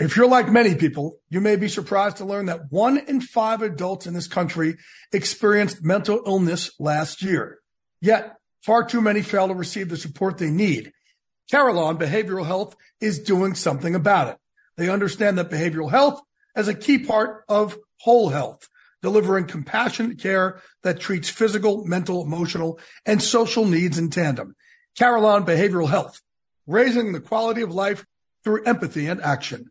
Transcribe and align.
If 0.00 0.16
you're 0.16 0.26
like 0.26 0.48
many 0.50 0.74
people, 0.76 1.18
you 1.28 1.42
may 1.42 1.56
be 1.56 1.68
surprised 1.68 2.16
to 2.16 2.24
learn 2.24 2.46
that 2.46 2.70
one 2.72 2.96
in 2.96 3.20
five 3.20 3.60
adults 3.60 4.06
in 4.06 4.14
this 4.14 4.28
country 4.28 4.78
experienced 5.12 5.84
mental 5.84 6.22
illness 6.24 6.70
last 6.80 7.22
year. 7.22 7.58
Yet, 8.00 8.34
far 8.62 8.86
too 8.86 9.02
many 9.02 9.20
fail 9.20 9.48
to 9.48 9.54
receive 9.54 9.90
the 9.90 9.98
support 9.98 10.38
they 10.38 10.48
need. 10.48 10.92
Carelon 11.50 11.98
Behavioral 11.98 12.46
Health 12.46 12.76
is 13.02 13.18
doing 13.18 13.54
something 13.54 13.94
about 13.94 14.28
it. 14.28 14.38
They 14.78 14.88
understand 14.88 15.36
that 15.36 15.50
behavioral 15.50 15.90
health 15.90 16.22
is 16.56 16.68
a 16.68 16.74
key 16.74 17.00
part 17.00 17.44
of 17.46 17.76
whole 17.98 18.30
health, 18.30 18.70
delivering 19.02 19.48
compassionate 19.48 20.18
care 20.18 20.62
that 20.82 21.00
treats 21.00 21.28
physical, 21.28 21.84
mental, 21.84 22.22
emotional, 22.22 22.80
and 23.04 23.22
social 23.22 23.66
needs 23.66 23.98
in 23.98 24.08
tandem. 24.08 24.56
Carelon 24.96 25.44
Behavioral 25.44 25.90
Health, 25.90 26.22
raising 26.66 27.12
the 27.12 27.20
quality 27.20 27.60
of 27.60 27.74
life 27.74 28.06
through 28.44 28.64
empathy 28.64 29.06
and 29.06 29.20
action. 29.20 29.70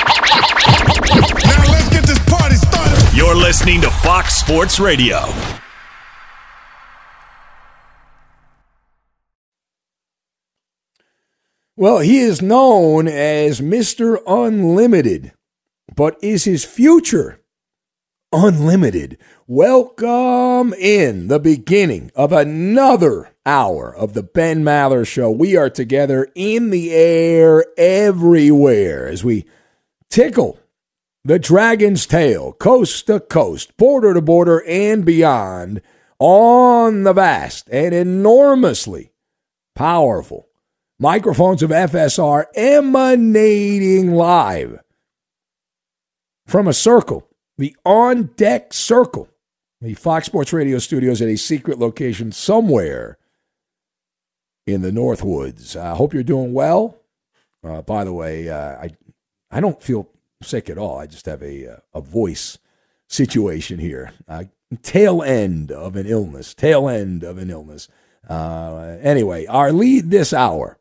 let's 1.72 1.90
get 1.90 2.04
this 2.04 2.18
party 2.26 2.56
started. 2.56 3.16
You're 3.16 3.36
listening 3.36 3.80
to 3.82 3.92
Fox 3.92 4.34
Sports 4.36 4.80
Radio. 4.80 5.20
Well, 11.78 12.00
he 12.00 12.18
is 12.22 12.42
known 12.42 13.08
as 13.08 13.62
Mr. 13.62 14.18
Unlimited, 14.26 15.32
but 15.96 16.18
is 16.24 16.44
his 16.44 16.66
future 16.66 17.40
unlimited? 18.34 19.20
Welcome 19.46 20.74
in 20.74 21.28
the 21.28 21.40
beginning 21.40 22.12
of 22.16 22.34
another 22.34 23.30
hour 23.50 23.94
of 23.96 24.14
the 24.14 24.22
Ben 24.22 24.64
Maller 24.64 25.06
Show. 25.06 25.32
We 25.32 25.58
are 25.58 25.72
together 25.72 26.30
in 26.36 26.70
the 26.70 26.92
air 26.94 27.66
everywhere 27.78 29.08
as 29.08 29.24
we 29.24 29.46
tickle 30.08 30.60
the 31.24 31.40
dragon's 31.40 32.06
tail, 32.06 32.54
coast 32.54 33.08
to 33.08 33.20
coast, 33.20 33.76
border 33.76 34.14
to 34.14 34.22
border, 34.22 34.64
and 34.68 35.04
beyond 35.04 35.82
on 36.20 37.04
the 37.04 37.14
vast 37.14 37.68
and 37.72 37.94
enormously 37.94 39.12
powerful 39.74 40.48
microphones 41.00 41.64
of 41.64 41.72
FSR 41.72 42.46
emanating 42.56 44.12
live 44.12 44.80
from 46.46 46.68
a 46.68 46.74
circle, 46.74 47.28
the 47.58 47.76
on 47.84 48.32
deck 48.36 48.74
circle, 48.74 49.28
the 49.82 49.96
Fox 49.96 50.28
Sports 50.28 50.54
Radio 50.54 50.78
studios 50.78 51.22
at 51.22 51.30
a 51.30 51.38
secret 51.38 51.80
location 51.80 52.32
somewhere 52.32 53.19
in 54.74 54.82
the 54.82 54.92
Northwoods. 54.92 55.76
I 55.76 55.90
uh, 55.90 55.96
hope 55.96 56.14
you're 56.14 56.24
doing 56.24 56.54
well. 56.54 56.98
Uh, 57.64 57.82
by 57.82 58.04
the 58.04 58.14
way, 58.14 58.50
uh, 58.50 58.78
I 58.78 58.92
I 59.52 59.60
don't 59.60 59.82
feel 59.82 60.10
sick 60.42 60.70
at 60.70 60.78
all. 60.78 61.00
I 61.00 61.08
just 61.08 61.26
have 61.26 61.42
a 61.42 61.74
uh, 61.74 61.78
a 61.94 62.02
voice 62.02 62.58
situation 63.08 63.80
here. 63.80 64.14
Uh, 64.28 64.46
tail 64.82 65.22
end 65.24 65.72
of 65.72 65.96
an 65.96 66.06
illness. 66.06 66.54
Tail 66.54 66.88
end 66.88 67.24
of 67.24 67.38
an 67.38 67.50
illness. 67.50 67.88
Anyway, 68.30 69.46
our 69.48 69.72
lead 69.72 70.10
this 70.12 70.34
hour. 70.34 70.78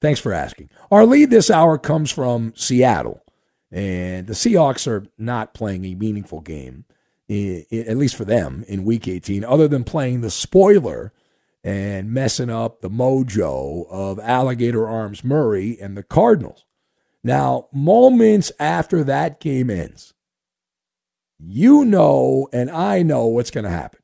Thanks 0.00 0.20
for 0.20 0.32
asking. 0.32 0.70
Our 0.90 1.06
lead 1.06 1.30
this 1.30 1.50
hour 1.50 1.78
comes 1.78 2.10
from 2.10 2.52
Seattle, 2.56 3.22
and 3.70 4.26
the 4.26 4.34
Seahawks 4.34 4.86
are 4.86 5.06
not 5.18 5.54
playing 5.54 5.84
a 5.84 5.94
meaningful 5.94 6.40
game. 6.40 6.84
at 7.28 7.96
least 7.96 8.16
for 8.16 8.24
them, 8.24 8.64
in 8.68 8.84
Week 8.84 9.08
18, 9.08 9.44
other 9.44 9.68
than 9.68 9.84
playing 9.84 10.20
the 10.20 10.30
spoiler 10.30 11.12
and 11.66 12.12
messing 12.12 12.48
up 12.48 12.80
the 12.80 12.88
mojo 12.88 13.90
of 13.90 14.20
Alligator 14.20 14.86
Arms 14.86 15.24
Murray 15.24 15.76
and 15.80 15.96
the 15.96 16.04
Cardinals. 16.04 16.64
Now, 17.24 17.66
moments 17.72 18.52
after 18.60 19.02
that 19.02 19.40
game 19.40 19.68
ends, 19.68 20.14
you 21.40 21.84
know 21.84 22.48
and 22.52 22.70
I 22.70 23.02
know 23.02 23.26
what's 23.26 23.50
going 23.50 23.64
to 23.64 23.70
happen. 23.70 23.98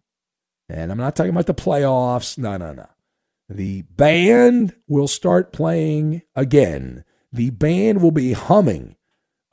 And 0.68 0.90
I'm 0.90 0.98
not 0.98 1.14
talking 1.14 1.30
about 1.30 1.46
the 1.46 1.54
playoffs. 1.54 2.36
No, 2.36 2.56
no, 2.56 2.72
no. 2.72 2.88
The 3.48 3.82
band 3.82 4.74
will 4.88 5.06
start 5.06 5.52
playing 5.52 6.22
again. 6.34 7.04
The 7.32 7.50
band 7.50 8.02
will 8.02 8.10
be 8.10 8.32
humming 8.32 8.96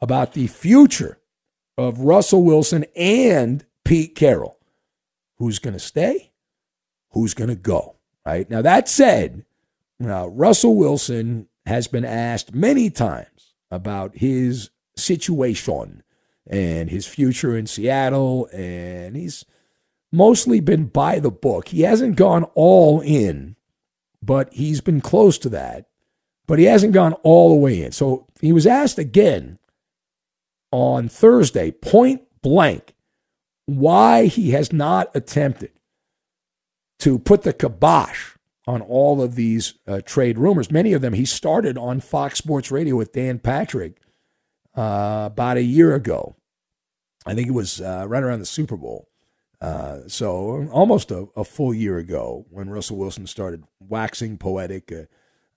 about 0.01 0.33
the 0.33 0.47
future 0.47 1.19
of 1.77 2.00
Russell 2.00 2.44
Wilson 2.44 2.85
and 2.95 3.67
Pete 3.85 4.15
Carroll. 4.15 4.57
Who's 5.38 5.59
going 5.59 5.73
to 5.75 5.79
stay? 5.79 6.31
Who's 7.11 7.35
going 7.35 7.50
to 7.50 7.56
go? 7.56 7.97
Right? 8.30 8.50
Now, 8.50 8.62
that 8.62 8.88
said, 8.88 9.44
now, 10.00 10.28
Russell 10.28 10.76
Wilson 10.76 11.48
has 11.66 11.88
been 11.88 12.06
asked 12.06 12.54
many 12.54 12.92
times 12.92 13.56
about 13.72 14.18
his 14.18 14.70
situation 14.96 16.04
and 16.46 16.92
his 16.92 17.08
future 17.08 17.58
in 17.58 17.66
Seattle, 17.66 18.48
and 18.54 19.16
he's 19.16 19.46
mostly 20.12 20.60
been 20.60 20.86
by 20.86 21.18
the 21.18 21.31
book. 21.31 21.70
He 21.70 21.81
hasn't 21.81 22.18
gone 22.18 22.44
all 22.54 23.02
in, 23.02 23.56
but 24.22 24.54
he's 24.54 24.81
been 24.81 25.02
close 25.02 25.40
to 25.40 25.50
that, 25.50 25.88
but 26.46 26.60
he 26.60 26.66
hasn't 26.66 26.94
gone 26.94 27.14
all 27.24 27.50
the 27.50 27.60
way 27.60 27.81
in. 27.81 27.92
So 27.92 28.28
he 28.42 28.54
was 28.54 28.68
asked 28.68 29.00
again 29.00 29.58
on 30.72 31.10
Thursday, 31.10 31.72
point 31.72 32.22
blank, 32.44 32.94
why 33.66 34.26
he 34.28 34.52
has 34.52 34.72
not 34.72 35.10
attempted 35.16 35.72
to 37.00 37.18
put 37.19 37.44
the 37.44 37.54
kibosh 37.54 38.36
on 38.68 38.81
all 38.81 39.22
of 39.22 39.36
these 39.36 39.74
uh, 39.88 40.01
trade 40.06 40.38
rumors. 40.38 40.72
Many 40.72 40.94
of 40.94 41.01
them 41.01 41.13
he 41.13 41.25
started 41.25 41.78
on 41.78 42.00
Fox 42.00 42.38
Sports 42.38 42.72
Radio 42.72 42.96
with 42.96 43.13
Dan 43.13 43.40
Patrick 43.40 44.00
uh, 44.75 45.30
about 45.31 45.57
a 45.57 45.63
year 45.63 45.96
ago. 45.96 46.36
I 47.25 47.34
think 47.34 47.48
it 47.48 47.54
was 47.54 47.81
uh, 47.81 48.06
right 48.07 48.24
around 48.24 48.40
the 48.40 48.46
Super 48.46 48.78
Bowl. 48.78 49.10
Uh, 49.62 50.01
so 50.07 50.69
almost 50.72 51.12
a, 51.12 51.28
a, 51.36 51.44
full 51.44 51.74
year 51.74 51.98
ago 51.98 52.46
when 52.50 52.69
Russell 52.69 52.96
Wilson 52.96 53.28
started 53.28 53.66
waxing 53.81 54.38
poetic 54.38 54.90
uh, 54.90 55.04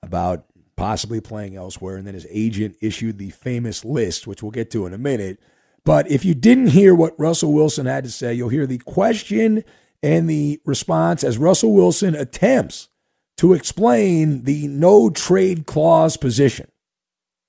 about 0.03 0.45
possibly 0.75 1.21
playing 1.21 1.55
elsewhere, 1.55 1.97
and 1.97 2.05
then 2.05 2.15
his 2.15 2.27
agent 2.29 2.77
issued 2.81 3.19
the 3.19 3.31
famous 3.31 3.85
list, 3.85 4.27
which 4.27 4.43
we'll 4.43 4.50
get 4.50 4.73
to 4.73 4.87
in 4.87 4.93
a 4.93 4.99
minute. 4.99 5.38
But 5.85 6.11
if 6.11 6.25
you 6.25 6.35
didn't 6.35 6.69
hear 6.69 6.97
what 6.97 7.19
Russell 7.19 7.53
Wilson 7.53 7.87
had 7.87 8.03
to 8.03 8.11
say, 8.11 8.35
you'll 8.35 8.49
hear 8.49 8.67
the 8.67 8.79
question 8.79 9.62
and 10.02 10.28
the 10.28 10.60
response 10.64 11.22
as 11.22 11.38
Russell 11.38 11.72
Wilson 11.72 12.14
attempts 12.14 12.88
to 13.37 13.52
explain 13.52 14.43
the 14.44 14.66
no 14.69 15.10
trade 15.10 15.66
clause 15.66 16.16
position. 16.16 16.69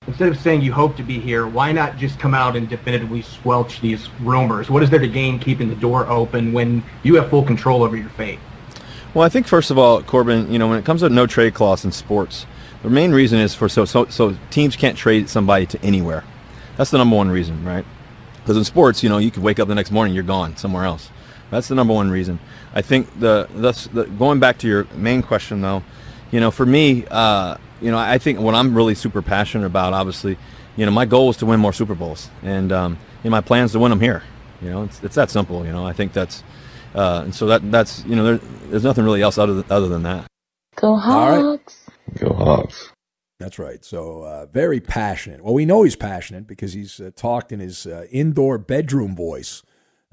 Instead 0.08 0.30
of 0.30 0.40
saying 0.40 0.62
you 0.62 0.74
hope 0.74 0.98
to 0.98 1.04
be 1.04 1.20
here, 1.20 1.48
why 1.48 1.72
not 1.72 1.98
just 1.98 2.20
come 2.20 2.34
out 2.34 2.56
and 2.56 2.68
definitively 2.68 3.22
squelch 3.22 3.80
these 3.80 4.10
rumors? 4.20 4.70
What 4.70 4.84
is 4.84 4.90
there 4.90 5.00
to 5.00 5.08
gain 5.08 5.40
keeping 5.40 5.70
the 5.70 5.76
door 5.76 6.08
open 6.08 6.52
when 6.52 6.84
you 7.04 7.16
have 7.16 7.30
full 7.30 7.44
control 7.44 7.84
over 7.84 7.96
your 7.96 8.10
fate? 8.10 8.40
Well, 9.14 9.24
I 9.24 9.30
think 9.30 9.48
first 9.48 9.72
of 9.72 9.78
all, 9.78 10.02
Corbin, 10.02 10.52
you 10.52 10.60
know, 10.60 10.68
when 10.68 10.78
it 10.78 10.86
comes 10.86 11.02
to 11.02 11.10
no 11.10 11.26
trade 11.26 11.54
clause 11.54 11.86
in 11.86 11.92
sports, 11.92 12.46
the 12.82 12.90
main 12.90 13.12
reason 13.12 13.40
is 13.40 13.56
for 13.56 13.70
so 13.70 13.86
so 13.86 14.06
so 14.08 14.36
teams 14.50 14.76
can't 14.76 14.98
trade 14.98 15.30
somebody 15.30 15.66
to 15.68 15.82
anywhere. 15.82 16.26
That's 16.76 16.92
the 16.92 16.98
number 16.98 17.16
one 17.16 17.30
reason, 17.30 17.64
right? 17.64 17.86
Because 18.38 18.58
in 18.58 18.66
sports, 18.66 19.04
you 19.04 19.10
know, 19.10 19.20
you 19.20 19.32
could 19.32 19.44
wake 19.44 19.60
up 19.60 19.70
the 19.70 19.76
next 19.76 19.92
morning, 19.92 20.14
you're 20.14 20.24
gone 20.24 20.58
somewhere 20.58 20.84
else. 20.84 21.10
That's 21.54 21.68
the 21.68 21.76
number 21.76 21.94
one 21.94 22.10
reason. 22.10 22.40
I 22.74 22.82
think 22.82 23.08
the 23.20 23.48
that's 23.56 23.88
the, 23.88 24.06
going 24.06 24.40
back 24.40 24.58
to 24.60 24.68
your 24.68 24.86
main 24.96 25.22
question 25.22 25.62
though, 25.62 25.84
you 26.32 26.40
know, 26.40 26.52
for 26.52 26.66
me, 26.66 27.06
uh, 27.12 27.58
you 27.82 27.92
know, 27.92 27.98
I 27.98 28.18
think 28.18 28.40
what 28.40 28.56
I'm 28.56 28.76
really 28.76 28.96
super 28.96 29.22
passionate 29.22 29.66
about, 29.66 29.94
obviously, 29.94 30.38
you 30.76 30.86
know, 30.86 30.92
my 30.92 31.06
goal 31.06 31.30
is 31.30 31.38
to 31.38 31.46
win 31.46 31.60
more 31.60 31.74
Super 31.74 31.96
Bowls, 31.96 32.30
and 32.42 32.72
um, 32.72 32.98
you 33.24 33.30
know, 33.30 33.36
my 33.36 33.42
plans 33.42 33.74
to 33.74 33.80
win 33.80 33.92
them 33.92 34.00
here. 34.00 34.24
You 34.62 34.70
know, 34.70 34.84
it's, 34.84 35.04
it's 35.04 35.16
that 35.16 35.30
simple. 35.30 35.66
You 35.66 35.72
know, 35.72 35.86
I 35.86 35.94
think 35.94 36.14
that's, 36.14 36.44
uh, 36.96 37.22
and 37.26 37.36
so 37.36 37.46
that 37.48 37.70
that's 37.72 38.04
you 38.06 38.16
know, 38.16 38.24
there, 38.24 38.38
there's 38.70 38.84
nothing 38.84 39.04
really 39.04 39.22
else 39.22 39.38
other 39.38 39.54
than, 39.56 39.66
other 39.70 39.88
than 39.88 40.04
that. 40.04 40.26
Go 40.76 40.96
Hawks. 40.96 41.86
Go 42.18 42.34
Hawks. 42.34 42.90
That's 43.40 43.60
right. 43.60 43.84
So 43.84 44.24
uh, 44.24 44.46
very 44.48 44.80
passionate. 44.80 45.44
Well, 45.44 45.54
we 45.54 45.66
know 45.66 45.84
he's 45.84 45.98
passionate 45.98 46.48
because 46.48 46.74
he's 46.74 47.00
uh, 47.00 47.12
talked 47.16 47.52
in 47.52 47.60
his 47.60 47.86
uh, 47.86 48.06
indoor 48.10 48.58
bedroom 48.58 49.16
voice, 49.16 49.64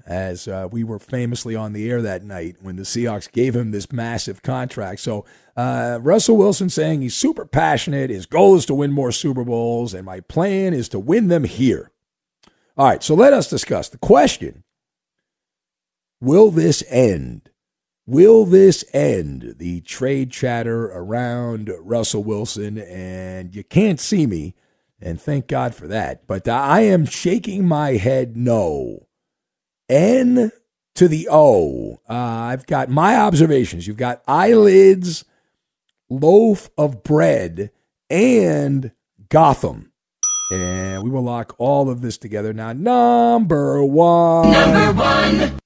as 0.06 0.48
uh, 0.48 0.68
we 0.70 0.84
were 0.84 0.98
famously 0.98 1.54
on 1.54 1.72
the 1.72 1.90
air 1.90 2.02
that 2.02 2.22
night 2.22 2.56
when 2.60 2.76
the 2.76 2.82
Seahawks 2.82 3.30
gave 3.30 3.54
him 3.54 3.70
this 3.70 3.92
massive 3.92 4.42
contract. 4.42 5.00
So 5.00 5.24
uh, 5.56 5.98
Russell 6.02 6.36
Wilson 6.36 6.70
saying 6.70 7.02
he's 7.02 7.14
super 7.14 7.44
passionate. 7.44 8.10
His 8.10 8.26
goal 8.26 8.56
is 8.56 8.66
to 8.66 8.74
win 8.74 8.92
more 8.92 9.12
Super 9.12 9.44
Bowls, 9.44 9.94
and 9.94 10.04
my 10.04 10.20
plan 10.20 10.72
is 10.72 10.88
to 10.90 10.98
win 10.98 11.28
them 11.28 11.44
here. 11.44 11.90
All 12.76 12.86
right. 12.86 13.02
So 13.02 13.14
let 13.14 13.32
us 13.32 13.48
discuss 13.48 13.88
the 13.88 13.98
question: 13.98 14.64
Will 16.20 16.50
this 16.50 16.82
end? 16.88 17.50
Will 18.06 18.44
this 18.44 18.84
end 18.92 19.56
the 19.58 19.82
trade 19.82 20.32
chatter 20.32 20.86
around 20.86 21.70
Russell 21.80 22.24
Wilson? 22.24 22.78
And 22.78 23.54
you 23.54 23.62
can't 23.62 24.00
see 24.00 24.26
me, 24.26 24.54
and 25.00 25.20
thank 25.20 25.46
God 25.46 25.74
for 25.74 25.86
that. 25.86 26.26
But 26.26 26.48
I 26.48 26.80
am 26.80 27.04
shaking 27.04 27.68
my 27.68 27.92
head 27.92 28.36
no. 28.36 29.06
N 29.90 30.52
to 30.94 31.08
the 31.08 31.28
O. 31.30 32.00
have 32.08 32.60
uh, 32.60 32.64
got 32.66 32.88
my 32.88 33.16
observations. 33.16 33.86
You've 33.86 33.96
got 33.96 34.22
eyelids, 34.26 35.24
loaf 36.08 36.70
of 36.78 37.02
bread, 37.02 37.70
and 38.08 38.92
Gotham. 39.28 39.92
And 40.52 41.02
we 41.02 41.10
will 41.10 41.22
lock 41.22 41.54
all 41.58 41.88
of 41.88 42.00
this 42.00 42.18
together 42.18 42.52
now. 42.52 42.72
Number 42.72 43.84
one. 43.84 44.50
Number 44.50 44.92
one. 44.92 45.58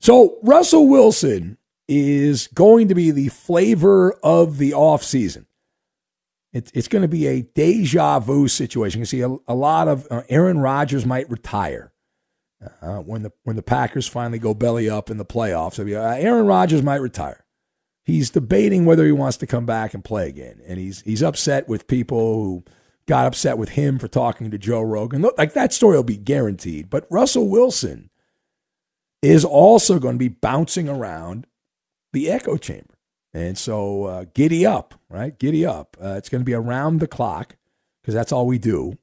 So, 0.00 0.38
Russell 0.42 0.88
Wilson 0.88 1.58
is 1.86 2.48
going 2.48 2.88
to 2.88 2.94
be 2.94 3.10
the 3.10 3.28
flavor 3.28 4.12
of 4.22 4.58
the 4.58 4.72
offseason. 4.72 5.46
It's, 6.52 6.70
it's 6.74 6.88
going 6.88 7.02
to 7.02 7.08
be 7.08 7.26
a 7.26 7.42
deja 7.42 8.18
vu 8.18 8.48
situation. 8.48 9.00
You 9.00 9.06
see 9.06 9.20
a, 9.20 9.36
a 9.48 9.54
lot 9.54 9.88
of 9.88 10.06
uh, 10.10 10.22
Aaron 10.28 10.58
Rodgers 10.58 11.06
might 11.06 11.30
retire 11.30 11.91
uh, 12.80 12.98
when 12.98 13.22
the 13.22 13.32
when 13.44 13.56
the 13.56 13.62
Packers 13.62 14.06
finally 14.06 14.38
go 14.38 14.54
belly 14.54 14.88
up 14.88 15.10
in 15.10 15.18
the 15.18 15.24
playoffs. 15.24 15.78
Uh, 15.78 15.98
Aaron 16.18 16.46
Rodgers 16.46 16.82
might 16.82 16.96
retire. 16.96 17.44
He's 18.04 18.30
debating 18.30 18.84
whether 18.84 19.04
he 19.04 19.12
wants 19.12 19.36
to 19.38 19.46
come 19.46 19.66
back 19.66 19.94
and 19.94 20.04
play 20.04 20.28
again, 20.28 20.60
and 20.66 20.78
he's 20.78 21.02
he's 21.02 21.22
upset 21.22 21.68
with 21.68 21.86
people 21.86 22.42
who 22.44 22.64
got 23.06 23.26
upset 23.26 23.58
with 23.58 23.70
him 23.70 23.98
for 23.98 24.08
talking 24.08 24.50
to 24.50 24.58
Joe 24.58 24.82
Rogan. 24.82 25.22
Look, 25.22 25.36
like 25.38 25.54
that 25.54 25.72
story 25.72 25.96
will 25.96 26.02
be 26.02 26.16
guaranteed. 26.16 26.88
But 26.90 27.06
Russell 27.10 27.48
Wilson 27.48 28.10
is 29.22 29.44
also 29.44 29.98
going 29.98 30.14
to 30.14 30.18
be 30.18 30.28
bouncing 30.28 30.88
around 30.88 31.46
the 32.12 32.30
echo 32.30 32.56
chamber. 32.56 32.94
And 33.34 33.56
so 33.56 34.04
uh, 34.04 34.24
giddy 34.34 34.66
up, 34.66 34.94
right? 35.08 35.38
Giddy 35.38 35.64
up. 35.64 35.96
Uh, 36.02 36.14
it's 36.16 36.28
going 36.28 36.42
to 36.42 36.46
be 36.46 36.54
around 36.54 37.00
the 37.00 37.06
clock 37.06 37.56
because 38.02 38.14
that's 38.14 38.32
all 38.32 38.46
we 38.46 38.58
do 38.58 38.98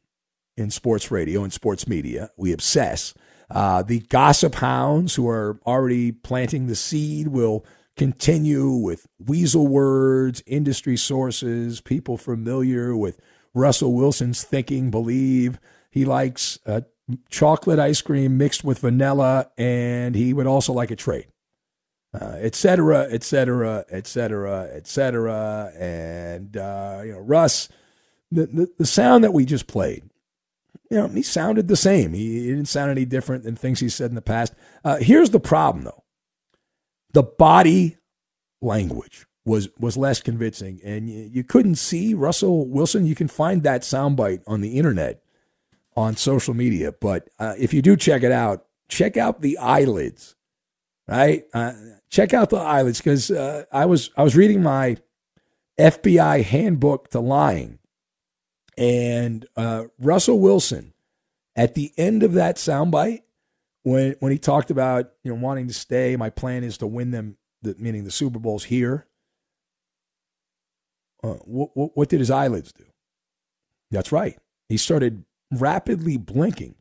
in 0.55 0.69
sports 0.69 1.09
radio 1.09 1.43
and 1.43 1.51
sports 1.51 1.87
media. 1.87 2.29
We 2.37 2.51
obsess. 2.51 3.13
Uh, 3.49 3.81
the 3.81 3.99
gossip 4.01 4.55
hounds 4.55 5.15
who 5.15 5.27
are 5.27 5.59
already 5.65 6.11
planting 6.11 6.67
the 6.67 6.75
seed 6.75 7.29
will 7.29 7.65
continue 7.97 8.71
with 8.71 9.07
weasel 9.19 9.67
words, 9.67 10.43
industry 10.45 10.95
sources, 10.95 11.81
people 11.81 12.17
familiar 12.17 12.95
with 12.95 13.19
Russell 13.53 13.93
Wilson's 13.93 14.43
thinking 14.43 14.91
believe 14.91 15.59
he 15.91 16.05
likes 16.05 16.59
uh, 16.65 16.81
chocolate 17.29 17.79
ice 17.79 18.01
cream 18.01 18.37
mixed 18.37 18.63
with 18.63 18.79
vanilla, 18.79 19.49
and 19.57 20.15
he 20.15 20.33
would 20.33 20.47
also 20.47 20.71
like 20.71 20.91
a 20.91 20.95
trade 20.95 21.27
etc., 22.13 23.07
etc., 23.11 23.85
etc., 23.89 23.89
cetera, 23.89 23.89
et 23.91 24.07
cetera, 24.07 24.69
et 24.71 24.87
cetera. 24.87 25.71
And, 25.77 26.57
uh, 26.57 27.01
you 27.05 27.13
know, 27.13 27.19
Russ, 27.19 27.69
the, 28.31 28.45
the, 28.47 28.69
the, 28.77 28.85
sound 28.85 29.23
that 29.23 29.33
we 29.33 29.45
just 29.45 29.67
played, 29.67 30.03
you 30.89 30.97
know, 30.97 31.07
he 31.07 31.21
sounded 31.21 31.67
the 31.67 31.75
same. 31.75 32.13
He, 32.13 32.47
didn't 32.47 32.67
sound 32.67 32.91
any 32.91 33.05
different 33.05 33.43
than 33.43 33.55
things 33.55 33.79
he 33.79 33.89
said 33.89 34.11
in 34.11 34.15
the 34.15 34.21
past. 34.21 34.53
Uh, 34.83 34.97
here's 34.97 35.29
the 35.29 35.39
problem, 35.39 35.85
though 35.85 36.03
the 37.11 37.23
body 37.23 37.97
language 38.61 39.25
was 39.45 39.69
was 39.79 39.97
less 39.97 40.21
convincing, 40.21 40.79
and 40.83 41.09
you, 41.09 41.29
you 41.31 41.43
couldn't 41.43 41.75
see 41.75 42.13
Russell 42.13 42.67
Wilson. 42.67 43.05
You 43.05 43.15
can 43.15 43.27
find 43.27 43.63
that 43.63 43.81
soundbite 43.81 44.41
on 44.47 44.61
the 44.61 44.77
internet, 44.77 45.21
on 45.95 46.15
social 46.15 46.53
media. 46.53 46.91
But 46.91 47.29
uh, 47.39 47.55
if 47.57 47.73
you 47.73 47.81
do 47.81 47.95
check 47.95 48.23
it 48.23 48.31
out, 48.31 48.65
check 48.89 49.17
out 49.17 49.41
the 49.41 49.57
eyelids 49.57 50.35
right? 51.09 51.43
Uh, 51.53 51.73
check 52.09 52.33
out 52.33 52.49
the 52.49 52.57
eyelids 52.57 52.99
because 52.99 53.31
uh, 53.31 53.65
I 53.71 53.85
was 53.85 54.11
I 54.15 54.23
was 54.23 54.35
reading 54.35 54.61
my 54.61 54.97
FBI 55.79 56.43
handbook 56.43 57.09
to 57.09 57.19
lying, 57.19 57.78
and 58.79 59.45
uh, 59.57 59.83
Russell 59.99 60.39
Wilson 60.39 60.93
at 61.55 61.75
the 61.75 61.91
end 61.97 62.23
of 62.23 62.33
that 62.33 62.55
soundbite 62.55 63.23
when 63.83 64.15
when 64.19 64.31
he 64.31 64.37
talked 64.37 64.71
about 64.71 65.11
you 65.23 65.31
know 65.31 65.39
wanting 65.39 65.67
to 65.67 65.73
stay, 65.73 66.15
my 66.15 66.29
plan 66.29 66.63
is 66.63 66.77
to 66.79 66.87
win 66.87 67.11
them, 67.11 67.37
the, 67.61 67.75
meaning 67.77 68.05
the 68.05 68.11
Super 68.11 68.39
Bowls 68.39 68.63
here. 68.63 69.05
Uh, 71.21 71.33
what, 71.43 71.71
what, 71.73 71.91
what 71.95 72.09
did 72.09 72.19
his 72.19 72.31
eyelids 72.31 72.71
do? 72.71 72.85
That's 73.91 74.13
right. 74.13 74.37
He 74.69 74.77
started 74.77 75.25
rapidly 75.51 76.15
blinking. 76.15 76.75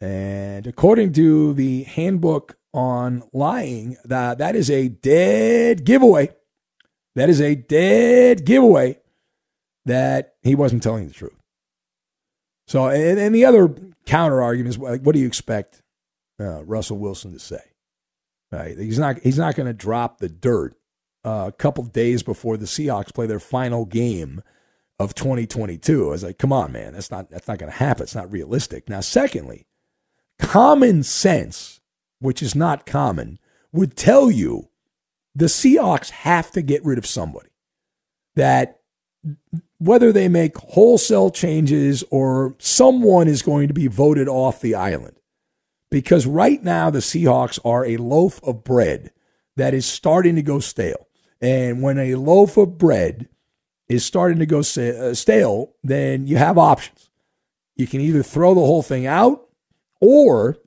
And 0.00 0.66
according 0.68 1.12
to 1.14 1.52
the 1.54 1.82
handbook 1.82 2.56
on 2.72 3.24
lying, 3.32 3.96
that 4.04 4.38
that 4.38 4.54
is 4.54 4.70
a 4.70 4.88
dead 4.88 5.84
giveaway. 5.84 6.30
That 7.16 7.28
is 7.28 7.40
a 7.40 7.56
dead 7.56 8.44
giveaway 8.44 9.01
that 9.84 10.34
he 10.42 10.54
wasn't 10.54 10.82
telling 10.82 11.08
the 11.08 11.14
truth. 11.14 11.36
So, 12.66 12.86
and, 12.86 13.18
and 13.18 13.34
the 13.34 13.44
other 13.44 13.74
counter 14.06 14.42
argument 14.42 14.74
is, 14.74 14.78
like, 14.78 15.02
what 15.02 15.14
do 15.14 15.20
you 15.20 15.26
expect 15.26 15.82
uh, 16.40 16.64
Russell 16.64 16.98
Wilson 16.98 17.32
to 17.32 17.38
say? 17.38 17.60
Right? 18.50 18.78
He's 18.78 18.98
not. 18.98 19.18
He's 19.20 19.38
not 19.38 19.54
going 19.54 19.66
to 19.66 19.72
drop 19.72 20.18
the 20.18 20.28
dirt 20.28 20.76
uh, 21.24 21.44
a 21.48 21.52
couple 21.52 21.84
days 21.84 22.22
before 22.22 22.56
the 22.56 22.66
Seahawks 22.66 23.14
play 23.14 23.26
their 23.26 23.40
final 23.40 23.84
game 23.84 24.42
of 24.98 25.14
2022. 25.14 26.06
I 26.06 26.10
was 26.10 26.22
like, 26.22 26.38
come 26.38 26.52
on, 26.52 26.72
man, 26.72 26.92
that's 26.92 27.10
not 27.10 27.30
that's 27.30 27.48
not 27.48 27.58
going 27.58 27.72
to 27.72 27.78
happen. 27.78 28.02
It's 28.02 28.14
not 28.14 28.30
realistic. 28.30 28.88
Now, 28.88 29.00
secondly, 29.00 29.66
common 30.38 31.02
sense, 31.02 31.80
which 32.20 32.42
is 32.42 32.54
not 32.54 32.86
common, 32.86 33.38
would 33.72 33.96
tell 33.96 34.30
you 34.30 34.68
the 35.34 35.46
Seahawks 35.46 36.10
have 36.10 36.50
to 36.52 36.62
get 36.62 36.84
rid 36.84 36.98
of 36.98 37.06
somebody. 37.06 37.48
That 38.34 38.80
whether 39.82 40.12
they 40.12 40.28
make 40.28 40.56
wholesale 40.58 41.30
changes 41.30 42.04
or 42.10 42.54
someone 42.58 43.26
is 43.26 43.42
going 43.42 43.66
to 43.68 43.74
be 43.74 43.88
voted 43.88 44.28
off 44.28 44.60
the 44.60 44.74
island. 44.74 45.16
Because 45.90 46.24
right 46.26 46.62
now, 46.62 46.88
the 46.88 47.00
Seahawks 47.00 47.58
are 47.64 47.84
a 47.84 47.96
loaf 47.96 48.42
of 48.44 48.64
bread 48.64 49.10
that 49.56 49.74
is 49.74 49.84
starting 49.84 50.36
to 50.36 50.42
go 50.42 50.60
stale. 50.60 51.08
And 51.40 51.82
when 51.82 51.98
a 51.98 52.14
loaf 52.14 52.56
of 52.56 52.78
bread 52.78 53.28
is 53.88 54.04
starting 54.04 54.38
to 54.38 54.46
go 54.46 54.60
uh, 54.60 55.14
stale, 55.14 55.74
then 55.82 56.26
you 56.26 56.36
have 56.36 56.56
options. 56.56 57.10
You 57.74 57.86
can 57.86 58.00
either 58.00 58.22
throw 58.22 58.54
the 58.54 58.60
whole 58.60 58.82
thing 58.82 59.06
out 59.06 59.48
or 60.00 60.58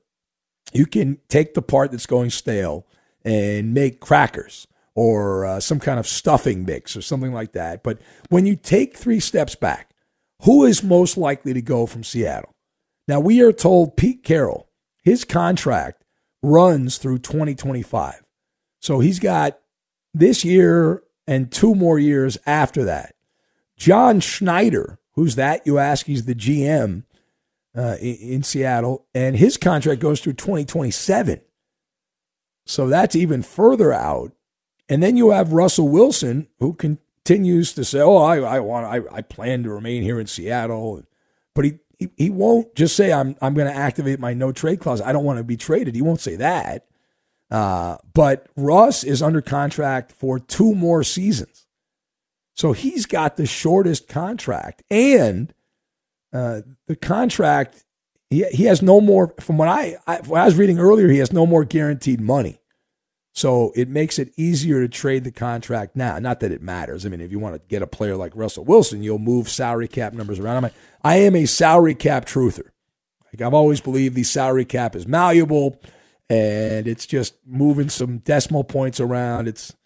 you 0.72 0.84
can 0.84 1.18
take 1.28 1.54
the 1.54 1.62
part 1.62 1.90
that's 1.90 2.06
going 2.06 2.30
stale 2.30 2.86
and 3.24 3.72
make 3.72 4.00
crackers 4.00 4.66
or 4.96 5.44
uh, 5.44 5.60
some 5.60 5.78
kind 5.78 6.00
of 6.00 6.08
stuffing 6.08 6.64
mix 6.64 6.96
or 6.96 7.02
something 7.02 7.32
like 7.32 7.52
that. 7.52 7.84
But 7.84 8.00
when 8.30 8.46
you 8.46 8.56
take 8.56 8.96
three 8.96 9.20
steps 9.20 9.54
back, 9.54 9.90
who 10.42 10.64
is 10.64 10.82
most 10.82 11.16
likely 11.16 11.52
to 11.52 11.62
go 11.62 11.86
from 11.86 12.02
Seattle? 12.02 12.54
Now, 13.06 13.20
we 13.20 13.40
are 13.42 13.52
told 13.52 13.96
Pete 13.96 14.24
Carroll, 14.24 14.68
his 15.04 15.24
contract 15.24 16.02
runs 16.42 16.98
through 16.98 17.18
2025. 17.18 18.22
So 18.80 18.98
he's 19.00 19.20
got 19.20 19.58
this 20.14 20.44
year 20.44 21.02
and 21.26 21.52
two 21.52 21.74
more 21.74 21.98
years 21.98 22.38
after 22.46 22.84
that. 22.84 23.14
John 23.76 24.20
Schneider, 24.20 24.98
who's 25.12 25.36
that? 25.36 25.66
You 25.66 25.78
ask, 25.78 26.06
he's 26.06 26.24
the 26.24 26.34
GM 26.34 27.04
uh, 27.76 27.96
in, 28.00 28.16
in 28.16 28.42
Seattle, 28.42 29.06
and 29.14 29.36
his 29.36 29.58
contract 29.58 30.00
goes 30.00 30.20
through 30.20 30.34
2027. 30.34 31.42
So 32.64 32.88
that's 32.88 33.14
even 33.14 33.42
further 33.42 33.92
out. 33.92 34.32
And 34.88 35.02
then 35.02 35.16
you 35.16 35.30
have 35.30 35.52
Russell 35.52 35.88
Wilson, 35.88 36.48
who 36.58 36.74
continues 36.74 37.72
to 37.74 37.84
say, 37.84 38.00
"Oh, 38.00 38.16
I, 38.16 38.38
I 38.38 38.60
want, 38.60 38.86
I, 38.86 39.16
I 39.16 39.22
plan 39.22 39.62
to 39.64 39.70
remain 39.70 40.02
here 40.02 40.20
in 40.20 40.26
Seattle," 40.26 41.02
but 41.54 41.64
he 41.64 41.78
he, 41.98 42.08
he 42.16 42.30
won't 42.30 42.74
just 42.74 42.94
say, 42.94 43.12
"I'm 43.12 43.36
I'm 43.40 43.54
going 43.54 43.66
to 43.66 43.76
activate 43.76 44.20
my 44.20 44.34
no 44.34 44.52
trade 44.52 44.80
clause. 44.80 45.00
I 45.00 45.12
don't 45.12 45.24
want 45.24 45.38
to 45.38 45.44
be 45.44 45.56
traded." 45.56 45.94
He 45.94 46.02
won't 46.02 46.20
say 46.20 46.36
that. 46.36 46.86
Uh, 47.50 47.96
but 48.12 48.48
Russ 48.56 49.04
is 49.04 49.22
under 49.22 49.40
contract 49.40 50.12
for 50.12 50.38
two 50.38 50.74
more 50.74 51.02
seasons, 51.04 51.66
so 52.54 52.72
he's 52.72 53.06
got 53.06 53.36
the 53.36 53.46
shortest 53.46 54.08
contract, 54.08 54.82
and 54.90 55.52
uh, 56.32 56.62
the 56.86 56.96
contract 56.96 57.84
he 58.30 58.44
he 58.44 58.64
has 58.64 58.82
no 58.82 59.00
more. 59.00 59.34
From 59.40 59.58
what 59.58 59.68
I, 59.68 59.96
I 60.06 60.18
when 60.18 60.40
I 60.40 60.44
was 60.44 60.56
reading 60.56 60.78
earlier, 60.78 61.08
he 61.08 61.18
has 61.18 61.32
no 61.32 61.46
more 61.46 61.64
guaranteed 61.64 62.20
money. 62.20 62.58
So 63.36 63.70
it 63.76 63.90
makes 63.90 64.18
it 64.18 64.32
easier 64.38 64.80
to 64.80 64.88
trade 64.88 65.24
the 65.24 65.30
contract 65.30 65.94
now. 65.94 66.18
Not 66.18 66.40
that 66.40 66.52
it 66.52 66.62
matters. 66.62 67.04
I 67.04 67.10
mean, 67.10 67.20
if 67.20 67.30
you 67.30 67.38
want 67.38 67.54
to 67.54 67.60
get 67.68 67.82
a 67.82 67.86
player 67.86 68.16
like 68.16 68.32
Russell 68.34 68.64
Wilson, 68.64 69.02
you'll 69.02 69.18
move 69.18 69.50
salary 69.50 69.88
cap 69.88 70.14
numbers 70.14 70.38
around. 70.38 70.56
I'm 70.56 70.64
a, 70.64 70.70
I 71.04 71.16
am 71.16 71.36
a 71.36 71.44
salary 71.44 71.94
cap 71.94 72.24
truther. 72.24 72.70
Like 73.26 73.42
I've 73.42 73.52
always 73.52 73.82
believed 73.82 74.14
the 74.14 74.22
salary 74.22 74.64
cap 74.64 74.96
is 74.96 75.06
malleable 75.06 75.78
and 76.30 76.88
it's 76.88 77.04
just 77.04 77.34
moving 77.46 77.90
some 77.90 78.18
decimal 78.18 78.64
points 78.64 79.00
around. 79.00 79.48
It's 79.48 79.76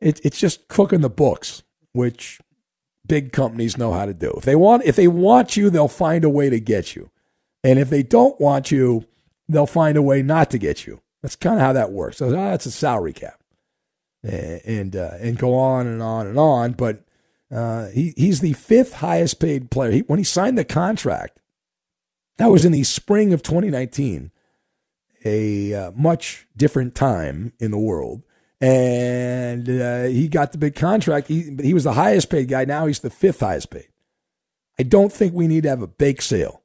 it, 0.00 0.20
it's 0.24 0.38
just 0.38 0.68
cooking 0.68 1.00
the 1.00 1.10
books, 1.10 1.64
which 1.92 2.40
big 3.04 3.32
companies 3.32 3.76
know 3.76 3.92
how 3.92 4.06
to 4.06 4.14
do. 4.14 4.32
If 4.36 4.44
they 4.44 4.54
want 4.54 4.84
if 4.84 4.94
they 4.94 5.08
want 5.08 5.56
you, 5.56 5.70
they'll 5.70 5.88
find 5.88 6.24
a 6.24 6.30
way 6.30 6.50
to 6.50 6.60
get 6.60 6.94
you. 6.94 7.10
And 7.64 7.80
if 7.80 7.90
they 7.90 8.04
don't 8.04 8.40
want 8.40 8.70
you, 8.70 9.06
they'll 9.48 9.66
find 9.66 9.96
a 9.96 10.02
way 10.02 10.22
not 10.22 10.52
to 10.52 10.58
get 10.58 10.86
you. 10.86 11.00
That's 11.24 11.36
kind 11.36 11.54
of 11.54 11.62
how 11.62 11.72
that 11.72 11.90
works. 11.90 12.18
So 12.18 12.26
oh, 12.26 12.30
that's 12.32 12.66
a 12.66 12.70
salary 12.70 13.14
cap, 13.14 13.40
and 14.22 14.94
uh, 14.94 15.12
and 15.18 15.38
go 15.38 15.54
on 15.54 15.86
and 15.86 16.02
on 16.02 16.26
and 16.26 16.38
on. 16.38 16.72
But 16.72 17.02
uh, 17.50 17.86
he 17.86 18.12
he's 18.14 18.40
the 18.40 18.52
fifth 18.52 18.92
highest 18.92 19.40
paid 19.40 19.70
player. 19.70 19.90
He, 19.90 20.00
when 20.00 20.18
he 20.18 20.24
signed 20.24 20.58
the 20.58 20.66
contract, 20.66 21.40
that 22.36 22.48
was 22.48 22.66
in 22.66 22.72
the 22.72 22.84
spring 22.84 23.32
of 23.32 23.42
2019, 23.42 24.32
a 25.24 25.72
uh, 25.72 25.90
much 25.92 26.46
different 26.54 26.94
time 26.94 27.54
in 27.58 27.70
the 27.70 27.78
world. 27.78 28.22
And 28.60 29.66
uh, 29.66 30.02
he 30.02 30.28
got 30.28 30.52
the 30.52 30.58
big 30.58 30.74
contract. 30.74 31.28
He, 31.28 31.56
he 31.62 31.72
was 31.72 31.84
the 31.84 31.94
highest 31.94 32.28
paid 32.28 32.48
guy. 32.48 32.66
Now 32.66 32.84
he's 32.86 33.00
the 33.00 33.08
fifth 33.08 33.40
highest 33.40 33.70
paid. 33.70 33.88
I 34.78 34.82
don't 34.82 35.10
think 35.10 35.32
we 35.32 35.48
need 35.48 35.62
to 35.62 35.70
have 35.70 35.80
a 35.80 35.86
bake 35.86 36.20
sale. 36.20 36.60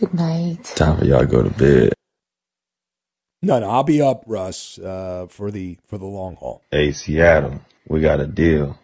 Good 0.00 0.14
night. 0.14 0.64
Time 0.64 0.96
for 0.96 1.04
y'all 1.04 1.20
to 1.20 1.26
go 1.26 1.42
to 1.42 1.50
bed. 1.50 1.92
No, 3.46 3.60
no, 3.60 3.70
I'll 3.70 3.84
be 3.84 4.02
up, 4.02 4.24
Russ, 4.26 4.78
uh, 4.78 5.26
for 5.28 5.52
the 5.52 5.78
for 5.86 5.98
the 5.98 6.04
long 6.04 6.34
haul. 6.34 6.62
Hey, 6.70 6.90
Seattle, 6.90 7.60
we 7.88 8.00
got 8.00 8.20
a 8.20 8.26
deal. 8.26 8.76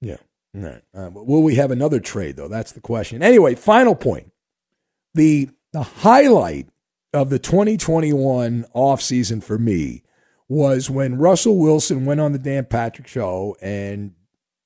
Yeah. 0.00 0.16
All 0.56 0.62
right. 0.62 0.82
Uh, 0.94 1.10
will 1.12 1.42
we 1.42 1.56
have 1.56 1.70
another 1.70 2.00
trade 2.00 2.36
though? 2.36 2.48
That's 2.48 2.72
the 2.72 2.80
question. 2.80 3.22
Anyway, 3.22 3.54
final 3.54 3.94
point. 3.94 4.32
The 5.14 5.50
the 5.72 5.82
highlight 5.82 6.68
of 7.12 7.28
the 7.28 7.38
2021 7.38 8.64
offseason 8.74 9.42
for 9.42 9.58
me 9.58 10.02
was 10.48 10.88
when 10.88 11.18
Russell 11.18 11.58
Wilson 11.58 12.06
went 12.06 12.20
on 12.20 12.32
the 12.32 12.38
Dan 12.38 12.64
Patrick 12.64 13.06
show 13.06 13.56
and 13.60 14.12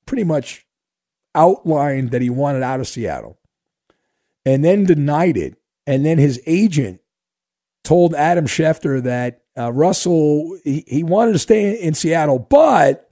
pretty 0.05 0.23
much 0.23 0.65
outlined 1.35 2.11
that 2.11 2.21
he 2.21 2.29
wanted 2.29 2.63
out 2.63 2.79
of 2.79 2.87
Seattle 2.87 3.37
and 4.45 4.63
then 4.63 4.85
denied 4.85 5.35
it. 5.35 5.57
And 5.85 6.05
then 6.05 6.17
his 6.17 6.41
agent 6.45 7.01
told 7.87 8.13
Adam 8.13 8.45
Schefter 8.45 9.01
that 9.03 9.43
uh, 9.57 9.71
Russell 9.71 10.59
he, 10.65 10.83
he 10.85 11.03
wanted 11.03 11.31
to 11.31 11.39
stay 11.39 11.81
in 11.81 11.93
Seattle, 11.93 12.37
but 12.37 13.09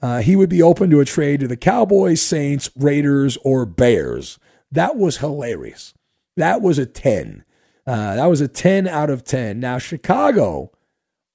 uh, 0.00 0.18
he 0.18 0.36
would 0.36 0.48
be 0.48 0.62
open 0.62 0.90
to 0.90 1.00
a 1.00 1.04
trade 1.04 1.40
to 1.40 1.48
the 1.48 1.56
Cowboys, 1.56 2.22
Saints, 2.22 2.70
Raiders, 2.76 3.36
or 3.42 3.66
Bears. 3.66 4.38
That 4.70 4.96
was 4.96 5.16
hilarious. 5.16 5.92
That 6.36 6.62
was 6.62 6.78
a 6.78 6.86
ten. 6.86 7.44
Uh, 7.84 8.14
that 8.14 8.26
was 8.26 8.40
a 8.40 8.46
ten 8.46 8.86
out 8.86 9.10
of 9.10 9.24
ten. 9.24 9.58
Now 9.58 9.78
Chicago 9.78 10.70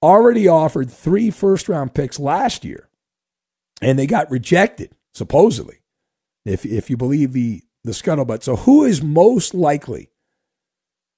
already 0.01 0.47
offered 0.47 0.89
three 0.89 1.29
first 1.29 1.67
round 1.67 1.93
picks 1.93 2.19
last 2.19 2.63
year, 2.63 2.87
and 3.81 3.99
they 3.99 4.07
got 4.07 4.31
rejected 4.31 4.93
supposedly, 5.13 5.79
if 6.45 6.65
if 6.65 6.89
you 6.89 6.95
believe 6.95 7.33
the 7.33 7.63
the 7.83 7.91
scuttlebutt. 7.91 8.43
So 8.43 8.55
who 8.55 8.85
is 8.85 9.03
most 9.03 9.53
likely 9.53 10.09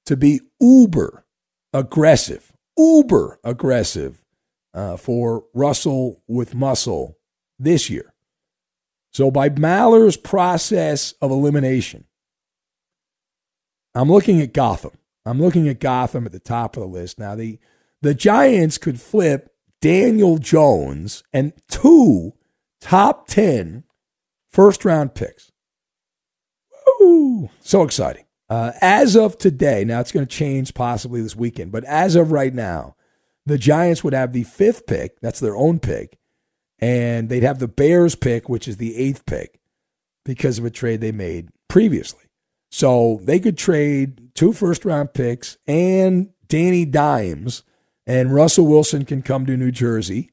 to 0.07 0.17
be 0.17 0.41
uber 0.59 1.22
aggressive, 1.73 2.53
uber 2.77 3.39
aggressive 3.43 4.23
uh, 4.73 4.97
for 4.97 5.45
Russell 5.53 6.21
with 6.27 6.55
muscle 6.55 7.17
this 7.59 7.89
year. 7.89 8.13
So, 9.11 9.29
by 9.29 9.49
Maller's 9.49 10.17
process 10.17 11.13
of 11.21 11.29
elimination, 11.29 12.05
I'm 13.93 14.11
looking 14.11 14.41
at 14.41 14.53
Gotham. 14.53 14.97
I'm 15.25 15.39
looking 15.39 15.67
at 15.67 15.79
Gotham 15.79 16.25
at 16.25 16.31
the 16.31 16.39
top 16.39 16.75
of 16.75 16.81
the 16.81 16.87
list. 16.87 17.19
Now, 17.19 17.35
the, 17.35 17.59
the 18.01 18.13
Giants 18.13 18.77
could 18.77 18.99
flip 18.99 19.53
Daniel 19.81 20.37
Jones 20.37 21.23
and 21.31 21.53
two 21.69 22.33
top 22.81 23.27
10 23.27 23.83
first 24.49 24.83
round 24.83 25.13
picks. 25.13 25.51
Woo! 26.99 27.49
So 27.61 27.83
exciting. 27.83 28.22
Uh, 28.49 28.71
as 28.81 29.15
of 29.15 29.37
today, 29.37 29.83
now 29.83 29.99
it's 29.99 30.11
going 30.11 30.25
to 30.25 30.35
change 30.35 30.73
possibly 30.73 31.21
this 31.21 31.35
weekend, 31.35 31.71
but 31.71 31.83
as 31.85 32.15
of 32.15 32.31
right 32.31 32.53
now, 32.53 32.95
the 33.45 33.57
Giants 33.57 34.03
would 34.03 34.13
have 34.13 34.31
the 34.33 34.43
fifth 34.43 34.85
pick. 34.85 35.19
That's 35.21 35.39
their 35.39 35.55
own 35.55 35.79
pick. 35.79 36.17
And 36.79 37.29
they'd 37.29 37.43
have 37.43 37.59
the 37.59 37.67
Bears 37.67 38.15
pick, 38.15 38.49
which 38.49 38.67
is 38.67 38.77
the 38.77 38.95
eighth 38.97 39.25
pick 39.25 39.59
because 40.25 40.59
of 40.59 40.65
a 40.65 40.69
trade 40.69 41.01
they 41.01 41.11
made 41.11 41.49
previously. 41.67 42.23
So 42.71 43.19
they 43.23 43.39
could 43.39 43.57
trade 43.57 44.33
two 44.33 44.53
first 44.53 44.83
round 44.83 45.13
picks 45.13 45.57
and 45.67 46.29
Danny 46.47 46.85
Dimes, 46.85 47.63
and 48.05 48.33
Russell 48.33 48.67
Wilson 48.67 49.05
can 49.05 49.21
come 49.21 49.45
to 49.45 49.57
New 49.57 49.71
Jersey, 49.71 50.29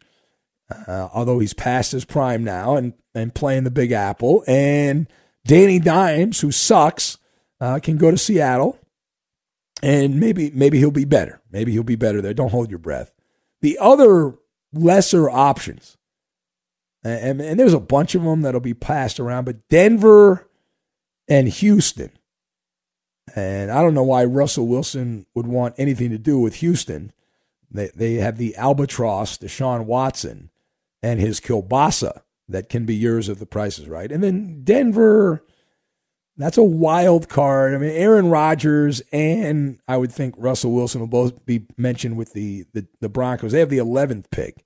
uh, 0.87 1.09
although 1.13 1.39
he's 1.39 1.55
past 1.55 1.93
his 1.93 2.05
prime 2.05 2.43
now 2.45 2.77
and, 2.77 2.95
and 3.15 3.35
playing 3.35 3.65
the 3.65 3.71
Big 3.71 3.93
Apple. 3.93 4.45
And 4.47 5.09
Danny 5.47 5.79
Dimes, 5.79 6.41
who 6.41 6.51
sucks, 6.51 7.19
uh, 7.61 7.79
can 7.81 7.97
go 7.97 8.11
to 8.11 8.19
Seattle, 8.19 8.79
and 9.83 10.19
maybe 10.19 10.51
maybe 10.51 10.79
he'll 10.79 10.91
be 10.91 11.05
better. 11.05 11.41
Maybe 11.51 11.73
he'll 11.73 11.83
be 11.83 11.97
better 11.97 12.21
there. 12.21 12.35
Don't 12.35 12.51
hold 12.51 12.71
your 12.71 12.79
breath. 12.79 13.13
The 13.61 13.79
other 13.79 14.35
lesser 14.73 15.29
options, 15.29 15.97
and, 17.03 17.41
and 17.41 17.59
there's 17.59 17.75
a 17.75 17.81
bunch 17.81 18.15
of 18.15 18.23
them 18.23 18.43
that'll 18.43 18.61
be 18.61 18.75
passed 18.75 19.21
around, 19.21 19.45
but 19.45 19.69
Denver 19.69 20.49
and 21.29 21.49
Houston. 21.49 22.11
And 23.37 23.71
I 23.71 23.81
don't 23.81 23.95
know 23.95 24.03
why 24.03 24.25
Russell 24.25 24.67
Wilson 24.67 25.27
would 25.35 25.47
want 25.47 25.77
anything 25.79 26.11
to 26.11 26.19
do 26.19 26.39
with 26.39 26.57
Houston. 26.57 27.13
They, 27.71 27.91
they 27.95 28.15
have 28.15 28.39
the 28.39 28.57
albatross, 28.57 29.39
Deshaun 29.39 29.85
Watson, 29.85 30.51
and 31.03 31.21
his 31.21 31.41
kielbasa 31.41 32.23
that 32.49 32.69
can 32.69 32.85
be 32.85 32.97
yours 32.97 33.29
if 33.29 33.39
the 33.39 33.47
price 33.47 33.79
is 33.79 33.89
right. 33.89 34.11
And 34.11 34.25
then 34.25 34.63
Denver, 34.65 35.45
that's 36.37 36.59
a 36.59 36.63
wild 36.63 37.29
card. 37.29 37.75
I 37.75 37.79
mean, 37.79 37.91
Aaron 37.91 38.31
Rodgers 38.31 39.03
and 39.13 39.81
I 39.87 39.97
would 39.97 40.13
think 40.13 40.35
Russell 40.39 40.73
Wilson 40.73 41.01
will 41.01 41.09
both 41.09 41.45
be 41.45 41.67
mentioned 41.77 42.17
with 42.17 42.33
the, 42.33 42.65
the, 42.73 42.87
the 43.01 43.09
Broncos. 43.09 43.53
They 43.53 43.61
have 43.61 43.71
the 43.71 43.79
11th 43.79 44.31
pick 44.31 44.65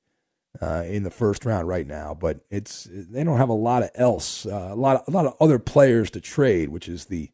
uh, 0.62 0.84
in 0.86 1.02
the 1.02 1.10
first 1.10 1.44
round 1.44 1.68
right 1.68 1.86
now, 1.86 2.14
but 2.14 2.40
it's 2.50 2.88
they 2.90 3.24
don't 3.24 3.38
have 3.38 3.48
a 3.48 3.54
lot 3.54 3.82
of 3.82 3.90
else, 3.94 4.46
uh, 4.46 4.70
a 4.72 4.76
lot 4.76 4.96
of, 4.96 5.02
a 5.08 5.10
lot 5.10 5.26
of 5.26 5.34
other 5.40 5.58
players 5.58 6.10
to 6.12 6.20
trade, 6.20 6.68
which 6.68 6.88
is 6.88 7.06
the 7.06 7.30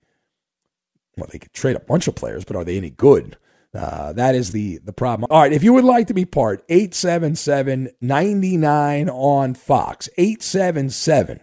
well, 1.16 1.28
they 1.30 1.38
could 1.38 1.52
trade 1.52 1.76
a 1.76 1.80
bunch 1.80 2.08
of 2.08 2.14
players, 2.14 2.44
but 2.44 2.56
are 2.56 2.64
they 2.64 2.78
any 2.78 2.90
good? 2.90 3.37
Uh, 3.75 4.12
that 4.14 4.34
is 4.34 4.52
the 4.52 4.78
the 4.78 4.92
problem. 4.92 5.28
All 5.30 5.42
right, 5.42 5.52
if 5.52 5.62
you 5.62 5.75
would 5.75 5.84
like 5.84 6.06
to 6.08 6.14
be 6.14 6.25
part, 6.25 6.66
877-99 6.68 9.10
on 9.12 9.54
Fox. 9.54 10.08
877 10.16 11.40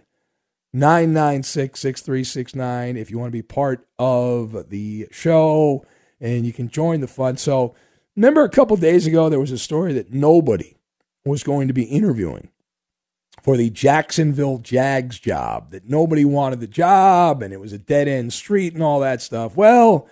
996 0.72 1.80
6369 1.80 2.96
if 2.96 3.10
you 3.10 3.18
want 3.18 3.28
to 3.28 3.38
be 3.38 3.42
part 3.42 3.86
of 3.98 4.68
the 4.70 5.08
show 5.10 5.84
and 6.20 6.44
you 6.44 6.52
can 6.52 6.68
join 6.68 7.00
the 7.00 7.06
fun. 7.06 7.36
So, 7.36 7.74
remember 8.16 8.42
a 8.42 8.50
couple 8.50 8.76
days 8.76 9.06
ago 9.06 9.28
there 9.28 9.40
was 9.40 9.52
a 9.52 9.58
story 9.58 9.92
that 9.94 10.12
nobody 10.12 10.76
was 11.24 11.42
going 11.42 11.68
to 11.68 11.74
be 11.74 11.84
interviewing 11.84 12.50
for 13.42 13.56
the 13.56 13.70
Jacksonville 13.70 14.58
Jags 14.58 15.18
job, 15.18 15.70
that 15.70 15.88
nobody 15.88 16.24
wanted 16.24 16.60
the 16.60 16.66
job 16.66 17.42
and 17.42 17.52
it 17.52 17.60
was 17.60 17.72
a 17.72 17.78
dead 17.78 18.08
end 18.08 18.32
street 18.32 18.74
and 18.74 18.82
all 18.82 19.00
that 19.00 19.22
stuff. 19.22 19.56
Well, 19.56 20.08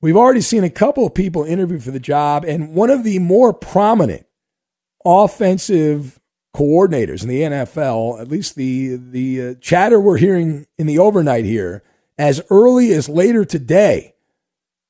we've 0.00 0.16
already 0.16 0.40
seen 0.40 0.64
a 0.64 0.70
couple 0.70 1.06
of 1.06 1.14
people 1.14 1.44
interview 1.44 1.80
for 1.80 1.90
the 1.90 2.00
job, 2.00 2.44
and 2.44 2.74
one 2.74 2.90
of 2.90 3.04
the 3.04 3.18
more 3.18 3.52
prominent 3.52 4.26
offensive 5.04 6.20
coordinators 6.54 7.22
in 7.22 7.28
the 7.28 7.42
NFL, 7.42 8.20
at 8.20 8.28
least 8.28 8.54
the 8.54 8.96
the 8.96 9.42
uh, 9.42 9.54
chatter 9.60 10.00
we're 10.00 10.18
hearing 10.18 10.66
in 10.78 10.86
the 10.86 10.98
overnight 10.98 11.44
here, 11.44 11.82
as 12.16 12.40
early 12.50 12.92
as 12.92 13.08
later 13.08 13.44
today, 13.44 14.14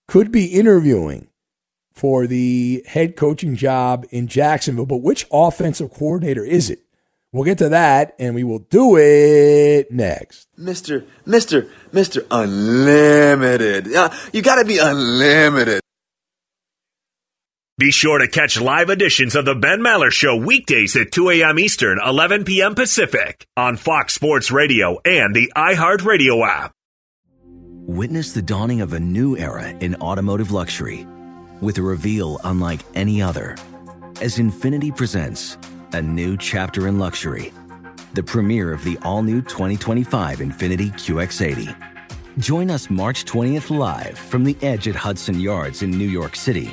could 0.06 0.30
be 0.30 0.46
interviewing 0.46 1.28
for 1.92 2.26
the 2.26 2.84
head 2.86 3.16
coaching 3.16 3.56
job 3.56 4.04
in 4.10 4.26
Jacksonville. 4.26 4.86
But 4.86 4.98
which 4.98 5.26
offensive 5.32 5.92
coordinator 5.92 6.44
is 6.44 6.68
it? 6.68 6.80
We'll 7.32 7.44
get 7.44 7.58
to 7.58 7.70
that 7.70 8.14
and 8.20 8.34
we 8.36 8.44
will 8.44 8.60
do 8.60 8.96
it 8.96 9.90
next. 9.90 10.46
Mr. 10.56 11.04
Mr. 11.26 11.68
Mr. 11.92 12.24
Unlimited. 12.30 13.92
Uh, 13.92 14.10
you 14.32 14.40
got 14.40 14.56
to 14.56 14.64
be 14.64 14.78
unlimited. 14.78 15.80
Be 17.76 17.90
sure 17.90 18.18
to 18.18 18.28
catch 18.28 18.60
live 18.60 18.88
editions 18.88 19.34
of 19.34 19.46
the 19.46 19.56
Ben 19.56 19.80
Maller 19.80 20.12
Show 20.12 20.36
weekdays 20.36 20.94
at 20.94 21.10
2 21.10 21.30
a.m. 21.30 21.58
Eastern, 21.58 21.98
11 21.98 22.44
p.m. 22.44 22.76
Pacific 22.76 23.48
on 23.56 23.76
Fox 23.76 24.14
Sports 24.14 24.52
Radio 24.52 25.00
and 25.04 25.34
the 25.34 25.50
iHeartRadio 25.56 26.46
app. 26.46 26.70
Witness 27.42 28.32
the 28.32 28.42
dawning 28.42 28.80
of 28.80 28.92
a 28.92 29.00
new 29.00 29.36
era 29.36 29.70
in 29.80 29.96
automotive 29.96 30.52
luxury 30.52 31.04
with 31.60 31.76
a 31.78 31.82
reveal 31.82 32.40
unlike 32.44 32.78
any 32.94 33.20
other 33.20 33.56
as 34.20 34.38
Infiniti 34.38 34.96
presents 34.96 35.58
a 35.94 36.00
new 36.00 36.36
chapter 36.36 36.86
in 36.86 37.00
luxury, 37.00 37.52
the 38.12 38.22
premiere 38.22 38.72
of 38.72 38.84
the 38.84 38.96
all 39.02 39.24
new 39.24 39.42
2025 39.42 40.38
Infiniti 40.38 40.92
QX80. 40.92 42.38
Join 42.38 42.70
us 42.70 42.88
March 42.88 43.24
20th 43.24 43.76
live 43.76 44.16
from 44.16 44.44
the 44.44 44.56
edge 44.62 44.86
at 44.86 44.94
Hudson 44.94 45.40
Yards 45.40 45.82
in 45.82 45.90
New 45.90 46.08
York 46.08 46.36
City, 46.36 46.72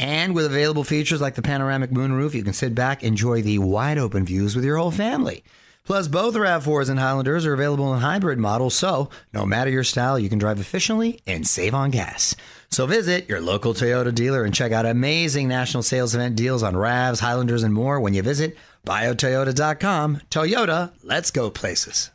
And 0.00 0.34
with 0.34 0.46
available 0.46 0.82
features 0.82 1.20
like 1.20 1.34
the 1.34 1.42
panoramic 1.42 1.90
moonroof, 1.90 2.32
you 2.32 2.42
can 2.42 2.54
sit 2.54 2.74
back, 2.74 3.02
enjoy 3.02 3.42
the 3.42 3.58
wide 3.58 3.98
open 3.98 4.24
views 4.24 4.56
with 4.56 4.64
your 4.64 4.78
whole 4.78 4.90
family. 4.90 5.44
Plus, 5.84 6.08
both 6.08 6.34
RAV4s 6.34 6.88
and 6.88 6.98
Highlanders 6.98 7.44
are 7.44 7.52
available 7.52 7.92
in 7.92 8.00
hybrid 8.00 8.38
models, 8.38 8.74
so 8.74 9.10
no 9.34 9.44
matter 9.44 9.70
your 9.70 9.84
style, 9.84 10.18
you 10.18 10.30
can 10.30 10.38
drive 10.38 10.58
efficiently 10.58 11.20
and 11.26 11.46
save 11.46 11.74
on 11.74 11.90
gas. 11.90 12.34
So 12.70 12.86
visit 12.86 13.28
your 13.28 13.42
local 13.42 13.74
Toyota 13.74 14.14
dealer 14.14 14.42
and 14.42 14.54
check 14.54 14.72
out 14.72 14.86
amazing 14.86 15.48
national 15.48 15.82
sales 15.82 16.14
event 16.14 16.34
deals 16.34 16.62
on 16.62 16.72
RAVs, 16.72 17.20
Highlanders, 17.20 17.62
and 17.62 17.74
more 17.74 18.00
when 18.00 18.14
you 18.14 18.22
visit 18.22 18.56
buyatoyota.com. 18.86 20.22
Toyota, 20.30 20.92
let's 21.02 21.30
go 21.30 21.50
places. 21.50 22.10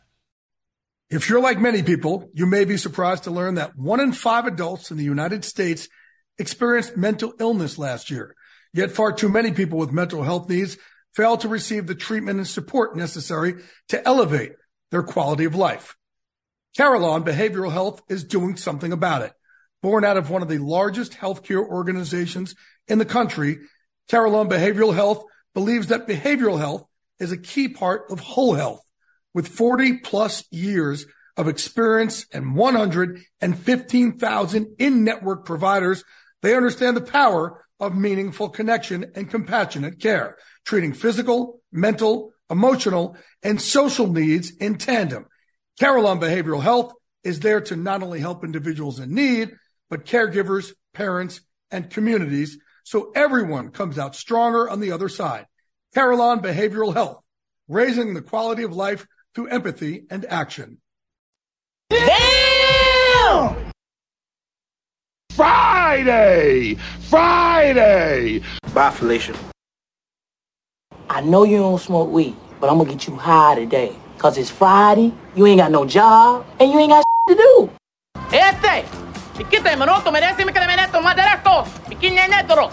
If 1.11 1.29
you're 1.29 1.39
like 1.39 1.59
many 1.59 1.83
people, 1.83 2.31
you 2.33 2.47
may 2.47 2.65
be 2.65 2.77
surprised 2.77 3.25
to 3.25 3.31
learn 3.31 3.55
that 3.55 3.77
one 3.77 3.99
in 3.99 4.11
five 4.11 4.47
adults 4.47 4.89
in 4.89 4.97
the 4.97 5.03
United 5.03 5.45
States 5.45 5.87
experienced 6.37 6.97
mental 6.97 7.33
illness 7.39 7.77
last 7.77 8.11
year. 8.11 8.35
Yet 8.73 8.91
far 8.91 9.13
too 9.13 9.29
many 9.29 9.51
people 9.51 9.79
with 9.79 9.91
mental 9.91 10.23
health 10.23 10.49
needs 10.49 10.77
fail 11.15 11.37
to 11.37 11.47
receive 11.47 11.87
the 11.87 11.95
treatment 11.95 12.39
and 12.39 12.47
support 12.47 12.95
necessary 12.95 13.55
to 13.89 14.05
elevate 14.05 14.53
their 14.91 15.03
quality 15.03 15.45
of 15.45 15.55
life. 15.55 15.95
Carelon 16.75 17.23
Behavioral 17.23 17.71
Health 17.71 18.01
is 18.09 18.25
doing 18.25 18.57
something 18.57 18.91
about 18.91 19.21
it. 19.21 19.31
Born 19.81 20.03
out 20.03 20.17
of 20.17 20.29
one 20.29 20.41
of 20.41 20.49
the 20.49 20.57
largest 20.57 21.13
healthcare 21.13 21.65
organizations 21.65 22.53
in 22.87 22.99
the 22.99 23.05
country, 23.05 23.59
Carelon 24.09 24.49
Behavioral 24.49 24.93
Health 24.93 25.23
believes 25.53 25.87
that 25.87 26.07
behavioral 26.07 26.59
health 26.59 26.85
is 27.19 27.31
a 27.31 27.37
key 27.37 27.69
part 27.69 28.11
of 28.11 28.19
whole 28.19 28.53
health. 28.53 28.81
With 29.33 29.47
40 29.47 29.99
plus 29.99 30.43
years 30.51 31.05
of 31.37 31.47
experience 31.47 32.25
and 32.33 32.55
115,000 32.55 34.75
in-network 34.79 35.45
providers, 35.45 36.03
they 36.41 36.55
understand 36.55 36.95
the 36.95 37.01
power 37.01 37.65
of 37.79 37.95
meaningful 37.95 38.49
connection 38.49 39.11
and 39.15 39.29
compassionate 39.29 39.99
care, 39.99 40.37
treating 40.65 40.93
physical, 40.93 41.61
mental, 41.71 42.31
emotional, 42.49 43.17
and 43.43 43.61
social 43.61 44.07
needs 44.07 44.51
in 44.51 44.77
tandem. 44.77 45.25
Carelon 45.79 46.19
Behavioral 46.19 46.61
Health 46.61 46.93
is 47.23 47.39
there 47.39 47.61
to 47.61 47.75
not 47.75 48.03
only 48.03 48.19
help 48.19 48.43
individuals 48.43 48.99
in 48.99 49.13
need, 49.13 49.51
but 49.89 50.05
caregivers, 50.05 50.71
parents, 50.93 51.41
and 51.71 51.89
communities 51.89 52.57
so 52.85 53.11
everyone 53.15 53.71
comes 53.71 53.97
out 53.97 54.15
stronger 54.15 54.69
on 54.69 54.79
the 54.79 54.91
other 54.91 55.09
side. 55.09 55.47
Carelon 55.93 56.39
Behavioral 56.39 56.93
Health, 56.93 57.21
raising 57.67 58.13
the 58.13 58.21
quality 58.21 58.63
of 58.63 58.73
life 58.73 59.07
through 59.33 59.47
empathy 59.47 60.05
and 60.09 60.23
action. 60.25 60.77
Damn! 61.89 63.71
Friday! 65.95 66.75
Friday! 67.09 68.41
Bye, 68.73 68.91
Felicia. 68.91 69.33
I 71.09 71.21
know 71.21 71.45
you 71.45 71.57
don't 71.57 71.79
smoke 71.79 72.11
weed, 72.11 72.35
but 72.59 72.69
I'm 72.69 72.77
gonna 72.79 72.89
get 72.89 73.07
you 73.07 73.15
high 73.15 73.55
today. 73.55 73.95
Cause 74.17 74.37
it's 74.37 74.49
Friday, 74.49 75.13
you 75.35 75.45
ain't 75.45 75.61
got 75.61 75.71
no 75.71 75.85
job, 75.85 76.45
and 76.59 76.69
you 76.69 76.79
ain't 76.79 76.89
got 76.89 77.05
to 77.29 77.35
do. 77.35 77.69
Este! 78.33 78.83
Ikite 79.39 79.77
minuto 79.77 80.11
merece 80.11 80.43
que 80.43 80.59
le 80.59 80.67
meneto 80.67 80.99
más 81.01 81.15
derecho. 81.15 81.63
Ikinye 81.89 82.27
netro. 82.27 82.69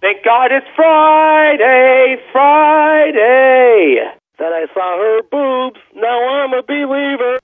Thank 0.00 0.24
God 0.24 0.50
it's 0.50 0.66
Friday, 0.74 2.16
Friday. 2.32 4.02
That 4.38 4.52
I 4.52 4.66
saw 4.74 4.98
her 4.98 5.22
boobs. 5.30 5.80
Now 5.94 6.42
I'm 6.42 6.52
a 6.54 6.62
believer. 6.62 7.38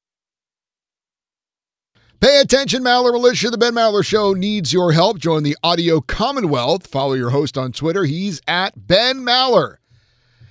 Pay 2.25 2.41
attention, 2.41 2.83
Maller 2.83 3.13
Militia. 3.13 3.51
The 3.51 3.59
Ben 3.59 3.75
Maller 3.75 4.03
Show 4.03 4.33
needs 4.33 4.73
your 4.73 4.93
help. 4.93 5.19
Join 5.19 5.43
the 5.43 5.59
Audio 5.63 6.01
Commonwealth. 6.01 6.87
Follow 6.87 7.13
your 7.13 7.29
host 7.29 7.59
on 7.59 7.71
Twitter. 7.71 8.05
He's 8.05 8.41
at 8.49 8.87
Ben 8.87 9.19
Maller. 9.19 9.77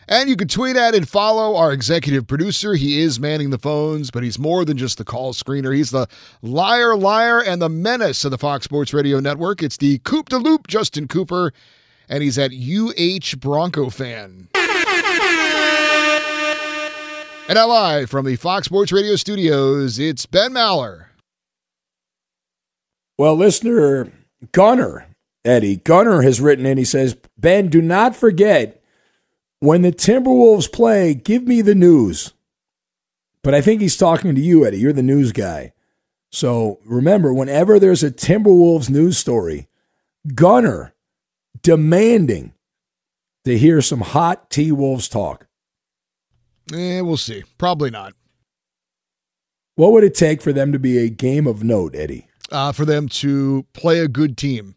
And 0.08 0.30
you 0.30 0.36
can 0.36 0.48
tweet 0.48 0.76
at 0.76 0.94
and 0.94 1.10
follow 1.10 1.56
our 1.56 1.74
executive 1.74 2.28
producer. 2.28 2.76
He 2.76 3.02
is 3.02 3.20
manning 3.20 3.50
the 3.50 3.58
phones, 3.58 4.12
but 4.12 4.22
he's 4.22 4.38
more 4.38 4.64
than 4.66 4.78
just 4.78 5.00
the 5.00 5.04
call 5.04 5.34
screener. 5.34 5.76
He's 5.76 5.90
the 5.90 6.06
liar, 6.44 6.96
liar, 6.96 7.42
and 7.42 7.60
the 7.60 7.70
menace 7.70 8.24
of 8.24 8.30
the 8.30 8.38
Fox 8.38 8.66
Sports 8.66 8.94
Radio 8.94 9.20
Network. 9.20 9.64
It's 9.64 9.78
the 9.78 9.98
Coop 10.04 10.30
de 10.30 10.38
Loop, 10.38 10.68
Justin 10.68 11.08
Cooper, 11.08 11.54
and 12.08 12.22
he's 12.22 12.38
at 12.38 12.52
UH 12.54 13.38
Bronco 13.40 13.90
fan. 13.90 14.48
And 17.50 17.56
now 17.56 17.68
live 17.68 18.12
from 18.12 18.28
the 18.28 18.36
Fox 18.36 18.66
Sports 18.66 18.92
Radio 18.92 19.16
studios, 19.16 19.98
it's 19.98 20.28
Ben 20.28 20.52
Maller. 20.52 21.06
Well, 23.18 23.36
listener 23.36 24.12
Gunner, 24.52 25.08
Eddie, 25.46 25.78
Gunner 25.78 26.22
has 26.22 26.42
written 26.42 26.66
in. 26.66 26.78
He 26.78 26.86
says, 26.86 27.16
Ben, 27.38 27.70
do 27.70 27.82
not 27.82 28.16
forget 28.16 28.82
when 29.60 29.82
the 29.82 29.92
Timberwolves 29.92 30.72
play, 30.72 31.14
give 31.14 31.44
me 31.44 31.62
the 31.62 31.76
news. 31.76 32.34
But 33.44 33.54
I 33.54 33.62
think 33.62 33.82
he's 33.82 33.98
talking 33.98 34.36
to 34.36 34.42
you, 34.42 34.66
Eddie. 34.66 34.80
You're 34.80 34.94
the 34.94 35.04
news 35.04 35.32
guy. 35.32 35.74
So 36.32 36.80
remember, 36.86 37.34
whenever 37.34 37.80
there's 37.80 38.04
a 38.04 38.12
Timberwolves 38.12 38.90
news 38.90 39.18
story, 39.18 39.68
Gunner 40.34 40.94
demanding 41.62 42.54
to 43.46 43.58
hear 43.58 43.82
some 43.82 44.02
hot 44.02 44.50
T 44.50 44.72
Wolves 44.72 45.08
talk. 45.08 45.48
Eh, 46.74 47.02
we'll 47.02 47.18
see. 47.18 47.44
Probably 47.58 47.90
not. 47.90 48.14
What 49.76 49.92
would 49.92 50.04
it 50.04 50.16
take 50.16 50.42
for 50.42 50.54
them 50.54 50.72
to 50.72 50.80
be 50.80 50.98
a 50.98 51.10
game 51.10 51.48
of 51.48 51.64
note, 51.64 51.96
Eddie? 51.96 52.28
Uh, 52.54 52.72
for 52.72 52.86
them 52.86 53.10
to 53.10 53.66
play 53.74 54.00
a 54.00 54.08
good 54.08 54.38
team. 54.38 54.76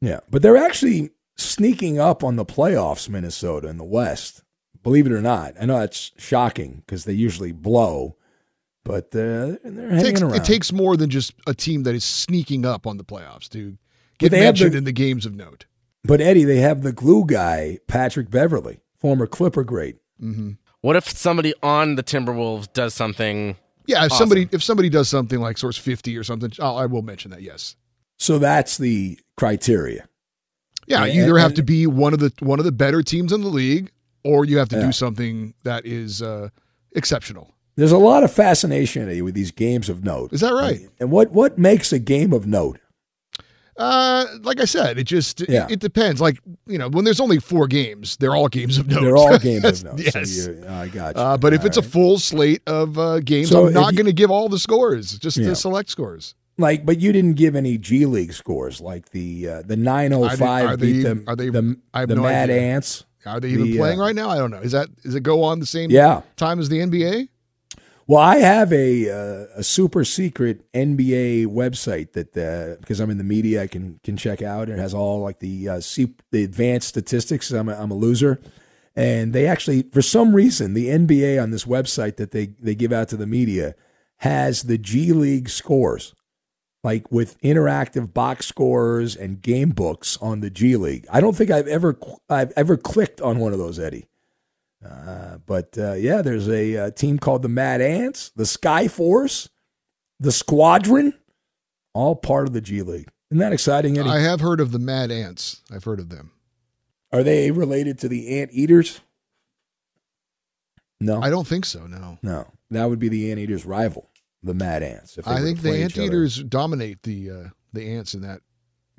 Yeah, 0.00 0.20
but 0.30 0.40
they're 0.40 0.56
actually 0.56 1.10
sneaking 1.36 1.98
up 1.98 2.22
on 2.22 2.36
the 2.36 2.44
playoffs, 2.44 3.08
Minnesota 3.08 3.68
in 3.68 3.76
the 3.76 3.84
West. 3.84 4.42
Believe 4.82 5.06
it 5.06 5.12
or 5.12 5.20
not, 5.20 5.54
I 5.60 5.66
know 5.66 5.80
that's 5.80 6.12
shocking 6.16 6.82
because 6.86 7.04
they 7.04 7.12
usually 7.12 7.52
blow, 7.52 8.16
but 8.84 9.06
uh, 9.06 9.58
they're 9.62 9.90
hanging 9.90 9.98
it 9.98 10.02
takes, 10.02 10.22
around. 10.22 10.34
It 10.34 10.44
takes 10.44 10.72
more 10.72 10.96
than 10.96 11.10
just 11.10 11.34
a 11.46 11.54
team 11.54 11.82
that 11.84 11.94
is 11.94 12.04
sneaking 12.04 12.64
up 12.64 12.86
on 12.86 12.96
the 12.96 13.04
playoffs 13.04 13.48
to 13.50 13.76
get 14.18 14.32
mentioned 14.32 14.72
the, 14.72 14.78
in 14.78 14.84
the 14.84 14.92
games 14.92 15.26
of 15.26 15.34
note. 15.34 15.66
But 16.04 16.20
Eddie, 16.20 16.44
they 16.44 16.58
have 16.58 16.82
the 16.82 16.92
glue 16.92 17.24
guy, 17.24 17.78
Patrick 17.86 18.30
Beverley, 18.30 18.80
former 18.98 19.26
Clipper 19.26 19.62
great. 19.62 19.96
Mm-hmm. 20.20 20.52
What 20.80 20.96
if 20.96 21.08
somebody 21.08 21.54
on 21.62 21.94
the 21.94 22.02
Timberwolves 22.02 22.72
does 22.72 22.92
something? 22.92 23.56
Yeah, 23.86 24.04
if 24.04 24.12
awesome? 24.12 24.18
somebody 24.28 24.48
if 24.52 24.62
somebody 24.62 24.88
does 24.88 25.08
something 25.08 25.40
like 25.40 25.58
Source 25.58 25.76
Fifty 25.76 26.16
or 26.16 26.24
something, 26.24 26.52
I'll, 26.60 26.76
I 26.76 26.86
will 26.86 27.02
mention 27.02 27.30
that. 27.32 27.42
Yes. 27.42 27.76
So 28.18 28.38
that's 28.38 28.78
the 28.78 29.18
criteria. 29.36 30.08
Yeah, 30.86 31.04
And- 31.04 31.14
you 31.14 31.22
either 31.22 31.32
and- 31.36 31.42
have 31.42 31.54
to 31.54 31.62
be 31.62 31.86
one 31.86 32.12
of 32.12 32.20
the 32.20 32.32
one 32.40 32.58
of 32.58 32.64
the 32.64 32.72
better 32.72 33.02
teams 33.02 33.32
in 33.32 33.40
the 33.40 33.48
league, 33.48 33.90
or 34.24 34.44
you 34.44 34.58
have 34.58 34.68
to 34.70 34.76
Yeah. 34.76 34.86
do 34.86 34.92
something 34.92 35.54
that 35.64 35.86
is 35.86 36.22
uh, 36.22 36.48
exceptional. 36.94 37.54
There's 37.76 37.92
a 37.92 37.98
lot 37.98 38.22
of 38.22 38.30
fascination 38.32 39.24
with 39.24 39.34
these 39.34 39.50
games 39.50 39.88
of 39.88 40.04
note. 40.04 40.32
Is 40.32 40.40
that 40.42 40.52
right? 40.52 40.80
And 41.00 41.10
what 41.10 41.32
what 41.32 41.58
makes 41.58 41.92
a 41.92 41.98
game 41.98 42.32
of 42.32 42.46
note? 42.46 42.78
Uh, 43.76 44.26
like 44.42 44.60
I 44.60 44.64
said, 44.66 44.98
it 44.98 45.04
just 45.04 45.40
Yeah. 45.48 45.64
it, 45.66 45.72
it 45.72 45.80
depends. 45.80 46.20
Like 46.20 46.38
you 46.66 46.76
know, 46.78 46.88
when 46.90 47.04
there's 47.04 47.20
only 47.20 47.38
four 47.38 47.66
games, 47.66 48.16
they're 48.18 48.34
all 48.36 48.48
games 48.48 48.76
of 48.78 48.86
note. 48.88 49.00
They're 49.00 49.16
all 49.16 49.38
games 49.50 49.64
of 49.64 49.84
note. 49.84 49.98
yes. 49.98 50.12
So 50.30 50.50
you, 50.50 50.66
I 50.68 50.88
got 50.88 51.16
you. 51.16 51.22
Uh, 51.22 51.36
but 51.38 51.52
if 51.54 51.60
All 51.62 51.66
it's 51.68 51.76
a 51.78 51.82
full 51.82 52.18
slate 52.18 52.62
of 52.66 52.98
uh, 52.98 53.20
games, 53.20 53.48
So 53.48 53.66
I'm 53.68 53.72
not 53.72 53.94
going 53.94 54.06
to 54.06 54.12
give 54.12 54.30
all 54.30 54.48
the 54.48 54.58
scores, 54.58 55.18
just 55.18 55.36
Yeah. 55.38 55.48
the 55.48 55.56
select 55.56 55.88
scores. 55.90 56.34
Like, 56.58 56.84
but 56.84 57.00
you 57.00 57.12
didn't 57.12 57.34
give 57.34 57.56
any 57.56 57.78
G 57.78 58.04
League 58.04 58.34
scores, 58.34 58.78
like 58.80 59.08
the 59.10 59.48
uh, 59.48 59.62
the 59.64 59.76
nine 59.76 60.12
oh 60.12 60.24
Are 60.24 60.36
they- 60.36 60.44
are 60.44 60.76
beat 60.76 60.92
they- 60.98 61.02
them. 61.02 61.24
are 61.26 61.34
they- 61.34 61.48
the, 61.48 61.76
I 61.94 62.04
the 62.04 62.16
no 62.16 62.22
Mad 62.22 62.50
idea. 62.50 62.60
Ants? 62.62 63.04
Are 63.24 63.40
they 63.40 63.50
even 63.50 63.70
The, 63.70 63.78
playing 63.78 64.00
uh, 64.00 64.04
right 64.04 64.14
now? 64.16 64.28
I 64.28 64.36
don't 64.36 64.50
know. 64.50 64.58
Is 64.60 64.72
that 64.72 64.88
does 65.02 65.14
it 65.14 65.22
go 65.22 65.42
on 65.44 65.60
the 65.60 65.66
same 65.66 65.90
Yeah. 65.90 66.20
time 66.36 66.58
as 66.58 66.68
the 66.68 66.78
NBA? 66.80 67.28
Well, 68.12 68.20
I 68.20 68.40
have 68.40 68.74
a 68.74 69.08
uh, 69.08 69.46
a 69.56 69.62
super 69.62 70.04
secret 70.04 70.70
NBA 70.74 71.46
website 71.46 72.12
that 72.12 72.36
uh, 72.36 72.78
because 72.78 73.00
I'm 73.00 73.08
in 73.08 73.16
the 73.16 73.24
media, 73.24 73.62
I 73.62 73.66
can 73.66 74.00
can 74.04 74.18
check 74.18 74.42
out. 74.42 74.68
It 74.68 74.78
has 74.78 74.92
all 74.92 75.20
like 75.20 75.38
the 75.38 75.66
uh, 75.66 75.80
the 76.30 76.44
advanced 76.44 76.88
statistics. 76.88 77.50
I'm 77.52 77.70
a, 77.70 77.74
I'm 77.74 77.90
a 77.90 77.94
loser, 77.94 78.38
and 78.94 79.32
they 79.32 79.46
actually, 79.46 79.84
for 79.84 80.02
some 80.02 80.34
reason, 80.34 80.74
the 80.74 80.88
NBA 80.88 81.42
on 81.42 81.52
this 81.52 81.64
website 81.64 82.16
that 82.16 82.32
they 82.32 82.48
they 82.60 82.74
give 82.74 82.92
out 82.92 83.08
to 83.08 83.16
the 83.16 83.26
media 83.26 83.74
has 84.18 84.64
the 84.64 84.76
G 84.76 85.14
League 85.14 85.48
scores, 85.48 86.14
like 86.84 87.10
with 87.10 87.40
interactive 87.40 88.12
box 88.12 88.44
scores 88.44 89.16
and 89.16 89.40
game 89.40 89.70
books 89.70 90.18
on 90.20 90.40
the 90.40 90.50
G 90.50 90.76
League. 90.76 91.06
I 91.10 91.22
don't 91.22 91.34
think 91.34 91.50
I've 91.50 91.66
ever 91.66 91.98
I've 92.28 92.52
ever 92.56 92.76
clicked 92.76 93.22
on 93.22 93.38
one 93.38 93.54
of 93.54 93.58
those, 93.58 93.78
Eddie. 93.78 94.04
Uh, 94.84 95.38
but 95.46 95.76
uh, 95.78 95.92
yeah, 95.94 96.22
there's 96.22 96.48
a, 96.48 96.76
uh 96.76 96.90
team 96.90 97.18
called 97.18 97.42
the 97.42 97.48
Mad 97.48 97.80
Ants, 97.80 98.30
the 98.34 98.46
Sky 98.46 98.88
Force, 98.88 99.48
the 100.18 100.32
Squadron, 100.32 101.14
all 101.94 102.16
part 102.16 102.46
of 102.48 102.52
the 102.52 102.60
G 102.60 102.82
League. 102.82 103.08
Isn't 103.30 103.38
that 103.38 103.52
exciting, 103.52 103.96
Eddie? 103.98 104.10
I 104.10 104.20
have 104.20 104.40
heard 104.40 104.60
of 104.60 104.72
the 104.72 104.78
Mad 104.78 105.10
Ants. 105.10 105.62
I've 105.72 105.84
heard 105.84 106.00
of 106.00 106.08
them. 106.10 106.32
Are 107.12 107.22
they 107.22 107.50
related 107.50 107.98
to 108.00 108.08
the 108.08 108.40
Ant 108.40 108.50
Eaters? 108.52 109.00
No, 111.00 111.20
I 111.20 111.30
don't 111.30 111.46
think 111.46 111.64
so. 111.64 111.86
No, 111.86 112.18
no. 112.22 112.46
That 112.70 112.88
would 112.88 112.98
be 112.98 113.08
the 113.08 113.30
Ant 113.30 113.40
Eaters' 113.40 113.66
rival, 113.66 114.10
the 114.42 114.54
Mad 114.54 114.82
Ants. 114.82 115.18
if 115.18 115.26
I 115.26 115.40
think 115.40 115.60
the 115.60 115.82
Ant 115.82 115.96
Eaters 115.96 116.42
dominate 116.42 117.02
the 117.02 117.30
uh, 117.30 117.44
the 117.72 117.82
ants 117.96 118.14
in 118.14 118.22
that 118.22 118.40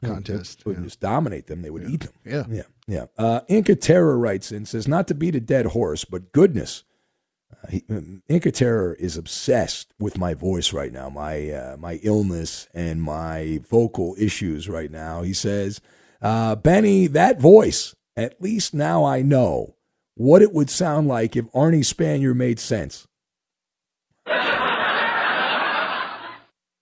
Yeah, 0.03 0.13
contest. 0.13 0.65
wouldn't 0.65 0.85
just 0.85 0.99
dominate 0.99 1.47
them; 1.47 1.61
they 1.61 1.69
would 1.69 1.89
eat 1.89 2.01
them. 2.01 2.13
Yeah. 2.25 2.43
yeah, 2.49 2.63
yeah. 2.87 3.05
Uh, 3.17 3.41
Inca 3.47 3.75
Terror 3.75 4.17
writes 4.17 4.51
and 4.51 4.67
says 4.67 4.87
not 4.87 5.07
to 5.07 5.15
beat 5.15 5.35
a 5.35 5.39
dead 5.39 5.67
horse, 5.67 6.05
but 6.05 6.31
goodness, 6.31 6.83
uh, 7.51 7.67
he, 7.69 7.83
um, 7.89 8.21
Inca 8.27 8.51
Terror 8.51 8.93
is 8.99 9.17
obsessed 9.17 9.93
with 9.99 10.17
my 10.17 10.33
voice 10.33 10.73
right 10.73 10.91
now, 10.93 11.09
my 11.09 11.49
uh, 11.49 11.77
my 11.77 11.99
illness 12.03 12.67
and 12.73 13.01
my 13.01 13.59
vocal 13.69 14.15
issues 14.19 14.69
right 14.69 14.91
now. 14.91 15.21
He 15.23 15.33
says, 15.33 15.81
uh, 16.21 16.55
Benny, 16.55 17.07
that 17.07 17.39
voice. 17.41 17.95
At 18.15 18.39
least 18.39 18.75
now 18.75 19.03
I 19.03 19.23
know 19.23 19.75
what 20.13 20.43
it 20.43 20.53
would 20.53 20.69
sound 20.69 21.07
like 21.07 21.35
if 21.35 21.45
Arnie 21.51 21.79
Spanier 21.83 22.35
made 22.35 22.59
sense. 22.59 23.07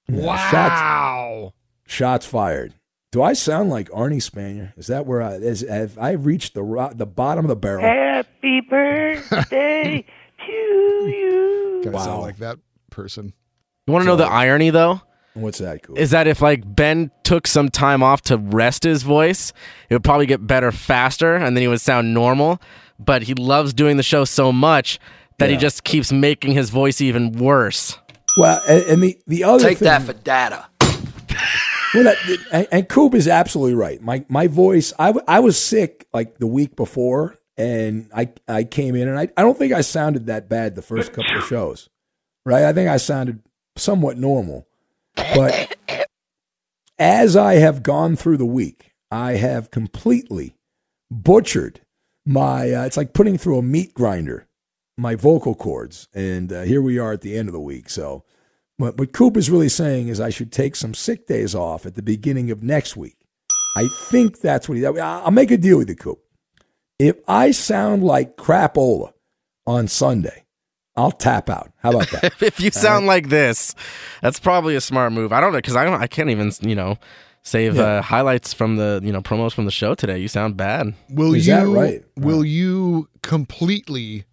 Yeah, 0.10 0.50
shots- 0.52 0.82
Wow. 0.82 1.54
Shots 1.88 2.26
fired. 2.26 2.74
Do 3.12 3.21
I 3.21 3.34
sound 3.34 3.69
like 3.69 3.89
Arnie 3.89 4.21
Spanier? 4.24 4.71
Is 4.78 4.88
that 4.88 5.06
where 5.06 5.21
I 5.21 5.34
is, 5.34 5.62
have 5.67 5.97
I 6.00 6.12
reached 6.12 6.54
the 6.54 6.63
ro- 6.63 6.93
the 6.95 7.06
bottom 7.06 7.43
of 7.43 7.50
the 7.50 7.58
barrel? 7.58 7.84
Happy 7.84 8.62
birthday 8.62 10.06
to 10.45 10.52
you. 10.52 11.82
Gotta 11.84 11.97
Wow. 11.97 12.04
sound 12.06 12.21
like 12.21 12.38
that 12.38 12.58
person. 12.89 13.34
You 13.88 13.91
want 13.93 14.04
to 14.04 14.08
know 14.08 14.15
the 14.15 14.26
irony 14.28 14.69
though? 14.69 15.02
What's 15.34 15.58
that? 15.60 15.84
Cool. 15.84 15.97
Is 15.97 16.12
that 16.12 16.28
if 16.28 16.41
like 16.41 16.63
Ben 16.65 17.12
took 17.24 17.47
some 17.47 17.67
time 17.69 18.02
off 18.02 18.21
to 18.24 18.38
rest 18.38 18.84
his 18.84 19.04
voice, 19.04 19.52
it 19.89 19.93
would 19.95 20.04
probably 20.06 20.26
get 20.26 20.47
better 20.47 20.71
faster, 20.71 21.36
and 21.36 21.56
then 21.56 21.62
he 21.62 21.67
would 21.67 21.82
sound 21.82 22.13
normal. 22.13 22.62
But 22.97 23.24
he 23.24 23.34
loves 23.34 23.74
doing 23.74 23.97
the 23.97 24.04
show 24.04 24.24
so 24.24 24.52
much 24.54 25.00
that 25.38 25.50
he 25.50 25.58
just 25.58 25.84
keeps 25.84 26.12
making 26.13 26.52
his 26.54 26.69
voice 26.69 27.02
even 27.02 27.32
worse. 27.34 27.97
Well, 28.38 28.62
and, 28.69 28.84
and 28.84 29.04
the 29.04 29.19
the 29.28 29.43
other 29.43 29.63
Take 29.67 29.80
thing, 29.80 29.86
that 29.88 30.04
for 30.04 30.13
data. 30.13 30.67
Well, 31.94 32.14
and, 32.52 32.68
and 32.72 32.90
Coop 32.90 33.14
is 33.14 33.28
absolutely 33.28 33.76
right. 33.76 34.02
My 34.02 34.26
my 34.30 34.48
voice. 34.48 34.94
I, 34.98 35.08
w- 35.08 35.26
I 35.28 35.40
was 35.40 35.62
sick 35.62 36.08
like 36.14 36.38
the 36.38 36.48
week 36.48 36.76
before, 36.76 37.40
and 37.58 38.10
I 38.16 38.30
I 38.48 38.64
came 38.64 38.96
in, 38.96 39.08
and 39.08 39.20
I, 39.20 39.30
I 39.36 39.42
don't 39.42 39.58
think 39.58 39.74
I 39.74 39.82
sounded 39.82 40.28
that 40.28 40.50
bad 40.50 40.76
the 40.76 40.82
first 40.82 41.14
couple 41.14 41.38
of 41.38 41.46
shows, 41.46 41.90
right? 42.46 42.64
I 42.64 42.74
think 42.74 42.90
I 42.90 42.98
sounded 42.98 43.42
somewhat 43.76 44.18
normal, 44.18 44.68
but 45.16 45.76
as 46.98 47.36
I 47.36 47.56
have 47.56 47.84
gone 47.84 48.16
through 48.16 48.38
the 48.38 48.46
week, 48.46 48.94
I 49.10 49.34
have 49.34 49.72
completely 49.72 50.56
butchered 51.10 51.82
my. 52.26 52.72
Uh, 52.72 52.86
it's 52.86 52.98
like 52.98 53.14
putting 53.14 53.38
through 53.38 53.58
a 53.58 53.64
meat 53.64 53.94
grinder 53.94 54.48
my 54.98 55.16
vocal 55.16 55.56
cords, 55.56 56.08
and 56.14 56.54
uh, 56.54 56.62
here 56.62 56.82
we 56.82 56.98
are 57.00 57.12
at 57.12 57.22
the 57.22 57.36
end 57.36 57.50
of 57.50 57.54
the 57.54 57.60
week. 57.60 57.90
So, 57.90 58.24
what, 58.82 58.98
what 58.98 59.13
Coop 59.13 59.38
is 59.38 59.50
really 59.50 59.70
saying 59.70 60.08
is 60.08 60.20
I 60.20 60.30
should 60.30 60.52
take 60.52 60.76
some 60.76 60.94
sick 60.94 61.28
days 61.28 61.54
off 61.56 61.86
at 61.86 61.96
the 61.96 62.02
beginning 62.02 62.52
of 62.52 62.63
next 62.63 62.96
week. 62.98 63.17
I 63.78 63.88
think 64.10 64.41
that's 64.41 64.67
what 64.67 64.78
he. 64.78 64.86
I'll 64.86 65.32
make 65.32 65.52
a 65.52 65.58
deal 65.58 65.78
with 65.78 65.89
you, 65.89 65.96
Coop. 65.96 66.20
If 67.00 67.15
I 67.28 67.52
sound 67.52 68.04
like 68.04 68.36
crapola 68.38 69.13
on 69.65 69.88
Sunday, 69.88 70.46
I'll 70.96 71.12
tap 71.12 71.50
out. 71.50 71.72
How 71.78 71.91
about 71.91 72.10
that? 72.12 72.34
if 72.41 72.60
you 72.60 72.70
sound 72.72 73.08
like 73.08 73.30
this, 73.30 73.74
that's 74.22 74.39
probably 74.39 74.76
a 74.76 74.82
smart 74.82 75.13
move. 75.13 75.32
I 75.32 75.39
don't 75.39 75.54
know 75.54 75.60
because 75.60 75.76
I 75.76 75.86
don't. 75.86 76.02
I 76.02 76.08
can't 76.08 76.30
even 76.30 76.52
you 76.62 76.76
know 76.76 76.98
save 77.44 77.76
Yeah. 77.78 77.84
uh, 77.84 78.02
highlights 78.02 78.54
from 78.54 78.76
the 78.76 79.00
you 79.04 79.12
know 79.12 79.22
promos 79.22 79.54
from 79.54 79.65
the 79.65 79.72
show 79.72 79.96
today. 79.96 80.17
You 80.20 80.28
sound 80.28 80.58
bad. 80.58 80.94
Will 81.10 81.34
Is 81.34 81.48
you 81.48 81.54
that 81.56 81.67
right? 81.67 82.04
will 82.17 82.44
you 82.44 83.08
completely 83.24 84.26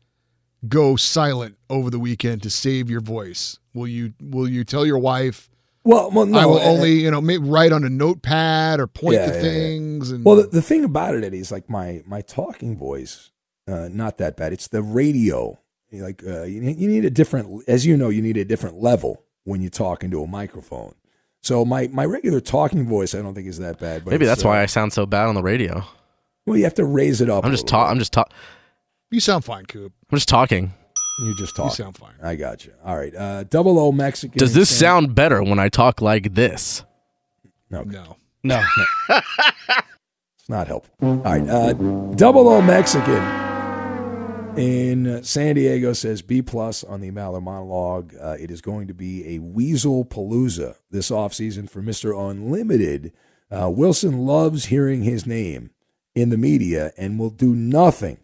go 0.69 0.97
silent 0.97 1.57
over 1.71 1.91
the 1.91 2.01
weekend 2.01 2.43
to 2.43 2.51
save 2.51 2.91
your 2.91 3.01
voice? 3.01 3.59
Will 3.75 3.87
you 3.89 4.13
will 4.21 4.49
you 4.49 4.65
tell 4.65 4.85
your 4.87 4.99
wife 4.99 5.51
Well, 5.85 6.11
well, 6.11 6.27
no, 6.27 6.39
I 6.39 6.47
will 6.47 6.59
uh, 6.59 6.65
only, 6.65 6.93
you 6.93 7.11
know, 7.11 7.21
maybe 7.21 7.45
write 7.45 7.73
on 7.73 7.85
a 7.85 7.89
notepad 7.89 8.81
or 8.81 8.87
point 8.87 9.15
Yeah, 9.15 9.27
to 9.27 9.33
yeah, 9.33 9.43
yeah. 9.43 9.43
things 9.43 10.11
and 10.11 10.25
Well, 10.25 10.37
the, 10.37 10.43
the 10.45 10.63
thing 10.63 10.85
about 10.85 11.15
it, 11.15 11.25
Eddie, 11.25 11.39
is 11.39 11.53
like 11.53 11.69
my 11.71 12.03
my 12.07 12.21
talking 12.21 12.77
voice, 12.77 13.31
uh, 13.67 13.89
not 13.91 14.19
that 14.19 14.37
bad. 14.37 14.53
It's 14.53 14.69
the 14.69 14.83
radio. 14.83 15.59
Like 15.91 16.23
uh, 16.27 16.43
you, 16.43 16.61
need, 16.61 16.79
you 16.79 16.89
need 16.89 17.07
a 17.07 17.11
different, 17.11 17.65
as 17.67 17.87
you 17.87 17.97
know, 17.97 18.11
you 18.11 18.21
need 18.21 18.37
a 18.37 18.45
different 18.45 18.77
level 18.83 19.23
when 19.45 19.63
you 19.63 19.71
talk 19.71 20.05
into 20.05 20.23
a 20.23 20.27
microphone. 20.27 20.95
So 21.41 21.65
my 21.65 21.89
my 21.89 22.05
regular 22.05 22.41
talking 22.41 22.87
voice, 22.87 23.15
I 23.15 23.23
don't 23.23 23.35
think 23.35 23.47
is 23.47 23.59
that 23.59 23.79
bad. 23.79 24.05
But 24.05 24.11
Maybe 24.11 24.27
that's 24.27 24.45
uh, 24.45 24.49
why 24.49 24.63
I 24.63 24.67
sound 24.67 24.93
so 24.93 25.07
bad 25.07 25.29
on 25.29 25.35
the 25.35 25.43
radio. 25.43 25.85
Well, 26.45 26.57
you 26.57 26.65
have 26.65 26.75
to 26.75 26.85
raise 26.85 27.21
it 27.21 27.31
up. 27.31 27.45
I'm 27.45 27.51
just 27.53 27.65
little 27.65 27.79
talk. 27.79 27.91
I'm 27.91 27.99
just 27.99 28.13
talk. 28.13 28.33
you 29.11 29.21
sound 29.21 29.45
fine, 29.45 29.65
Coop. 29.67 29.93
I'm 30.11 30.17
just 30.17 30.29
talking. 30.29 30.73
You 31.21 31.35
just 31.35 31.57
talk. 31.57 31.73
You 31.73 31.85
sound 31.85 31.97
fine. 31.97 32.13
I 32.23 32.37
got 32.37 32.65
you. 32.65 32.73
All 32.85 32.97
right. 32.97 33.15
Uh, 33.15 33.45
double 33.45 33.79
O 33.79 33.91
Mexican. 33.93 34.39
Does 34.39 34.55
this 34.55 34.69
San- 34.69 34.79
sound 34.79 35.15
better 35.15 35.43
when 35.43 35.59
I 35.59 35.69
talk 35.69 36.01
like 36.01 36.35
this? 36.35 36.85
No. 37.71 37.83
No. 37.83 38.17
No. 38.45 38.63
It's 39.09 40.49
not 40.49 40.67
helpful. 40.69 40.95
All 41.03 41.17
right. 41.17 41.47
Uh, 41.49 41.73
Double 42.15 42.49
O 42.49 42.63
Mexican 42.63 43.23
in 44.57 45.23
San 45.23 45.57
Diego 45.57 45.93
says 45.93 46.23
B 46.23 46.41
plus 46.41 46.83
on 46.83 47.01
the 47.01 47.11
Maller 47.11 47.43
monologue. 47.43 48.15
Uh, 48.21 48.37
it 48.41 48.51
is 48.51 48.61
going 48.61 48.89
to 48.89 48.95
be 48.95 49.35
a 49.35 49.41
Weasel 49.41 50.05
Palooza 50.05 50.77
this 50.91 51.11
offseason 51.11 51.69
for 51.69 51.83
Mr. 51.83 52.19
Unlimited. 52.31 53.13
Uh, 53.51 53.69
Wilson 53.71 54.21
loves 54.21 54.67
hearing 54.67 55.03
his 55.03 55.27
name 55.27 55.71
in 56.15 56.31
the 56.31 56.39
media 56.39 56.93
and 56.97 57.19
will 57.19 57.31
do 57.31 57.55
nothing 57.55 58.19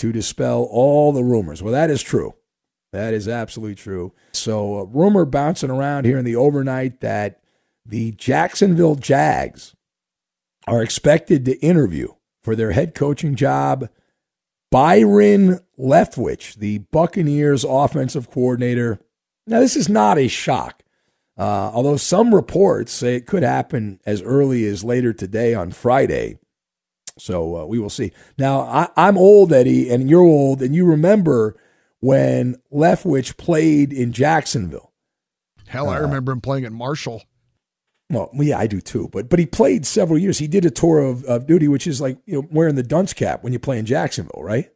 to 0.00 0.12
dispel 0.12 0.66
all 0.70 1.12
the 1.12 1.22
rumors. 1.22 1.62
Well, 1.62 1.72
that 1.72 1.90
is 1.90 2.02
true. 2.02 2.34
That 2.92 3.14
is 3.14 3.28
absolutely 3.28 3.76
true. 3.76 4.12
So, 4.32 4.78
a 4.78 4.84
rumor 4.86 5.24
bouncing 5.24 5.70
around 5.70 6.06
here 6.06 6.18
in 6.18 6.24
the 6.24 6.36
overnight 6.36 7.00
that 7.00 7.40
the 7.86 8.12
Jacksonville 8.12 8.96
Jags 8.96 9.76
are 10.66 10.82
expected 10.82 11.44
to 11.44 11.58
interview 11.60 12.08
for 12.42 12.56
their 12.56 12.72
head 12.72 12.94
coaching 12.94 13.34
job 13.34 13.88
Byron 14.70 15.60
Leftwich, 15.78 16.54
the 16.56 16.78
Buccaneers 16.78 17.64
offensive 17.64 18.30
coordinator. 18.30 19.00
Now, 19.46 19.60
this 19.60 19.76
is 19.76 19.88
not 19.88 20.16
a 20.16 20.28
shock, 20.28 20.82
uh, 21.36 21.70
although 21.74 21.96
some 21.96 22.34
reports 22.34 22.92
say 22.92 23.16
it 23.16 23.26
could 23.26 23.42
happen 23.42 24.00
as 24.06 24.22
early 24.22 24.64
as 24.64 24.84
later 24.84 25.12
today 25.12 25.54
on 25.54 25.72
Friday. 25.72 26.38
So 27.20 27.58
uh, 27.58 27.66
we 27.66 27.78
will 27.78 27.90
see. 27.90 28.12
Now, 28.38 28.60
I, 28.60 28.88
I'm 28.96 29.18
old, 29.18 29.52
Eddie, 29.52 29.90
and 29.90 30.08
you're 30.08 30.20
old, 30.20 30.62
and 30.62 30.74
you 30.74 30.84
remember 30.86 31.56
when 32.00 32.56
Leftwich 32.72 33.36
played 33.36 33.92
in 33.92 34.12
Jacksonville. 34.12 34.92
Hell, 35.68 35.88
I 35.88 35.98
remember 35.98 36.32
him 36.32 36.40
playing 36.40 36.64
at 36.64 36.72
Marshall. 36.72 37.22
Well, 38.08 38.30
yeah, 38.34 38.58
I 38.58 38.66
do 38.66 38.80
too. 38.80 39.08
But 39.12 39.28
but 39.28 39.38
he 39.38 39.46
played 39.46 39.86
several 39.86 40.18
years. 40.18 40.38
He 40.38 40.48
did 40.48 40.64
a 40.64 40.70
tour 40.70 40.98
of, 40.98 41.24
of 41.24 41.46
duty, 41.46 41.68
which 41.68 41.86
is 41.86 42.00
like 42.00 42.18
you 42.26 42.42
know 42.42 42.48
wearing 42.50 42.74
the 42.74 42.82
dunce 42.82 43.12
cap 43.12 43.44
when 43.44 43.52
you 43.52 43.60
play 43.60 43.78
in 43.78 43.86
Jacksonville, 43.86 44.42
right? 44.42 44.68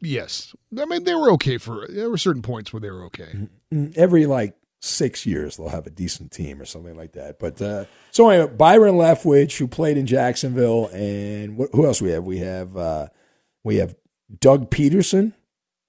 Yes. 0.00 0.54
I 0.76 0.84
mean, 0.86 1.04
they 1.04 1.14
were 1.14 1.30
okay 1.32 1.58
for 1.58 1.86
there 1.88 2.10
were 2.10 2.18
certain 2.18 2.42
points 2.42 2.72
where 2.72 2.80
they 2.80 2.90
were 2.90 3.04
okay. 3.04 3.48
Mm, 3.72 3.96
Every 3.96 4.26
like 4.26 4.56
six 4.80 5.26
years 5.26 5.56
they'll 5.56 5.68
have 5.68 5.86
a 5.86 5.90
decent 5.90 6.30
team 6.30 6.60
or 6.60 6.64
something 6.64 6.96
like 6.96 7.12
that. 7.12 7.38
But 7.38 7.60
uh, 7.60 7.84
so 8.10 8.28
anyway, 8.28 8.52
Byron 8.52 8.94
Leftwich, 8.94 9.58
who 9.58 9.66
played 9.66 9.96
in 9.96 10.06
Jacksonville, 10.06 10.88
and 10.92 11.58
wh- 11.58 11.74
who 11.74 11.86
else 11.86 12.00
we 12.02 12.10
have? 12.10 12.24
We 12.24 12.38
have 12.38 12.76
uh, 12.76 13.06
we 13.64 13.76
have 13.76 13.96
Doug 14.40 14.70
Pederson 14.70 15.32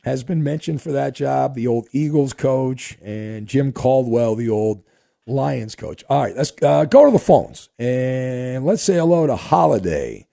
has 0.04 0.24
been 0.24 0.44
mentioned 0.44 0.82
for 0.82 0.92
that 0.94 1.14
job, 1.14 1.54
the 1.54 1.68
old 1.68 1.88
Eagles 1.92 2.34
coach, 2.34 2.98
and 3.02 3.48
Jim 3.48 3.72
Caldwell, 3.72 4.36
the 4.36 4.50
old 4.50 4.84
Lions 5.26 5.76
coach. 5.76 6.04
All 6.10 6.24
right, 6.24 6.36
let's 6.36 6.54
uh, 6.62 6.86
go 6.86 7.06
to 7.06 7.12
the 7.12 7.20
phones 7.20 7.70
and 7.78 8.66
let's 8.66 8.82
say 8.82 8.96
hello 8.96 9.28
to 9.28 9.36
Holiday. 9.36 10.26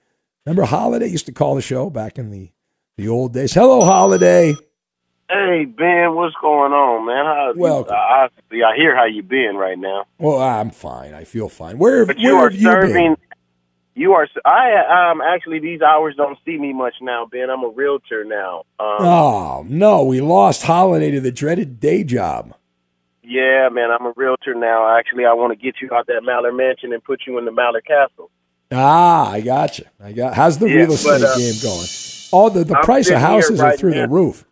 Remember 0.47 0.65
Holiday 0.65 1.09
used 1.09 1.27
to 1.27 1.33
call 1.33 1.55
the 1.55 1.63
show 1.63 1.91
back 1.91 2.19
in 2.19 2.31
the 2.31 2.51
the 2.97 3.09
old 3.09 3.33
days. 3.33 3.53
Hello, 3.53 3.85
Holiday. 3.85 4.55
Hey 5.29 5.65
Ben, 5.65 6.15
what's 6.15 6.35
going 6.41 6.73
on, 6.73 7.07
man? 7.07 7.25
How 7.25 7.53
Welcome. 7.57 7.93
You, 8.53 8.63
I, 8.65 8.69
I 8.73 8.77
hear 8.77 8.95
how 8.95 9.07
you 9.07 9.23
been 9.23 9.57
right 9.57 9.79
now. 9.79 10.05
Well, 10.19 10.39
I'm 10.41 10.71
fine. 10.71 11.15
I 11.15 11.25
feel 11.25 11.49
fine. 11.49 11.79
Where, 11.79 12.05
But 12.05 12.17
where 12.17 12.25
you 12.27 12.37
are 12.37 12.51
have 12.51 12.55
you 12.55 12.63
serving. 12.71 12.93
been? 12.93 13.17
You 13.95 14.13
are. 14.13 14.29
I 14.45 15.11
um 15.13 15.23
actually 15.23 15.61
these 15.61 15.81
hours 15.81 16.15
don't 16.17 16.37
see 16.45 16.59
me 16.59 16.73
much 16.73 16.95
now, 17.01 17.27
Ben. 17.31 17.49
I'm 17.49 17.65
a 17.65 17.69
realtor 17.69 18.25
now. 18.25 18.65
Um, 18.79 18.97
Oh 19.01 19.65
no, 19.69 20.05
we 20.05 20.21
lost 20.21 20.63
Holiday 20.65 21.11
to 21.13 21.21
the 21.21 21.33
dreaded 21.33 21.81
day 21.81 22.05
job. 22.05 22.55
Yeah, 23.23 23.71
man, 23.73 23.91
I'm 23.91 24.05
a 24.05 24.13
realtor 24.17 24.55
now. 24.55 24.99
Actually, 24.99 25.25
I 25.25 25.33
want 25.33 25.59
to 25.59 25.65
get 25.65 25.77
you 25.81 25.89
out 25.95 26.07
that 26.09 26.23
Mallard 26.23 26.55
Mansion 26.55 26.93
and 26.93 27.03
put 27.03 27.23
you 27.27 27.39
in 27.39 27.47
the 27.47 27.53
Mallard 27.53 27.87
Castle. 27.87 28.31
Ah, 28.71 29.31
I 29.31 29.41
got 29.41 29.79
you. 29.79 29.87
I 30.03 30.13
got. 30.13 30.35
How's 30.35 30.59
the 30.59 30.67
Yeah, 30.69 30.81
real 30.83 30.93
estate 30.93 31.21
but, 31.21 31.31
uh, 31.31 31.37
game 31.39 31.55
going? 31.63 31.87
All 32.33 32.51
the, 32.51 32.65
the 32.65 32.77
I'm 32.77 32.85
price 32.85 33.09
of 33.09 33.19
houses 33.21 33.61
are 33.61 33.77
through 33.77 33.93
now. 33.93 34.03
the 34.07 34.09
roof. 34.09 34.45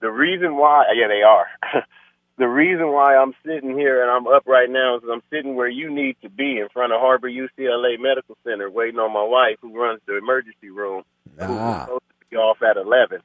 The 0.00 0.10
reason 0.10 0.56
why, 0.56 0.84
yeah, 0.94 1.08
they 1.08 1.22
are. 1.22 1.46
the 2.38 2.48
reason 2.48 2.88
why 2.92 3.16
I'm 3.16 3.34
sitting 3.44 3.76
here 3.76 4.02
and 4.02 4.10
I'm 4.10 4.26
up 4.26 4.44
right 4.46 4.68
now 4.70 4.96
is 4.96 5.02
I'm 5.10 5.22
sitting 5.30 5.54
where 5.56 5.68
you 5.68 5.90
need 5.92 6.16
to 6.22 6.30
be 6.30 6.58
in 6.58 6.68
front 6.72 6.92
of 6.92 7.00
Harbor 7.00 7.28
UCLA 7.28 8.00
Medical 8.00 8.36
Center, 8.44 8.70
waiting 8.70 8.98
on 8.98 9.12
my 9.12 9.22
wife 9.22 9.56
who 9.60 9.78
runs 9.78 10.00
the 10.06 10.16
emergency 10.16 10.70
room. 10.70 11.02
Who's 11.36 11.46
Ah, 11.48 11.84
supposed 11.84 12.02
to 12.20 12.26
be 12.30 12.36
off 12.36 12.62
at 12.62 12.76
11. 12.76 13.20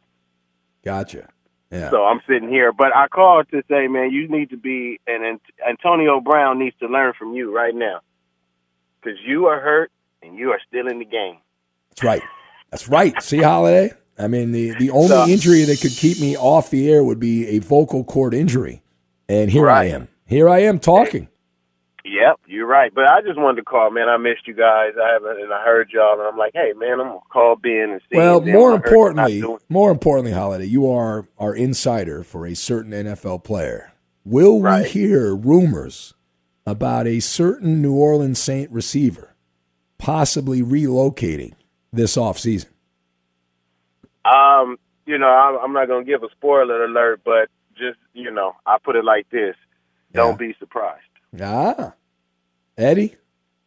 gotcha. 0.84 1.30
Yeah. 1.72 1.90
So 1.90 2.04
I'm 2.06 2.22
sitting 2.28 2.48
here, 2.50 2.72
but 2.72 2.96
I 2.96 3.08
called 3.08 3.48
to 3.52 3.62
say, 3.70 3.88
man, 3.88 4.12
you 4.12 4.28
need 4.30 4.52
to 4.52 4.58
be, 4.58 5.00
and 5.08 5.26
Ant- 5.26 5.42
Antonio 5.68 6.20
Brown 6.22 6.60
needs 6.60 6.76
to 6.80 6.88
learn 6.88 7.14
from 7.18 7.34
you 7.34 7.54
right 7.56 7.74
now, 7.76 8.02
because 9.02 9.18
you 9.26 9.48
are 9.48 9.60
hurt 9.60 9.92
and 10.22 10.38
you 10.38 10.52
are 10.52 10.60
still 10.68 10.88
in 10.88 11.00
the 11.00 11.06
game. 11.06 11.38
That's 11.90 12.04
right. 12.04 12.22
That's 12.70 12.88
right. 12.88 13.22
See, 13.22 13.42
Holiday. 13.42 13.94
I 14.18 14.28
mean, 14.28 14.52
the 14.52 14.72
the 14.72 14.92
only 14.92 15.08
So- 15.10 15.28
injury 15.28 15.64
that 15.64 15.82
could 15.82 15.92
keep 15.92 16.20
me 16.20 16.38
off 16.38 16.70
the 16.70 16.90
air 16.92 17.04
would 17.04 17.20
be 17.20 17.48
a 17.48 17.60
vocal 17.60 18.04
cord 18.04 18.34
injury, 18.34 18.82
and 19.28 19.52
here 19.52 19.70
I 19.70 19.86
am. 19.86 20.08
Here 20.26 20.48
I 20.50 20.60
am 20.60 20.80
talking. 20.80 21.28
Yep, 22.06 22.40
you're 22.46 22.68
right. 22.68 22.94
But 22.94 23.10
I 23.10 23.22
just 23.22 23.38
wanted 23.40 23.58
to 23.58 23.64
call, 23.64 23.90
man. 23.90 24.08
I 24.08 24.18
missed 24.18 24.48
you 24.48 24.54
guys. 24.54 24.92
I 25.02 25.14
haven't, 25.14 25.42
and 25.42 25.52
I 25.52 25.64
heard 25.66 25.90
y'all, 25.92 26.14
and 26.20 26.22
I'm 26.22 26.38
like, 26.38 26.52
hey, 26.54 26.72
man, 26.78 27.00
I'm 27.00 27.08
gonna 27.08 27.20
call 27.34 27.56
Ben 27.56 27.90
and 27.92 28.02
see. 28.10 28.18
Well, 28.18 28.42
more 28.42 28.72
when 28.74 28.80
I 28.80 28.84
heard 28.84 28.92
you're 28.92 29.14
not 29.14 29.30
importantly, 29.32 29.58
more 29.70 29.92
importantly, 29.92 30.32
Holiday, 30.32 30.66
you 30.66 30.90
are 30.90 31.28
our 31.40 31.56
insider 31.56 32.24
for 32.24 32.46
a 32.46 32.54
certain 32.56 32.92
NFL 32.94 33.44
player. 33.44 33.92
Will 34.24 34.60
we 34.62 34.84
hear 34.88 35.36
rumors 35.36 36.14
about 36.66 37.08
a 37.08 37.20
certain 37.20 37.82
New 37.82 37.96
Orleans 37.96 38.40
Saint 38.40 38.72
receiver 38.72 39.36
possibly 39.98 40.62
relocating 40.62 41.54
this 41.92 42.16
offseason? 42.18 42.68
Um, 44.26 44.78
you 45.06 45.18
know, 45.18 45.28
I'm, 45.28 45.58
I'm 45.64 45.74
not 45.74 45.88
gonna 45.88 46.04
give 46.06 46.24
a 46.24 46.30
spoiler 46.32 46.84
alert, 46.86 47.22
but 47.24 47.50
just 47.78 47.98
you 48.14 48.32
know, 48.32 48.56
I 48.66 48.78
put 48.84 48.96
it 48.96 49.06
like 49.06 49.30
this: 49.30 49.56
don't 50.14 50.38
be 50.40 50.56
surprised. 50.60 51.02
Ah, 51.42 51.94
Eddie, 52.78 53.16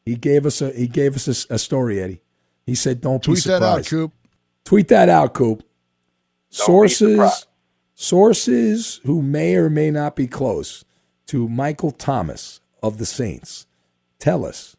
he 0.05 0.17
gave 0.17 0.47
us 0.47 0.61
a 0.63 0.71
he 0.73 0.87
gave 0.87 1.15
us 1.17 1.29
a, 1.51 1.55
a 1.55 1.59
story. 1.59 2.01
Eddie, 2.01 2.23
he 2.67 2.75
said, 2.75 3.01
"Don't 3.01 3.25
be 3.25 3.37
surprised." 3.37 3.45
Tweet 3.45 3.61
that 3.61 3.63
out. 3.63 3.87
Coop. 3.87 4.13
Tweet 4.65 4.89
that 4.89 5.09
out, 5.09 5.35
Coop. 5.35 5.59
Don't 5.61 5.69
Sources, 6.51 7.11
surprised. 7.13 7.47
sources 7.95 9.01
who 9.05 9.23
may 9.23 9.57
or 9.57 9.71
may 9.71 9.91
not 9.91 10.17
be 10.17 10.27
close 10.27 10.85
to 11.27 11.49
Michael 11.49 11.91
Thomas 11.91 12.61
of 12.83 12.99
the 12.99 13.07
Saints 13.07 13.67
tell 14.19 14.45
us, 14.45 14.77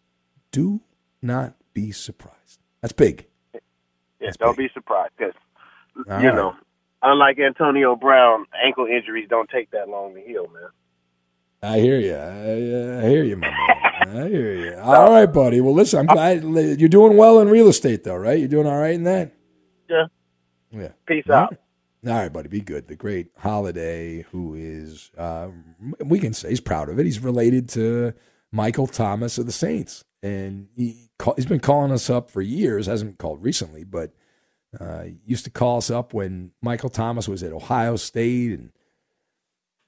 do 0.51 0.81
not 1.21 1.53
be 1.73 1.91
surprised. 1.91 2.59
That's 2.81 2.93
big. 2.93 3.25
Yeah, 4.19 4.31
don't 4.39 4.57
be 4.57 4.69
surprised 4.73 5.13
because 5.17 5.33
All 6.09 6.21
you 6.21 6.27
right. 6.29 6.35
know, 6.35 6.55
unlike 7.01 7.39
Antonio 7.39 7.95
Brown, 7.95 8.45
ankle 8.63 8.85
injuries 8.85 9.27
don't 9.29 9.49
take 9.49 9.71
that 9.71 9.89
long 9.89 10.15
to 10.15 10.21
heal, 10.21 10.47
man. 10.53 10.69
I 11.61 11.79
hear 11.79 11.99
you. 11.99 12.15
I, 12.15 13.05
I 13.05 13.09
hear 13.09 13.23
you, 13.23 13.35
my 13.35 13.49
man. 13.49 14.17
I 14.17 14.29
hear 14.29 14.55
you. 14.55 14.77
All 14.79 15.11
right, 15.11 15.25
buddy. 15.25 15.59
Well, 15.59 15.73
listen, 15.73 15.99
I'm 15.99 16.05
glad 16.05 16.43
you're 16.79 16.87
doing 16.87 17.17
well 17.17 17.39
in 17.41 17.49
real 17.49 17.67
estate, 17.67 18.03
though, 18.05 18.15
right? 18.15 18.39
You're 18.39 18.47
doing 18.47 18.65
all 18.65 18.79
right 18.79 18.93
in 18.93 19.03
that. 19.03 19.33
Yeah. 19.89 20.05
Yeah. 20.71 20.89
Peace 21.05 21.25
All 21.29 21.35
out. 21.35 21.51
right. 21.51 21.59
All 22.13 22.17
right, 22.21 22.31
buddy. 22.31 22.47
Be 22.47 22.61
good. 22.61 22.87
The 22.87 22.95
great 22.95 23.27
Holiday, 23.37 24.21
who 24.31 24.55
is, 24.55 25.11
uh, 25.17 25.49
we 25.99 26.17
can 26.17 26.33
say 26.33 26.49
he's 26.49 26.61
proud 26.61 26.87
of 26.87 26.97
it. 26.97 27.05
He's 27.05 27.19
related 27.19 27.67
to 27.69 28.13
Michael 28.53 28.87
Thomas 28.87 29.37
of 29.37 29.45
the 29.45 29.51
Saints, 29.51 30.05
and 30.23 30.69
he 30.75 31.09
call, 31.17 31.33
he's 31.35 31.45
been 31.45 31.59
calling 31.59 31.91
us 31.91 32.09
up 32.09 32.29
for 32.29 32.41
years. 32.41 32.85
Hasn't 32.85 33.17
called 33.17 33.43
recently, 33.43 33.83
but 33.83 34.13
uh, 34.79 35.03
used 35.25 35.45
to 35.45 35.51
call 35.51 35.77
us 35.77 35.89
up 35.89 36.13
when 36.13 36.51
Michael 36.61 36.89
Thomas 36.89 37.27
was 37.27 37.41
at 37.43 37.51
Ohio 37.53 37.95
State, 37.95 38.51
and, 38.51 38.71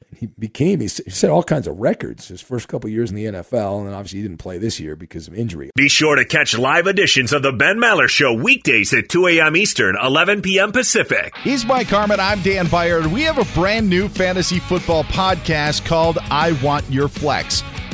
and 0.09 0.17
he 0.17 0.25
became 0.25 0.79
he 0.79 0.85
s- 0.87 1.01
set 1.09 1.29
all 1.29 1.43
kinds 1.43 1.67
of 1.67 1.79
records 1.79 2.27
his 2.29 2.41
first 2.41 2.67
couple 2.67 2.89
years 2.89 3.09
in 3.11 3.15
the 3.15 3.25
NFL, 3.25 3.79
and 3.79 3.87
then 3.87 3.93
obviously 3.93 4.19
he 4.19 4.23
didn't 4.27 4.39
play 4.39 4.57
this 4.57 4.79
year 4.79 4.95
because 4.95 5.27
of 5.27 5.35
injury. 5.35 5.69
Be 5.75 5.87
sure 5.87 6.15
to 6.15 6.25
catch 6.25 6.57
live 6.57 6.87
editions 6.87 7.31
of 7.31 7.43
the 7.43 7.51
Ben 7.51 7.77
Maller 7.77 8.07
Show 8.07 8.33
weekdays 8.33 8.91
at 8.93 9.09
2 9.09 9.27
a.m. 9.27 9.55
Eastern, 9.55 9.95
11 10.01 10.41
p.m. 10.41 10.71
Pacific. 10.71 11.35
He's 11.37 11.63
Mike 11.65 11.87
Harmon. 11.87 12.19
I'm 12.19 12.41
Dan 12.41 12.65
Byer. 12.65 13.03
and 13.03 13.13
We 13.13 13.21
have 13.23 13.37
a 13.37 13.45
brand 13.59 13.87
new 13.87 14.07
fantasy 14.09 14.59
football 14.59 15.03
podcast 15.05 15.85
called 15.85 16.17
I 16.31 16.53
Want 16.63 16.89
Your 16.89 17.07
Flex. 17.07 17.61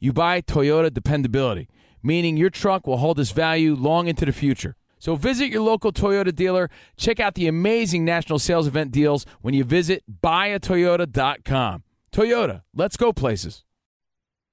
you 0.00 0.12
buy 0.12 0.40
Toyota 0.40 0.92
dependability, 0.92 1.68
meaning 2.02 2.36
your 2.36 2.50
truck 2.50 2.86
will 2.86 2.98
hold 2.98 3.18
its 3.18 3.30
value 3.30 3.74
long 3.74 4.06
into 4.08 4.24
the 4.24 4.32
future. 4.32 4.76
So 4.98 5.14
visit 5.14 5.48
your 5.48 5.62
local 5.62 5.92
Toyota 5.92 6.34
dealer. 6.34 6.70
Check 6.96 7.20
out 7.20 7.34
the 7.34 7.46
amazing 7.46 8.04
national 8.04 8.38
sales 8.38 8.66
event 8.66 8.90
deals 8.90 9.26
when 9.40 9.54
you 9.54 9.64
visit 9.64 10.02
buyatoyota.com. 10.22 11.84
Toyota, 12.12 12.62
let's 12.74 12.96
go 12.96 13.12
places. 13.12 13.64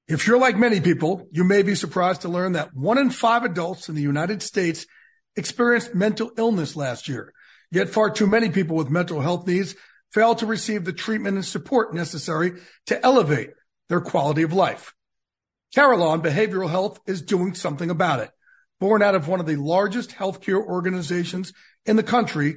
If 0.07 0.27
you're 0.27 0.37
like 0.37 0.55
many 0.55 0.81
people, 0.81 1.27
you 1.31 1.43
may 1.43 1.63
be 1.63 1.73
surprised 1.73 2.21
to 2.21 2.29
learn 2.29 2.51
that 2.51 2.75
one 2.75 2.99
in 2.99 3.09
five 3.09 3.43
adults 3.43 3.89
in 3.89 3.95
the 3.95 4.03
United 4.03 4.43
States 4.43 4.85
experienced 5.35 5.95
mental 5.95 6.31
illness 6.37 6.75
last 6.75 7.07
year. 7.07 7.33
Yet 7.71 7.89
far 7.89 8.11
too 8.11 8.27
many 8.27 8.49
people 8.49 8.75
with 8.75 8.89
mental 8.89 9.21
health 9.21 9.47
needs 9.47 9.75
fail 10.13 10.35
to 10.35 10.45
receive 10.45 10.85
the 10.85 10.93
treatment 10.93 11.35
and 11.35 11.45
support 11.45 11.93
necessary 11.93 12.53
to 12.85 13.03
elevate 13.03 13.49
their 13.89 13.99
quality 13.99 14.43
of 14.43 14.53
life. 14.53 14.93
Carelon 15.75 16.21
Behavioral 16.21 16.69
Health 16.69 17.01
is 17.05 17.21
doing 17.21 17.53
something 17.53 17.89
about 17.89 18.21
it. 18.21 18.31
Born 18.79 19.03
out 19.03 19.13
of 19.13 19.27
one 19.27 19.41
of 19.41 19.45
the 19.45 19.57
largest 19.57 20.11
healthcare 20.11 20.65
organizations 20.65 21.51
in 21.85 21.97
the 21.97 22.03
country, 22.03 22.55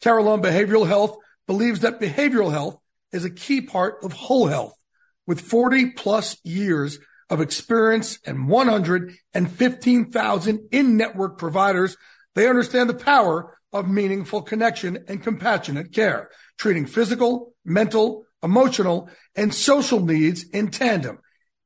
Carelon 0.00 0.40
Behavioral 0.40 0.86
Health 0.86 1.16
believes 1.48 1.80
that 1.80 2.00
behavioral 2.00 2.52
health 2.52 2.78
is 3.10 3.24
a 3.24 3.30
key 3.30 3.60
part 3.60 4.04
of 4.04 4.12
whole 4.12 4.46
health. 4.46 4.76
With 5.26 5.40
40 5.40 5.94
plus 5.96 6.36
years 6.44 7.00
of 7.28 7.40
experience 7.40 8.20
and 8.24 8.48
115,000 8.48 10.68
in-network 10.70 11.38
providers, 11.38 11.96
they 12.36 12.48
understand 12.48 12.88
the 12.88 12.94
power 12.94 13.58
of 13.72 13.88
meaningful 13.88 14.42
connection 14.42 15.06
and 15.08 15.20
compassionate 15.20 15.92
care, 15.92 16.30
treating 16.56 16.86
physical, 16.86 17.52
mental, 17.64 18.26
emotional, 18.44 19.10
and 19.34 19.52
social 19.52 19.98
needs 19.98 20.44
in 20.44 20.70
tandem. 20.70 21.18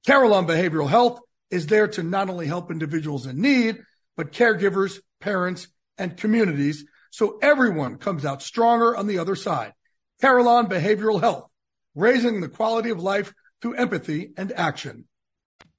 Carelon 0.07 0.47
Behavioral 0.47 0.89
Health 0.89 1.21
is 1.51 1.67
there 1.67 1.89
to 1.89 2.03
not 2.03 2.29
only 2.29 2.47
help 2.47 2.71
individuals 2.71 3.27
in 3.27 3.41
need, 3.41 3.79
but 4.17 4.33
caregivers, 4.33 5.01
parents, 5.21 5.69
and 5.99 6.17
communities 6.17 6.85
so 7.15 7.39
everyone 7.41 7.97
comes 7.97 8.25
out 8.25 8.43
stronger 8.43 8.97
on 8.97 9.07
the 9.07 9.19
other 9.19 9.37
side. 9.37 9.73
Carelon 10.21 10.67
Behavioral 10.67 11.21
Health, 11.21 11.49
raising 11.95 12.41
the 12.41 12.49
quality 12.49 12.91
of 12.91 13.01
life 13.01 13.33
through 13.63 13.75
empathy 13.75 14.33
and 14.37 14.51
action. 14.57 15.05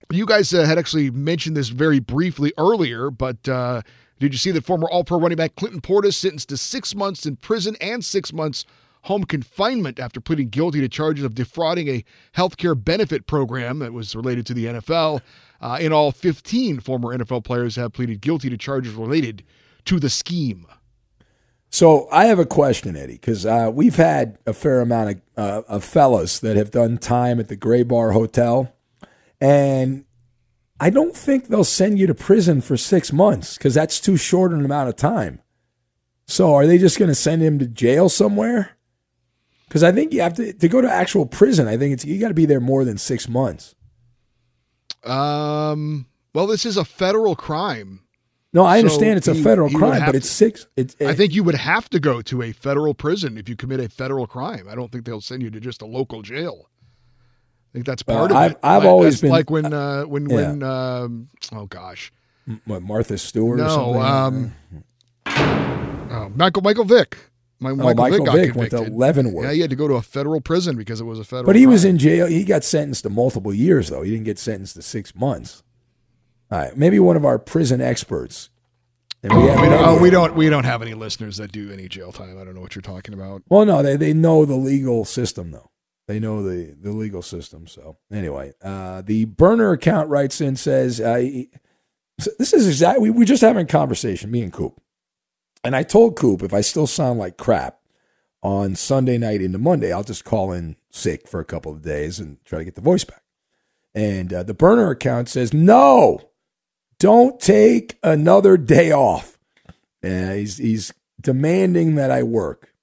You 0.10 0.26
guys 0.26 0.54
uh, 0.54 0.64
had 0.64 0.78
actually 0.78 1.12
mentioned 1.12 1.58
this 1.58 1.68
very 1.68 2.00
briefly 2.00 2.54
earlier, 2.58 3.12
but 3.12 3.50
uh, 3.50 3.82
did 4.20 4.34
you 4.34 4.38
see 4.38 4.52
that 4.52 4.64
former 4.64 4.88
All 4.90 5.04
Pro 5.04 5.20
running 5.20 5.36
back 5.36 5.56
Clinton 5.56 5.82
Portis 5.82 6.14
sentenced 6.14 6.48
to 6.50 6.58
six 6.58 6.96
months 6.96 7.26
in 7.26 7.36
prison 7.36 7.76
and 7.82 8.04
six 8.06 8.32
months 8.32 8.64
home 9.06 9.24
confinement 9.24 10.00
after 10.00 10.20
pleading 10.20 10.50
guilty 10.50 10.82
to 10.82 10.90
charges 10.90 11.24
of 11.24 11.36
defrauding 11.36 11.88
a 11.88 12.04
healthcare 12.36 12.82
benefit 12.82 13.28
program 13.28 13.80
that 13.80 13.94
was 13.94 14.16
related 14.16 14.46
to 14.48 14.54
the 14.54 14.66
NFL. 14.66 15.22
Uh, 15.62 15.78
in 15.80 15.94
all, 15.94 16.12
15 16.12 16.80
former 16.80 17.16
NFL 17.16 17.44
players 17.44 17.76
have 17.76 17.94
pleaded 17.94 18.20
guilty 18.20 18.50
to 18.50 18.58
charges 18.58 18.94
related 18.94 19.44
to 19.86 20.00
the 20.00 20.10
scheme. 20.10 20.66
So 21.70 22.08
I 22.12 22.26
have 22.26 22.40
a 22.40 22.46
question, 22.46 22.96
Eddie, 22.96 23.14
because 23.14 23.46
uh, 23.46 23.70
we've 23.72 23.96
had 23.96 24.40
a 24.48 24.54
fair 24.54 24.82
amount 24.82 25.10
of, 25.12 25.22
uh, 25.38 25.62
of 25.68 25.84
fellas 25.84 26.40
that 26.40 26.56
have 26.56 26.72
done 26.72 26.98
time 26.98 27.40
at 27.40 27.48
the 27.48 27.56
Gray 27.56 27.84
Bar 27.84 28.12
Hotel, 28.12 28.74
and 29.40 30.06
I 30.80 30.90
don't 30.90 31.16
think 31.16 31.48
they'll 31.48 31.64
send 31.64 32.00
you 32.00 32.08
to 32.08 32.16
prison 32.16 32.62
for 32.62 32.76
six 32.76 33.14
months 33.14 33.58
because 33.58 33.76
that's 33.76 34.00
too 34.00 34.18
short 34.18 34.52
an 34.52 34.66
amount 34.66 34.90
of 34.90 34.96
time. 34.96 35.42
So 36.28 36.56
are 36.56 36.66
they 36.66 36.78
just 36.78 36.98
going 36.98 37.10
to 37.10 37.16
send 37.16 37.44
him 37.44 37.60
to 37.60 37.68
jail 37.68 38.10
somewhere? 38.10 38.75
Because 39.68 39.84
I 39.84 39.92
think 39.92 40.14
you 40.14 40.22
have 40.22 40.34
to 40.36 40.54
to 40.54 40.68
go 40.68 40.82
to 40.82 40.92
actual 40.92 41.26
prison. 41.26 41.68
I 41.68 41.78
think 41.78 41.94
it's 41.94 42.06
you 42.06 42.20
got 42.20 42.28
to 42.30 42.34
be 42.34 42.46
there 42.46 42.60
more 42.60 42.86
than 42.86 42.98
six 42.98 43.28
months. 43.28 43.76
Um. 45.04 46.08
Well, 46.34 46.48
this 46.48 46.66
is 46.66 46.76
a 46.78 46.84
federal 46.86 47.36
crime. 47.36 48.02
No, 48.52 48.64
I 48.64 48.80
understand 48.80 49.18
it's 49.18 49.28
a 49.28 49.36
federal 49.36 49.70
crime, 49.70 50.02
but 50.06 50.16
it's 50.16 50.30
six. 50.30 50.66
It's, 50.78 50.96
I 51.02 51.14
think 51.14 51.34
you 51.34 51.44
would 51.44 51.56
have 51.56 51.90
to 51.90 52.00
go 52.00 52.22
to 52.24 52.42
a 52.42 52.52
federal 52.54 52.94
prison 52.94 53.38
if 53.38 53.50
you 53.50 53.56
commit 53.56 53.80
a 53.82 53.90
federal 53.90 54.28
crime. 54.28 54.68
I 54.70 54.76
don't 54.76 54.92
think 54.92 55.04
they'll 55.06 55.20
send 55.22 55.42
you 55.44 55.50
to 55.52 55.60
just 55.60 55.82
a 55.82 55.86
local 55.86 56.22
jail. 56.22 56.68
I 56.68 57.70
think 57.74 57.86
that's 57.86 58.02
part 58.04 58.32
Uh, 58.32 58.36
of 58.36 58.38
I've- 58.42 58.52
it. 58.54 58.60
I've 58.64 58.84
Like- 58.84 58.90
always 58.90 59.22
been- 59.22 59.30
like 59.32 59.50
when 59.50 59.74
uh, 59.74 60.04
when 60.04 60.30
Yeah. 60.30 60.36
when 60.36 60.64
um, 60.64 61.28
oh 61.54 61.66
gosh, 61.66 62.12
What, 62.66 62.82
Martha 62.82 63.18
Stewart 63.18 63.60
or 63.60 63.64
No, 63.64 63.70
something? 63.70 64.02
um, 64.02 64.54
uh, 65.26 66.30
Michael 66.36 66.62
Michael 66.62 66.86
Vick. 66.86 67.18
My, 67.60 67.70
Oh, 67.72 67.76
Michael, 67.76 67.96
Michael 67.96 68.18
Vick 68.18 68.26
got 68.26 68.36
Vick 68.36 68.56
went 68.56 68.70
to. 68.72 68.82
Leavenworth. 68.82 69.46
Yeah, 69.46 69.54
he 69.54 69.60
had 69.62 69.70
to 69.70 69.76
go 69.76 69.88
to 69.88 69.96
a 69.96 70.02
federal 70.02 70.42
prison 70.42 70.76
because 70.76 71.00
it 71.00 71.06
was 71.06 71.20
a 71.20 71.24
federal. 71.24 71.46
But 71.46 71.56
he 71.56 71.66
was 71.68 71.86
in 71.86 71.98
jail. 71.98 72.28
He 72.28 72.44
got 72.44 72.64
sentenced 72.64 73.04
to 73.04 73.10
multiple 73.10 73.54
years, 73.54 73.90
though. 73.90 74.02
He 74.02 74.12
didn't 74.12 74.26
get 74.26 74.38
sentenced 74.40 74.76
to 74.76 74.82
six 74.82 75.16
months. 75.16 75.64
All 76.52 76.60
right, 76.60 76.76
maybe 76.78 77.00
one 77.00 77.16
of 77.16 77.26
our 77.26 77.40
prison 77.40 77.82
experts. 77.82 78.50
We 79.24 79.30
have 79.30 79.60
We 79.60 79.70
don't, 79.70 79.84
oh, 79.84 80.00
we 80.00 80.10
don't. 80.12 80.36
We 80.36 80.50
don't 80.50 80.66
have 80.66 80.84
any 80.84 80.94
listeners 80.94 81.38
that 81.38 81.52
do 81.52 81.72
any 81.72 81.88
jail 81.88 82.12
time. 82.12 82.38
I 82.40 82.44
don't 82.44 82.54
know 82.54 82.62
what 82.62 82.76
you're 82.76 82.84
talking 82.84 83.14
about. 83.16 83.42
Well, 83.50 83.66
no, 83.66 83.82
they, 83.82 83.96
they 83.96 84.14
know 84.14 84.46
the 84.46 84.56
legal 84.56 85.04
system, 85.06 85.50
though. 85.50 85.72
They 86.08 86.20
know 86.20 86.44
the, 86.44 86.76
the 86.80 86.92
legal 86.92 87.24
system. 87.24 87.66
So, 87.66 87.98
anyway, 88.12 88.54
uh, 88.62 89.02
the 89.02 89.26
burner 89.26 89.72
account 89.72 90.10
writes 90.10 90.40
in, 90.42 90.56
says, 90.56 91.02
uh, 91.02 91.16
he- 91.16 91.50
this 92.38 92.54
is 92.54 92.68
exactly, 92.68 93.10
we 93.10 93.18
were 93.20 93.26
just 93.26 93.42
having 93.42 93.64
a 93.64 93.68
conversation, 93.68 94.30
me 94.30 94.44
and 94.44 94.54
Coop. 94.54 94.80
And 95.66 95.76
I 95.76 95.84
told 95.84 96.16
Coop 96.16 96.44
if 96.44 96.54
I 96.54 96.62
still 96.62 96.88
sound 96.88 97.20
like 97.20 97.38
crap 97.38 97.80
on 98.44 98.76
Sunday 98.76 99.18
night 99.18 99.42
into 99.42 99.58
Monday, 99.58 99.92
I'll 99.92 100.04
just 100.04 100.24
call 100.24 100.52
in 100.52 100.76
sick 100.92 101.28
for 101.28 101.40
a 101.40 101.46
couple 101.46 101.72
of 101.72 101.82
days 101.82 102.20
and 102.20 102.38
try 102.46 102.60
to 102.60 102.66
get 102.66 102.76
the 102.76 102.82
voice 102.82 103.04
back. 103.04 103.24
And 103.96 104.32
uh, 104.32 104.44
the 104.44 104.54
burner 104.54 104.92
account 104.92 105.30
says, 105.30 105.54
no, 105.54 106.30
don't 107.00 107.40
take 107.40 107.98
another 108.04 108.58
day 108.58 108.92
off. 108.92 109.38
Uh, 110.04 110.34
he's, 110.34 110.58
he's 110.58 110.94
demanding 111.20 111.96
that 111.96 112.12
I 112.12 112.22
work 112.24 112.74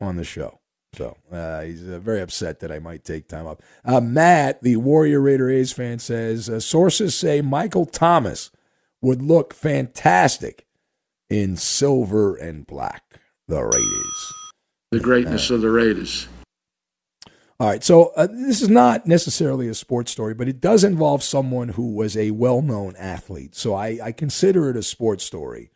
on 0.00 0.16
the 0.16 0.24
show. 0.24 0.60
So 0.94 1.16
uh, 1.30 1.62
he's 1.62 1.86
uh, 1.86 1.98
very 1.98 2.22
upset 2.22 2.60
that 2.60 2.72
I 2.72 2.78
might 2.78 3.04
take 3.04 3.28
time 3.28 3.46
off. 3.46 3.58
Uh, 3.84 4.00
Matt, 4.00 4.62
the 4.62 4.76
Warrior 4.76 5.20
Raider 5.20 5.50
A's 5.50 5.72
fan, 5.72 5.98
says 5.98 6.48
uh, 6.48 6.60
sources 6.60 7.14
say 7.14 7.42
Michael 7.42 7.84
Thomas 7.84 8.50
would 9.00 9.20
look 9.20 9.52
fantastic 9.52 10.64
in 11.28 11.56
silver 11.56 12.34
and 12.36 12.66
black. 12.66 13.20
The 13.48 13.62
Raiders. 13.62 14.32
The 14.90 15.00
greatness 15.00 15.50
of 15.50 15.60
the 15.60 15.70
Raiders. 15.70 16.28
All 17.60 17.68
right, 17.68 17.84
so 17.84 18.12
uh, 18.16 18.26
this 18.26 18.62
is 18.62 18.68
not 18.68 19.06
necessarily 19.06 19.68
a 19.68 19.74
sports 19.74 20.10
story, 20.10 20.34
but 20.34 20.48
it 20.48 20.60
does 20.60 20.82
involve 20.82 21.22
someone 21.22 21.68
who 21.68 21.94
was 21.94 22.16
a 22.16 22.32
well-known 22.32 22.96
athlete. 22.96 23.54
So 23.54 23.74
I, 23.74 23.98
I 24.02 24.12
consider 24.12 24.70
it 24.70 24.76
a 24.76 24.82
sports 24.82 25.24
story, 25.24 25.70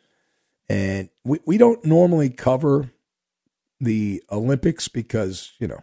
and 0.69 1.09
we 1.25 1.39
we 1.47 1.57
don't 1.57 1.85
normally 1.85 2.31
cover 2.31 2.91
the 3.81 4.23
Olympics 4.31 4.89
because 4.89 5.53
you 5.61 5.69
know 5.69 5.79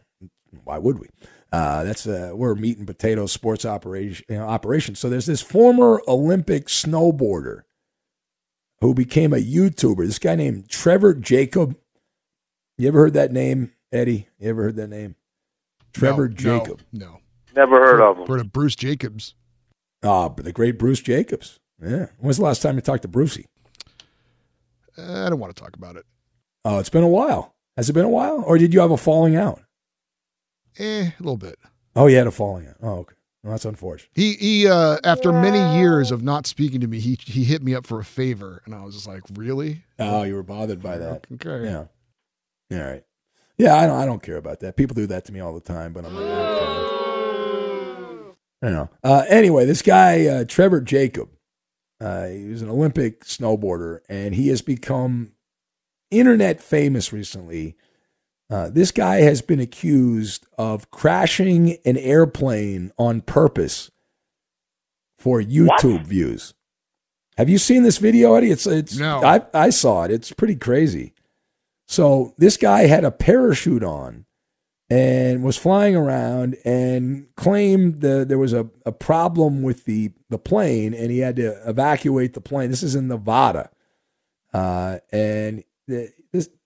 why 0.63 0.77
would 0.77 0.99
we? 0.99 1.07
Uh, 1.51 1.85
that's 1.85 2.05
a, 2.05 2.35
we're 2.35 2.51
a 2.51 2.57
meat 2.57 2.77
and 2.77 2.87
potato 2.87 3.25
sports 3.25 3.65
operation. 3.65 4.25
You 4.27 4.37
know, 4.37 4.47
operation. 4.47 4.95
So 4.95 5.09
there's 5.09 5.27
this 5.27 5.41
former 5.41 6.01
Olympic 6.07 6.65
snowboarder 6.67 7.61
who 8.85 8.93
became 8.93 9.33
a 9.33 9.37
YouTuber. 9.37 10.05
This 10.05 10.19
guy 10.19 10.35
named 10.35 10.69
Trevor 10.69 11.13
Jacob. 11.13 11.77
You 12.77 12.87
ever 12.87 12.99
heard 12.99 13.13
that 13.13 13.31
name, 13.31 13.71
Eddie? 13.91 14.27
You 14.39 14.49
ever 14.49 14.63
heard 14.63 14.75
that 14.75 14.89
name? 14.89 15.15
Trevor 15.93 16.27
No, 16.29 16.35
Jacob. 16.35 16.81
No, 16.91 17.05
no. 17.05 17.19
Never 17.55 17.79
heard 17.79 18.01
of 18.01 18.17
him. 18.17 18.27
Heard 18.27 18.41
of 18.41 18.51
Bruce 18.51 18.75
Jacobs. 18.75 19.33
Ah, 20.03 20.29
but 20.29 20.45
the 20.45 20.51
great 20.51 20.77
Bruce 20.77 20.99
Jacobs. 21.01 21.59
Yeah. 21.81 22.07
When's 22.19 22.37
the 22.37 22.43
last 22.43 22.61
time 22.61 22.75
you 22.75 22.81
talked 22.81 23.03
to 23.03 23.07
Brucey? 23.07 23.45
Uh, 24.97 25.25
I 25.25 25.29
don't 25.29 25.39
want 25.39 25.55
to 25.55 25.61
talk 25.61 25.75
about 25.75 25.95
it. 25.95 26.05
Oh, 26.63 26.79
it's 26.79 26.89
been 26.89 27.03
a 27.03 27.07
while. 27.07 27.55
Has 27.77 27.89
it 27.89 27.93
been 27.93 28.05
a 28.05 28.09
while? 28.09 28.43
Or 28.45 28.57
did 28.57 28.73
you 28.73 28.81
have 28.81 28.91
a 28.91 28.97
falling 28.97 29.35
out? 29.35 29.61
Eh, 30.77 31.05
a 31.07 31.13
little 31.19 31.37
bit. 31.37 31.57
Oh, 31.95 32.07
you 32.07 32.17
had 32.17 32.27
a 32.27 32.31
falling 32.31 32.67
out. 32.67 32.75
Oh, 32.81 32.99
okay. 32.99 33.15
Well, 33.45 33.51
that's 33.51 33.65
unfortunate. 33.65 34.09
He 34.15 34.33
he. 34.33 34.67
Uh, 34.67 34.97
after 35.03 35.31
many 35.31 35.77
years 35.77 36.09
of 36.09 36.23
not 36.23 36.47
speaking 36.47 36.81
to 36.81 36.87
me, 36.87 36.99
he 36.99 37.15
he 37.21 37.43
hit 37.43 37.61
me 37.61 37.75
up 37.75 37.85
for 37.85 37.99
a 37.99 38.03
favor, 38.03 38.63
and 38.65 38.73
I 38.73 38.83
was 38.83 38.95
just 38.95 39.07
like, 39.07 39.21
really? 39.35 39.83
Oh, 39.99 40.23
you 40.23 40.33
were 40.33 40.41
bothered 40.41 40.81
by 40.81 40.97
that. 40.97 41.27
Okay. 41.33 41.65
Yeah. 41.65 41.85
All 42.75 42.83
right. 42.91 43.03
Yeah, 43.59 43.75
I 43.75 43.85
don't. 43.85 43.97
I 43.97 44.05
don't 44.07 44.23
care 44.23 44.37
about 44.37 44.61
that. 44.61 44.75
People 44.75 44.95
do 44.95 45.05
that 45.05 45.25
to 45.25 45.31
me 45.31 45.41
all 45.41 45.53
the 45.53 45.61
time, 45.61 45.93
but 45.93 46.05
I'm 46.05 46.15
like, 46.15 46.25
"Ah, 46.27 46.59
fine." 46.59 48.35
I 48.63 48.65
don't 48.65 48.73
know. 48.73 48.89
Uh, 49.03 49.25
anyway, 49.29 49.65
this 49.65 49.83
guy 49.83 50.25
uh, 50.25 50.45
Trevor 50.45 50.81
Jacob, 50.81 51.29
uh, 52.01 52.25
he 52.25 52.45
was 52.45 52.63
an 52.63 52.69
Olympic 52.71 53.25
snowboarder, 53.25 53.99
and 54.09 54.33
he 54.33 54.47
has 54.47 54.63
become 54.63 55.33
internet 56.09 56.61
famous 56.61 57.13
recently. 57.13 57.77
Uh, 58.49 58.69
this 58.69 58.91
guy 58.91 59.21
has 59.21 59.41
been 59.41 59.59
accused 59.59 60.45
of 60.57 60.91
crashing 60.91 61.77
an 61.85 61.97
airplane 61.97 62.91
on 62.97 63.21
purpose 63.21 63.89
for 65.17 65.41
YouTube 65.41 66.03
views. 66.05 66.53
Have 67.37 67.49
you 67.49 67.57
seen 67.57 67.83
this 67.83 67.97
video, 67.97 68.35
Eddie? 68.35 68.51
It's 68.51 68.67
it's 68.67 68.97
No. 68.97 69.23
I 69.23 69.41
I 69.53 69.69
saw 69.71 70.03
it. 70.03 70.11
It's 70.11 70.31
pretty 70.31 70.55
crazy. 70.55 71.13
So 71.87 72.33
this 72.37 72.57
guy 72.57 72.87
had 72.87 73.03
a 73.03 73.11
parachute 73.11 73.83
on 73.83 74.25
and 74.89 75.43
was 75.43 75.57
flying 75.57 75.95
around 75.95 76.57
and 76.63 77.27
claimed 77.35 78.01
that 78.01 78.27
there 78.27 78.37
was 78.37 78.53
a, 78.53 78.69
a 78.85 78.91
problem 78.91 79.61
with 79.63 79.85
the, 79.85 80.11
the 80.29 80.37
plane 80.37 80.93
and 80.93 81.11
he 81.11 81.19
had 81.19 81.35
to 81.37 81.67
evacuate 81.67 82.33
the 82.33 82.41
plane. 82.41 82.69
This 82.69 82.83
is 82.83 82.95
in 82.95 83.07
Nevada. 83.07 83.69
Uh, 84.53 84.99
and 85.11 85.63
the, 85.87 86.11
this 86.24 86.24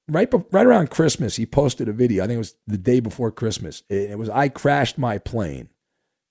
right, 0.10 0.32
right 0.52 0.66
around 0.66 0.90
Christmas, 0.90 1.36
he 1.36 1.46
posted 1.46 1.90
a 1.90 1.94
video. 1.94 2.24
I 2.24 2.28
think 2.28 2.36
it 2.36 2.40
was 2.40 2.56
the 2.68 2.78
day 2.78 3.00
before 3.00 3.32
Christmas. 3.32 3.84
It, 3.90 4.12
it 4.12 4.18
was, 4.18 4.30
I 4.30 4.50
crashed 4.50 4.98
my 4.98 5.18
plane. 5.18 5.70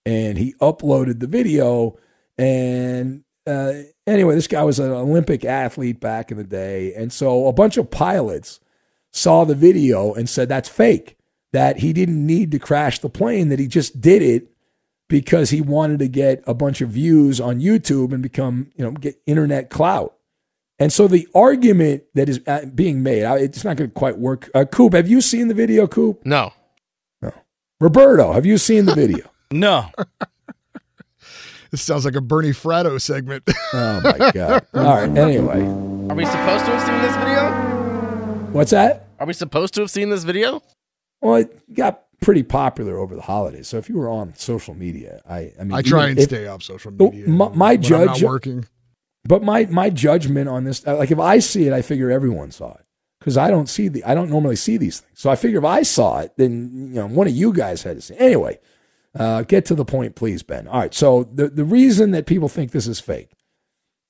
And 0.07 0.39
he 0.39 0.55
uploaded 0.55 1.21
the 1.21 1.27
video. 1.27 1.99
And 2.39 3.25
uh, 3.47 3.73
anyway 4.07 4.35
this 4.35 4.47
guy 4.47 4.63
was 4.63 4.79
an 4.79 4.91
olympic 4.91 5.45
athlete 5.45 6.01
back 6.01 6.31
in 6.31 6.37
the 6.37 6.45
day. 6.45 6.95
And 6.95 7.13
so 7.13 7.47
a 7.47 7.53
bunch 7.53 7.77
of 7.77 7.91
pilots 7.91 8.61
saw 9.13 9.45
the 9.45 9.55
video 9.55 10.13
and 10.15 10.29
said 10.29 10.49
that's 10.49 10.69
fake. 10.69 11.17
That 11.53 11.79
he 11.79 11.95
didn't 11.95 12.27
need 12.27 12.51
to 12.51 12.59
crash 12.59 12.99
the 12.99 13.09
plane 13.09 13.49
that 13.49 13.59
he 13.59 13.69
just 13.69 14.03
did 14.03 14.21
it 14.21 14.49
because 15.09 15.49
he 15.49 15.63
wanted 15.63 15.99
to 16.01 16.09
get 16.09 16.45
a 16.47 16.53
bunch 16.53 16.83
of 16.83 16.91
views 16.91 17.41
on 17.41 17.61
youtube 17.61 18.13
and 18.13 18.23
become 18.23 18.71
you 18.77 18.85
know 18.85 18.91
get 18.91 19.19
internet 19.27 19.71
clout 19.71 20.18
and 20.79 20.93
so 20.93 21.09
the 21.09 21.27
argument 21.35 22.05
that 22.15 22.29
is 22.29 22.41
uh, 22.47 22.65
being 22.75 23.03
made, 23.03 23.23
it's 23.41 23.65
not 23.65 23.77
going 23.77 23.91
to 23.91 23.95
quite 23.95 24.19
work 24.19 24.51
uh, 24.55 24.65
coop 24.65 24.93
have 24.95 25.09
you 25.09 25.21
seen 25.21 25.49
the 25.49 25.55
video 25.55 25.87
coop 25.87 26.25
No. 26.25 26.53
No. 27.23 27.33
Roberto 27.81 28.33
have 28.33 28.47
you 28.47 28.59
seen 28.59 28.85
the 28.87 28.95
video 28.95 29.31
No. 29.51 29.87
This 31.71 31.83
sounds 31.83 32.07
like 32.07 32.15
a 32.15 32.23
Bernie 32.23 32.51
Fratto 32.53 32.99
segment. 33.01 33.45
Oh 33.75 34.01
my 34.03 34.31
god! 34.33 34.67
All 34.73 34.83
right. 34.83 35.19
Anyway, 35.19 35.61
Are 35.61 36.15
we 36.15 36.25
supposed 36.25 36.65
to 36.65 36.71
have 36.73 36.87
seen 36.87 37.03
this 37.03 37.15
video? 37.17 38.49
what's 38.53 38.71
that? 38.71 39.09
Are 39.21 39.27
we 39.27 39.35
supposed 39.35 39.75
to 39.75 39.83
have 39.83 39.91
seen 39.91 40.09
this 40.09 40.25
video? 40.25 40.63
Well, 41.21 41.35
it 41.35 41.75
got 41.75 42.05
pretty 42.23 42.43
popular 42.43 42.97
over 42.97 43.15
the 43.15 43.21
holidays. 43.21 43.69
So 43.69 43.77
if 43.77 43.91
you 43.91 43.97
were 43.99 44.09
on 44.09 44.35
social 44.37 44.73
media, 44.75 45.21
I, 45.29 45.53
I 45.61 45.65
mean, 45.65 45.73
I 45.75 45.83
try 45.83 46.07
and 46.09 46.19
if- 46.19 46.25
stay 46.25 46.47
off 46.47 46.63
social 46.63 46.91
Oh, 46.99 47.11
media. 47.11 47.29
My, 47.29 47.49
my 47.51 47.75
when 47.75 47.93
I'm 47.93 48.07
not 48.07 48.17
judge, 48.17 48.23
working. 48.23 48.65
But 49.29 49.43
my 49.43 49.67
my 49.67 49.91
judgment 49.91 50.49
on 50.49 50.65
this, 50.65 50.85
like 50.87 51.11
if 51.11 51.19
I 51.19 51.39
see 51.39 51.67
it, 51.67 51.73
I 51.75 51.83
figure 51.83 52.11
everyone 52.11 52.51
saw 52.51 52.73
it 52.73 52.85
because 53.21 53.37
I 53.37 53.51
don't 53.51 53.69
see 53.69 53.89
the, 53.89 54.03
I 54.05 54.15
don't 54.15 54.31
normally 54.31 54.57
see 54.57 54.79
these 54.79 55.01
things. 55.01 55.21
So 55.21 55.29
I 55.29 55.37
figure 55.37 55.59
if 55.59 55.65
I 55.67 55.83
saw 55.83 56.21
it, 56.21 56.33
then 56.39 56.71
you 56.73 56.95
know 56.95 57.07
one 57.07 57.27
of 57.27 57.35
you 57.35 57.53
guys 57.53 57.83
had 57.83 57.97
to 57.97 58.01
see. 58.01 58.15
It. 58.15 58.21
Anyway, 58.23 58.59
uh, 59.19 59.43
get 59.43 59.67
to 59.67 59.75
the 59.75 59.85
point, 59.85 60.15
please, 60.15 60.43
Ben. 60.43 60.67
All 60.67 60.81
right. 60.81 60.95
So 60.95 61.25
the 61.25 61.49
the 61.49 61.65
reason 61.65 62.13
that 62.13 62.25
people 62.25 62.49
think 62.49 62.71
this 62.71 62.87
is 62.87 63.01
fake, 63.01 63.33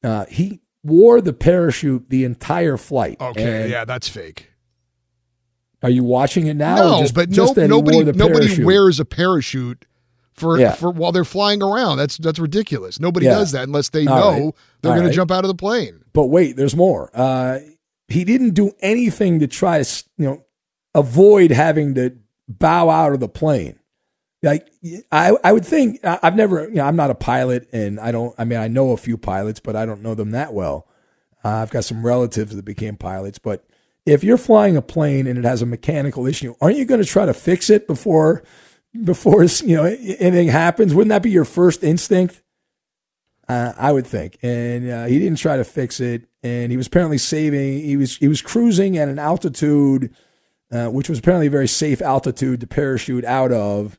uh, 0.05 0.27
he 0.27 0.61
wore 0.85 1.21
the 1.21 1.33
parachute 1.33 2.09
the 2.11 2.23
entire 2.23 2.77
flight. 2.77 3.21
Okay, 3.21 3.69
yeah, 3.69 3.85
that's 3.85 4.09
fake. 4.09 4.53
Are 5.83 5.91
you 5.91 6.05
watching 6.05 6.47
it 6.47 6.55
now? 6.55 6.77
no, 6.77 7.01
just, 7.01 7.14
but 7.14 7.29
just 7.29 7.57
no, 7.57 7.66
nobody 7.66 8.05
nobody 8.05 8.47
parachute? 8.47 8.64
wears 8.64 9.01
a 9.01 9.05
parachute 9.05 9.85
for 10.39 10.59
Yeah. 10.59 10.72
for 10.72 10.91
while 10.91 11.12
they're 11.12 11.24
flying 11.24 11.62
around. 11.62 11.99
That's 11.99 12.16
that's 12.18 12.39
ridiculous. 12.39 12.99
Nobody 13.01 13.26
Yeah. 13.26 13.34
does 13.34 13.53
that 13.53 13.64
unless 13.64 13.91
they 13.91 14.07
All 14.07 14.18
know 14.18 14.30
right. 14.47 14.55
they're 14.82 14.93
going 14.93 15.03
right. 15.05 15.09
to 15.11 15.14
jump 15.14 15.30
out 15.30 15.45
of 15.45 15.49
the 15.49 15.55
plane. 15.55 16.01
But 16.12 16.26
wait, 16.26 16.57
there's 16.57 16.74
more. 16.76 17.11
Uh, 17.14 17.59
he 18.09 18.24
didn't 18.24 18.51
do 18.55 18.72
anything 18.80 19.41
to 19.41 19.47
try 19.47 19.82
to, 19.82 20.05
you 20.16 20.24
know, 20.24 20.45
avoid 20.95 21.51
having 21.51 21.95
to 21.95 22.16
bow 22.49 22.89
out 22.91 23.12
of 23.12 23.20
the 23.20 23.28
plane. 23.28 23.78
Like 24.43 24.68
I, 25.11 25.32
I 25.43 25.53
would 25.53 25.64
think 25.66 25.99
I've 26.05 26.36
never, 26.36 26.68
you 26.68 26.76
know, 26.76 26.84
I'm 26.84 26.97
not 26.97 27.11
a 27.11 27.14
pilot, 27.14 27.68
and 27.72 27.99
I 27.99 28.12
don't. 28.12 28.34
I 28.39 28.45
mean, 28.45 28.59
I 28.59 28.68
know 28.68 28.93
a 28.93 28.97
few 28.97 29.18
pilots, 29.18 29.59
but 29.61 29.74
I 29.74 29.84
don't 29.84 30.01
know 30.03 30.14
them 30.14 30.30
that 30.30 30.55
well. 30.55 30.86
Uh, 31.45 31.49
I've 31.57 31.70
got 31.70 31.84
some 31.84 32.07
relatives 32.07 32.55
that 32.55 32.64
became 32.64 32.97
pilots, 32.97 33.39
but 33.39 33.64
if 34.07 34.24
you're 34.24 34.39
flying 34.39 34.76
a 34.76 34.82
plane 34.82 35.26
and 35.26 35.39
it 35.39 35.45
has 35.45 35.61
a 35.61 35.66
mechanical 35.66 36.24
issue, 36.26 36.55
aren't 36.61 36.76
you 36.78 36.84
going 36.84 37.03
to 37.03 37.07
try 37.07 37.26
to 37.26 37.34
fix 37.34 37.68
it 37.68 37.86
before, 37.86 38.43
before 39.05 39.44
you 39.64 39.76
know 39.76 39.84
anything 39.84 40.49
happens? 40.49 40.94
Wouldn't 40.94 41.11
that 41.11 41.22
be 41.22 41.30
your 41.30 41.44
first 41.44 41.82
instinct? 41.82 42.42
Uh, 43.49 43.72
I 43.78 43.92
would 43.92 44.07
think, 44.07 44.36
and 44.42 44.90
uh, 44.90 45.05
he 45.07 45.18
didn't 45.18 45.38
try 45.38 45.57
to 45.57 45.64
fix 45.64 46.01
it. 46.01 46.28
And 46.42 46.70
he 46.70 46.76
was 46.76 46.86
apparently 46.86 47.16
saving. 47.18 47.80
He 47.80 47.96
was 47.96 48.16
he 48.18 48.28
was 48.28 48.42
cruising 48.42 48.99
at 48.99 49.09
an 49.09 49.18
altitude, 49.18 50.14
uh, 50.70 50.88
which 50.88 51.09
was 51.09 51.18
apparently 51.18 51.46
a 51.46 51.51
very 51.51 51.68
safe 51.68 52.03
altitude 52.03 52.61
to 52.61 52.66
parachute 52.66 53.24
out 53.24 53.51
of. 53.51 53.99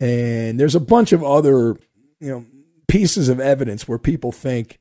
And 0.00 0.58
there's 0.58 0.74
a 0.74 0.80
bunch 0.80 1.12
of 1.12 1.22
other, 1.22 1.76
you 2.20 2.30
know, 2.30 2.46
pieces 2.88 3.28
of 3.28 3.38
evidence 3.38 3.86
where 3.86 3.98
people 3.98 4.32
think 4.32 4.78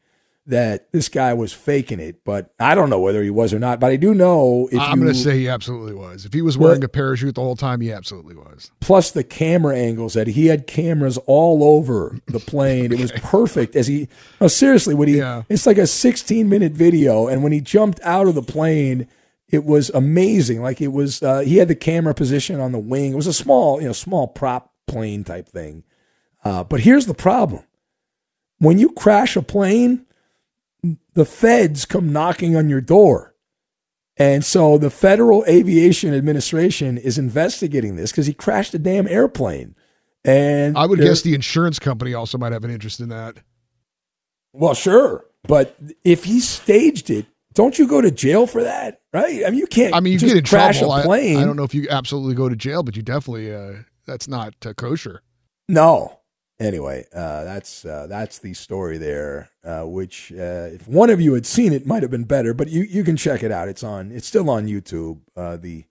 that 0.48 0.92
this 0.92 1.10
guy 1.10 1.34
was 1.34 1.52
faking 1.54 2.00
it, 2.00 2.24
but 2.24 2.54
I 2.60 2.76
don't 2.76 2.90
know 2.90 3.00
whether 3.00 3.24
he 3.24 3.32
was 3.32 3.52
or 3.54 3.58
not. 3.60 3.80
But 3.80 3.92
I 3.92 3.96
do 3.96 4.14
know 4.14 4.70
if 4.72 4.80
I'm 4.80 5.00
going 5.00 5.12
to 5.12 5.18
say 5.18 5.40
he 5.40 5.50
absolutely 5.50 5.96
was. 5.96 6.26
If 6.26 6.34
he 6.34 6.42
was 6.42 6.58
wearing 6.58 6.84
a 6.84 6.88
parachute 6.88 7.36
the 7.36 7.42
whole 7.42 7.56
time, 7.56 7.82
he 7.82 7.92
absolutely 7.92 8.36
was. 8.36 8.72
plus 8.80 9.12
the 9.12 9.24
camera 9.24 9.76
angles 9.76 10.14
that 10.14 10.28
he 10.28 10.48
had 10.48 10.68
cameras 10.68 11.18
all 11.26 11.64
over 11.64 12.20
the 12.28 12.40
plane. 12.40 12.92
It 12.92 13.00
was 13.00 13.12
perfect 13.16 13.76
as 13.76 13.88
he 13.88 14.08
no 14.40 14.48
seriously 14.48 14.94
when 14.94 15.08
he 15.08 15.20
it's 15.50 15.66
like 15.66 15.78
a 15.78 15.88
16 15.88 16.48
minute 16.48 16.74
video 16.74 17.28
and 17.28 17.42
when 17.44 17.52
he 17.52 17.62
jumped 17.62 18.00
out 18.02 18.28
of 18.28 18.36
the 18.36 18.44
plane 18.44 19.08
it 19.50 19.64
was 19.64 19.90
amazing 19.92 20.62
like 20.62 20.82
it 20.82 20.90
was 20.90 21.24
uh, 21.24 21.40
he 21.40 21.58
had 21.58 21.68
the 21.68 21.76
camera 21.76 22.14
position 22.14 22.60
on 22.60 22.72
the 22.72 22.80
wing 22.80 23.14
it 23.14 23.16
was 23.16 23.28
a 23.28 23.34
small 23.34 23.82
you 23.82 23.88
know 23.88 23.94
small 23.94 24.28
prop 24.28 24.74
plane 24.88 25.24
type 25.24 25.48
thing 25.48 25.84
uh, 26.44 26.64
but 26.64 26.82
here's 26.82 27.06
the 27.06 27.14
problem 27.14 27.64
when 28.60 28.78
you 28.78 28.92
crash 28.92 29.36
a 29.36 29.42
plane 29.42 30.05
the 31.14 31.26
feds 31.26 31.86
come 31.86 32.12
knocking 32.12 32.56
on 32.56 32.70
your 32.70 32.82
door 32.82 33.36
and 34.18 34.46
so 34.46 34.78
the 34.78 34.90
Federal 34.90 35.44
Aviation 35.46 36.14
Administration 36.14 36.98
is 36.98 37.18
investigating 37.18 37.96
this 37.96 38.12
because 38.12 38.28
he 38.28 38.34
crashed 38.34 38.74
a 38.74 38.80
damn 38.80 39.08
airplane. 39.08 39.76
And 40.24 40.78
I 40.78 40.86
would 40.86 41.00
guess 41.00 41.22
the 41.22 41.36
insurance 41.36 41.80
company 41.80 42.14
also 42.14 42.38
might 42.38 42.54
have 42.54 42.64
an 42.64 42.72
interest 42.72 43.00
in 43.00 43.10
that. 43.10 43.38
well, 44.54 44.74
sure, 44.74 45.26
but 45.44 45.76
if 46.04 46.24
he 46.24 46.40
staged 46.40 47.10
it, 47.10 47.28
don't 47.54 47.78
you 47.78 47.88
go 47.88 48.02
to 48.02 48.10
jail 48.10 48.48
for 48.48 48.64
that? 48.64 49.02
Right? 49.14 49.44
I 49.46 49.50
mean, 49.50 49.60
you 49.60 49.68
can't. 49.68 49.94
I 49.94 50.00
mean, 50.00 50.14
you 50.14 50.20
just 50.20 50.34
get 50.34 50.40
in 50.40 50.46
crash 50.46 50.80
trouble. 50.80 50.96
a 50.96 51.00
I- 51.02 51.04
plane. 51.04 51.38
I, 51.38 51.46
don't 51.46 51.56
know 51.56 51.64
if 51.64 51.76
you 51.76 51.88
absolutely 51.90 52.36
go 52.36 52.50
to 52.50 52.56
jail, 52.56 52.84
but 52.84 52.96
you 52.96 53.04
definitely 53.04 53.54
uh, 53.54 53.74
that's 54.06 54.28
not 54.28 54.54
uh, 54.66 54.74
kosher. 54.74 55.22
No. 55.70 56.20
Anyway, 56.60 57.06
uh, 57.14 57.44
that's 57.44 57.84
uh, 57.84 58.08
that's 58.08 58.40
the 58.40 58.54
story 58.54 58.98
there. 58.98 59.50
Uh, 59.64 59.84
which, 59.84 60.32
uh, 60.32 60.70
if 60.72 60.88
one 60.88 61.10
of 61.10 61.20
you 61.20 61.34
had 61.34 61.46
seen 61.46 61.74
it, 61.74 61.86
might 61.86 62.02
have 62.02 62.12
been 62.12 62.24
better. 62.24 62.54
But 62.54 62.70
you 62.70 62.84
you 62.84 63.04
can 63.04 63.18
check 63.18 63.44
it 63.44 63.52
out. 63.52 63.68
It's 63.68 63.84
on. 63.84 64.12
It's 64.12 64.26
still 64.28 64.50
on 64.50 64.66
YouTube. 64.68 65.20
Uh, 65.36 65.58
the 65.58 65.84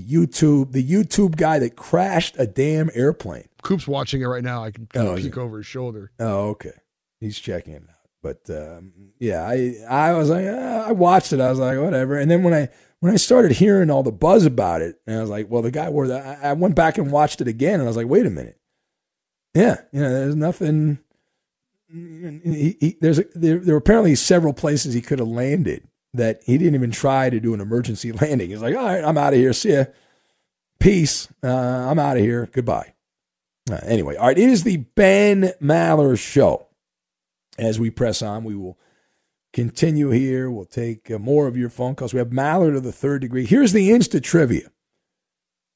YouTube 0.00 0.72
the 0.72 0.82
YouTube 0.86 1.36
guy 1.36 1.58
that 1.60 1.76
crashed 1.76 2.34
a 2.38 2.46
damn 2.46 2.90
airplane. 2.94 3.48
Coop's 3.62 3.86
watching 3.86 4.20
it 4.22 4.26
right 4.26 4.42
now. 4.42 4.64
I 4.64 4.70
can 4.72 4.88
Oh, 4.96 5.14
peek 5.16 5.26
it? 5.26 5.38
over 5.38 5.58
his 5.58 5.66
shoulder. 5.66 6.10
Oh, 6.18 6.48
okay. 6.50 6.72
He's 7.20 7.38
checking 7.38 7.74
it 7.74 7.82
out. 7.88 7.94
But 8.22 8.50
um, 8.50 8.92
yeah, 9.20 9.46
I 9.46 9.74
I 9.88 10.12
was 10.14 10.30
like, 10.30 10.46
uh, 10.46 10.84
I 10.88 10.92
watched 10.92 11.32
it. 11.32 11.40
I 11.40 11.48
was 11.50 11.58
like, 11.60 11.78
whatever. 11.78 12.18
And 12.18 12.28
then 12.30 12.42
when 12.42 12.54
I 12.54 12.70
when 13.00 13.12
I 13.12 13.16
started 13.16 13.52
hearing 13.52 13.88
all 13.90 14.02
the 14.02 14.10
buzz 14.10 14.44
about 14.46 14.82
it, 14.82 14.96
and 15.06 15.16
I 15.18 15.20
was 15.20 15.30
like, 15.30 15.48
well, 15.48 15.62
the 15.62 15.70
guy 15.70 15.90
wore 15.90 16.08
that. 16.08 16.40
I 16.42 16.48
I 16.50 16.52
went 16.54 16.74
back 16.74 16.98
and 16.98 17.12
watched 17.12 17.40
it 17.40 17.46
again, 17.48 17.74
and 17.74 17.82
I 17.84 17.86
was 17.86 17.96
like, 17.96 18.08
wait 18.08 18.26
a 18.26 18.30
minute. 18.30 18.58
Yeah, 19.54 19.80
you 19.92 20.00
know, 20.00 20.10
there's 20.10 20.36
nothing. 20.36 20.98
He, 21.88 22.76
he, 22.80 22.96
there's 23.00 23.20
a, 23.20 23.24
there, 23.34 23.58
there 23.58 23.74
were 23.74 23.78
apparently 23.78 24.16
several 24.16 24.52
places 24.52 24.94
he 24.94 25.00
could 25.00 25.20
have 25.20 25.28
landed 25.28 25.86
that 26.12 26.40
he 26.44 26.58
didn't 26.58 26.74
even 26.74 26.90
try 26.90 27.30
to 27.30 27.40
do 27.40 27.54
an 27.54 27.60
emergency 27.60 28.12
landing. 28.20 28.50
He's 28.50 28.62
like, 28.62 28.76
all 28.76 28.84
right, 28.84 29.04
I'm 29.04 29.18
out 29.18 29.32
of 29.32 29.38
here. 29.38 29.52
See 29.52 29.74
ya. 29.74 29.84
Peace. 30.80 31.28
Uh, 31.42 31.48
I'm 31.48 31.98
out 31.98 32.16
of 32.16 32.22
here. 32.22 32.48
Goodbye. 32.52 32.94
Uh, 33.70 33.78
anyway, 33.84 34.16
all 34.16 34.26
right, 34.26 34.38
it 34.38 34.48
is 34.48 34.64
the 34.64 34.78
Ben 34.78 35.52
Maller 35.62 36.18
Show. 36.18 36.66
As 37.56 37.78
we 37.78 37.88
press 37.88 38.20
on, 38.20 38.44
we 38.44 38.56
will 38.56 38.76
continue 39.52 40.10
here. 40.10 40.50
We'll 40.50 40.66
take 40.66 41.10
uh, 41.10 41.18
more 41.18 41.46
of 41.46 41.56
your 41.56 41.70
phone 41.70 41.94
calls. 41.94 42.12
We 42.12 42.18
have 42.18 42.28
Maller 42.30 42.74
to 42.74 42.80
the 42.80 42.92
third 42.92 43.22
degree. 43.22 43.46
Here's 43.46 43.72
the 43.72 43.90
Insta 43.90 44.22
trivia. 44.22 44.70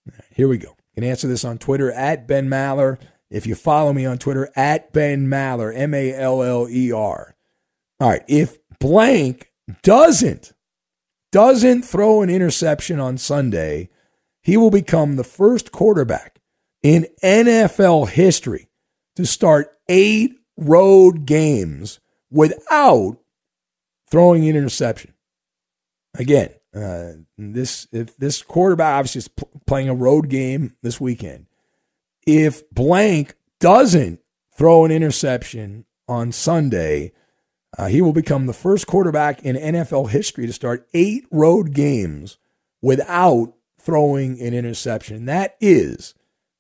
Right, 0.05 0.25
Here 0.33 0.49
we 0.49 0.59
go. 0.59 0.71
You 0.71 1.03
can 1.03 1.05
answer 1.05 1.29
this 1.29 1.45
on 1.45 1.59
Twitter 1.59 1.93
at 1.93 2.27
Ben 2.27 2.49
Maller. 2.49 2.99
If 3.31 3.47
you 3.47 3.55
follow 3.55 3.93
me 3.93 4.07
on 4.07 4.19
Twitter 4.19 4.51
at 4.57 4.93
Ben 4.93 5.27
Maller, 5.27 5.73
M 5.75 5.93
A 5.95 6.15
L 6.15 6.43
L 6.43 6.69
E 6.69 6.91
R. 6.93 7.37
All 8.01 8.09
right. 8.09 8.23
If 8.29 8.59
blank 8.79 9.53
doesn't 9.83 10.53
doesn't 11.31 11.83
throw 11.83 12.23
an 12.23 12.31
interception 12.31 12.99
on 12.99 13.19
Sunday, 13.19 13.91
he 14.43 14.57
will 14.57 14.71
become 14.71 15.17
the 15.17 15.25
first 15.25 15.73
quarterback 15.73 16.41
in 16.83 17.07
NFL 17.23 18.09
history 18.09 18.69
to 19.17 19.27
start 19.27 19.77
eight 19.89 20.33
road 20.57 21.27
games 21.27 22.01
without 22.31 23.19
throwing 24.11 24.49
an 24.49 24.57
interception. 24.57 25.13
Again, 26.15 26.51
uh, 26.75 27.13
this 27.37 27.87
if 27.93 28.17
this 28.17 28.43
quarterback 28.43 28.99
obviously 28.99 29.19
is 29.19 29.29
pl- 29.29 29.51
playing 29.67 29.89
a 29.89 29.95
road 29.95 30.29
game 30.29 30.77
this 30.83 31.01
weekend. 31.01 31.47
If 32.31 32.69
blank 32.71 33.37
doesn't 33.59 34.21
throw 34.55 34.85
an 34.85 34.91
interception 34.91 35.87
on 36.07 36.31
Sunday, 36.31 37.13
uh, 37.79 37.87
he 37.87 38.03
will 38.03 38.13
become 38.13 38.45
the 38.45 38.53
first 38.53 38.87
quarterback 38.87 39.43
in 39.43 39.57
NFL 39.57 40.11
history 40.11 40.47
to 40.47 40.53
start 40.53 40.87
eight 40.93 41.25
road 41.31 41.73
games 41.73 42.37
without 42.83 43.55
throwing 43.81 44.39
an 44.43 44.53
interception. 44.53 45.25
That 45.25 45.57
is 45.59 46.15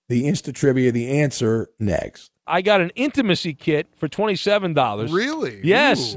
the 0.08 0.24
Insta 0.24 0.54
Trivia. 0.54 0.90
The 0.90 1.20
answer 1.20 1.68
next. 1.78 2.30
I 2.46 2.62
got 2.62 2.80
an 2.80 2.90
intimacy 2.94 3.52
kit 3.52 3.88
for 3.94 4.08
$27. 4.08 5.12
Really? 5.12 5.60
Yes. 5.62 6.16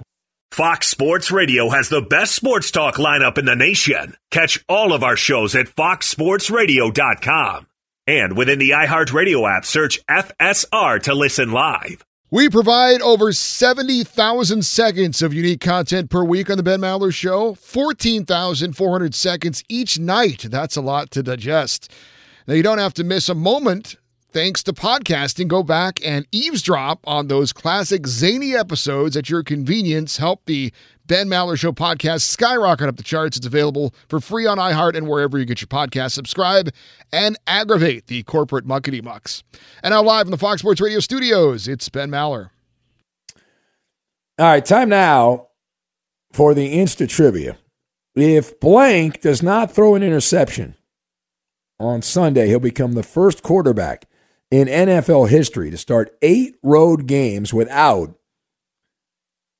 Fox 0.51 0.87
Sports 0.87 1.29
Radio 1.29 1.67
has 1.67 1.89
the 1.89 2.01
best 2.01 2.35
sports 2.35 2.71
talk 2.71 2.95
lineup 2.95 3.37
in 3.37 3.43
the 3.43 3.57
nation. 3.57 4.15
Catch 4.29 4.63
all 4.69 4.93
of 4.93 5.03
our 5.03 5.17
shows 5.17 5.55
at 5.55 5.65
foxsportsradio.com. 5.65 7.67
And 8.07 8.35
within 8.35 8.59
the 8.59 8.71
iHeartRadio 8.71 9.49
app, 9.49 9.65
search 9.65 9.99
FSR 10.07 11.01
to 11.03 11.13
listen 11.13 11.51
live. 11.51 12.03
We 12.33 12.49
provide 12.49 13.01
over 13.01 13.33
70,000 13.33 14.63
seconds 14.63 15.21
of 15.21 15.33
unique 15.33 15.59
content 15.59 16.09
per 16.09 16.23
week 16.23 16.49
on 16.49 16.55
the 16.55 16.63
Ben 16.63 16.79
Maller 16.79 17.13
Show, 17.13 17.55
14,400 17.55 19.13
seconds 19.13 19.63
each 19.67 19.99
night. 19.99 20.47
That's 20.49 20.77
a 20.77 20.81
lot 20.81 21.11
to 21.11 21.21
digest. 21.21 21.91
Now, 22.47 22.53
you 22.53 22.63
don't 22.63 22.77
have 22.77 22.93
to 22.95 23.03
miss 23.03 23.27
a 23.27 23.35
moment 23.35 23.97
thanks 24.31 24.63
to 24.63 24.73
podcasting. 24.73 25.47
Go 25.47 25.63
back 25.63 25.99
and 26.05 26.25
eavesdrop 26.31 26.99
on 27.05 27.27
those 27.27 27.53
classic 27.53 28.07
zany 28.07 28.55
episodes 28.55 29.15
at 29.17 29.29
your 29.29 29.43
convenience. 29.43 30.17
Help 30.17 30.45
the 30.45 30.71
Ben 31.05 31.27
Maller 31.27 31.57
Show 31.57 31.71
podcast 31.71 32.21
skyrocket 32.21 32.87
up 32.87 32.97
the 32.97 33.03
charts. 33.03 33.37
It's 33.37 33.45
available 33.45 33.93
for 34.07 34.19
free 34.19 34.45
on 34.45 34.57
iHeart 34.57 34.95
and 34.95 35.07
wherever 35.07 35.37
you 35.37 35.45
get 35.45 35.61
your 35.61 35.67
podcast. 35.67 36.11
Subscribe 36.11 36.69
and 37.11 37.37
aggravate 37.47 38.07
the 38.07 38.23
corporate 38.23 38.65
muckety 38.65 39.03
mucks. 39.03 39.43
And 39.83 39.91
now, 39.91 40.03
live 40.03 40.27
in 40.27 40.31
the 40.31 40.37
Fox 40.37 40.61
Sports 40.61 40.81
Radio 40.81 40.99
studios, 40.99 41.67
it's 41.67 41.89
Ben 41.89 42.09
Maller. 42.09 42.49
All 44.39 44.47
right, 44.47 44.65
time 44.65 44.89
now 44.89 45.49
for 46.31 46.53
the 46.53 46.73
Insta 46.73 47.07
Trivia. 47.07 47.57
If 48.15 48.59
blank 48.59 49.21
does 49.21 49.43
not 49.43 49.71
throw 49.71 49.95
an 49.95 50.03
interception 50.03 50.75
on 51.79 52.01
Sunday, 52.01 52.47
he'll 52.47 52.59
become 52.59 52.93
the 52.93 53.03
first 53.03 53.43
quarterback 53.43 54.05
in 54.51 54.67
NFL 54.67 55.29
history 55.29 55.71
to 55.71 55.77
start 55.77 56.15
eight 56.21 56.57
road 56.61 57.07
games 57.07 57.53
without 57.53 58.15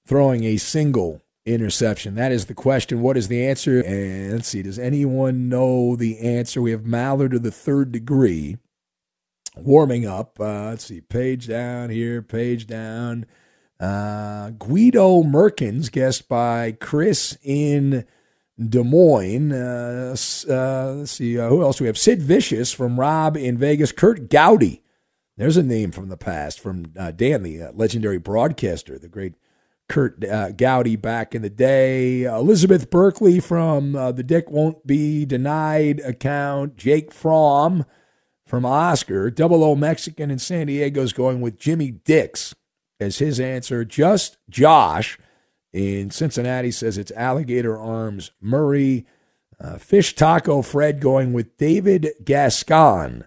throwing 0.05 0.43
a 0.43 0.57
single 0.57 1.21
interception. 1.45 2.15
That 2.15 2.31
is 2.33 2.45
the 2.45 2.53
question. 2.53 3.01
What 3.01 3.17
is 3.17 3.29
the 3.29 3.45
answer? 3.45 3.81
And 3.81 4.33
let's 4.33 4.49
see, 4.49 4.61
does 4.61 4.77
anyone 4.77 5.49
know 5.49 5.95
the 5.95 6.19
answer? 6.19 6.61
We 6.61 6.71
have 6.71 6.81
Maller 6.81 7.31
to 7.31 7.39
the 7.39 7.51
third 7.51 7.91
degree 7.91 8.57
warming 9.55 10.05
up. 10.05 10.39
Uh, 10.39 10.69
let's 10.69 10.85
see, 10.85 11.01
page 11.01 11.47
down 11.47 11.89
here, 11.89 12.21
page 12.21 12.67
down. 12.67 13.25
Uh, 13.79 14.51
Guido 14.51 15.23
Merkens, 15.23 15.89
guessed 15.89 16.29
by 16.29 16.73
Chris 16.73 17.37
in 17.41 18.05
Des 18.59 18.83
Moines. 18.83 19.51
Uh, 19.51 20.15
uh, 20.49 20.93
let's 20.93 21.11
see, 21.11 21.39
uh, 21.39 21.49
who 21.49 21.61
else? 21.61 21.79
We 21.79 21.87
have 21.87 21.97
Sid 21.97 22.21
Vicious 22.21 22.71
from 22.71 22.99
Rob 22.99 23.37
in 23.37 23.57
Vegas. 23.57 23.91
Kurt 23.91 24.29
Gowdy. 24.29 24.83
There's 25.37 25.57
a 25.57 25.63
name 25.63 25.91
from 25.91 26.09
the 26.09 26.17
past 26.17 26.59
from 26.59 26.93
uh, 26.97 27.11
Dan, 27.11 27.43
the 27.43 27.63
uh, 27.63 27.71
legendary 27.73 28.19
broadcaster, 28.19 28.99
the 28.99 29.07
great 29.07 29.33
Kurt 29.89 30.23
uh, 30.23 30.51
Gowdy 30.51 30.95
back 30.95 31.33
in 31.33 31.41
the 31.41 31.49
day. 31.49 32.23
Elizabeth 32.23 32.89
Berkley 32.89 33.39
from 33.39 33.93
the 33.93 34.23
Dick 34.23 34.51
Won't 34.51 34.85
Be 34.85 35.25
Denied 35.25 35.99
account. 36.01 36.77
Jake 36.77 37.11
Fromm 37.11 37.85
from 38.45 38.65
Oscar. 38.65 39.31
Double 39.31 39.63
O 39.63 39.75
Mexican 39.75 40.29
in 40.29 40.37
San 40.37 40.67
Diego's 40.67 41.13
going 41.13 41.41
with 41.41 41.57
Jimmy 41.57 41.91
Dix 41.91 42.53
as 42.99 43.17
his 43.17 43.39
answer. 43.39 43.83
Just 43.83 44.37
Josh 44.49 45.17
in 45.74 46.11
Cincinnati 46.11 46.72
says 46.72 46.97
it's 46.97 47.11
Alligator 47.11 47.78
Arms 47.78 48.32
Murray. 48.41 49.05
Uh, 49.59 49.78
Fish 49.78 50.15
Taco 50.15 50.61
Fred 50.61 50.99
going 50.99 51.34
with 51.34 51.55
David 51.57 52.09
Gascon 52.24 53.26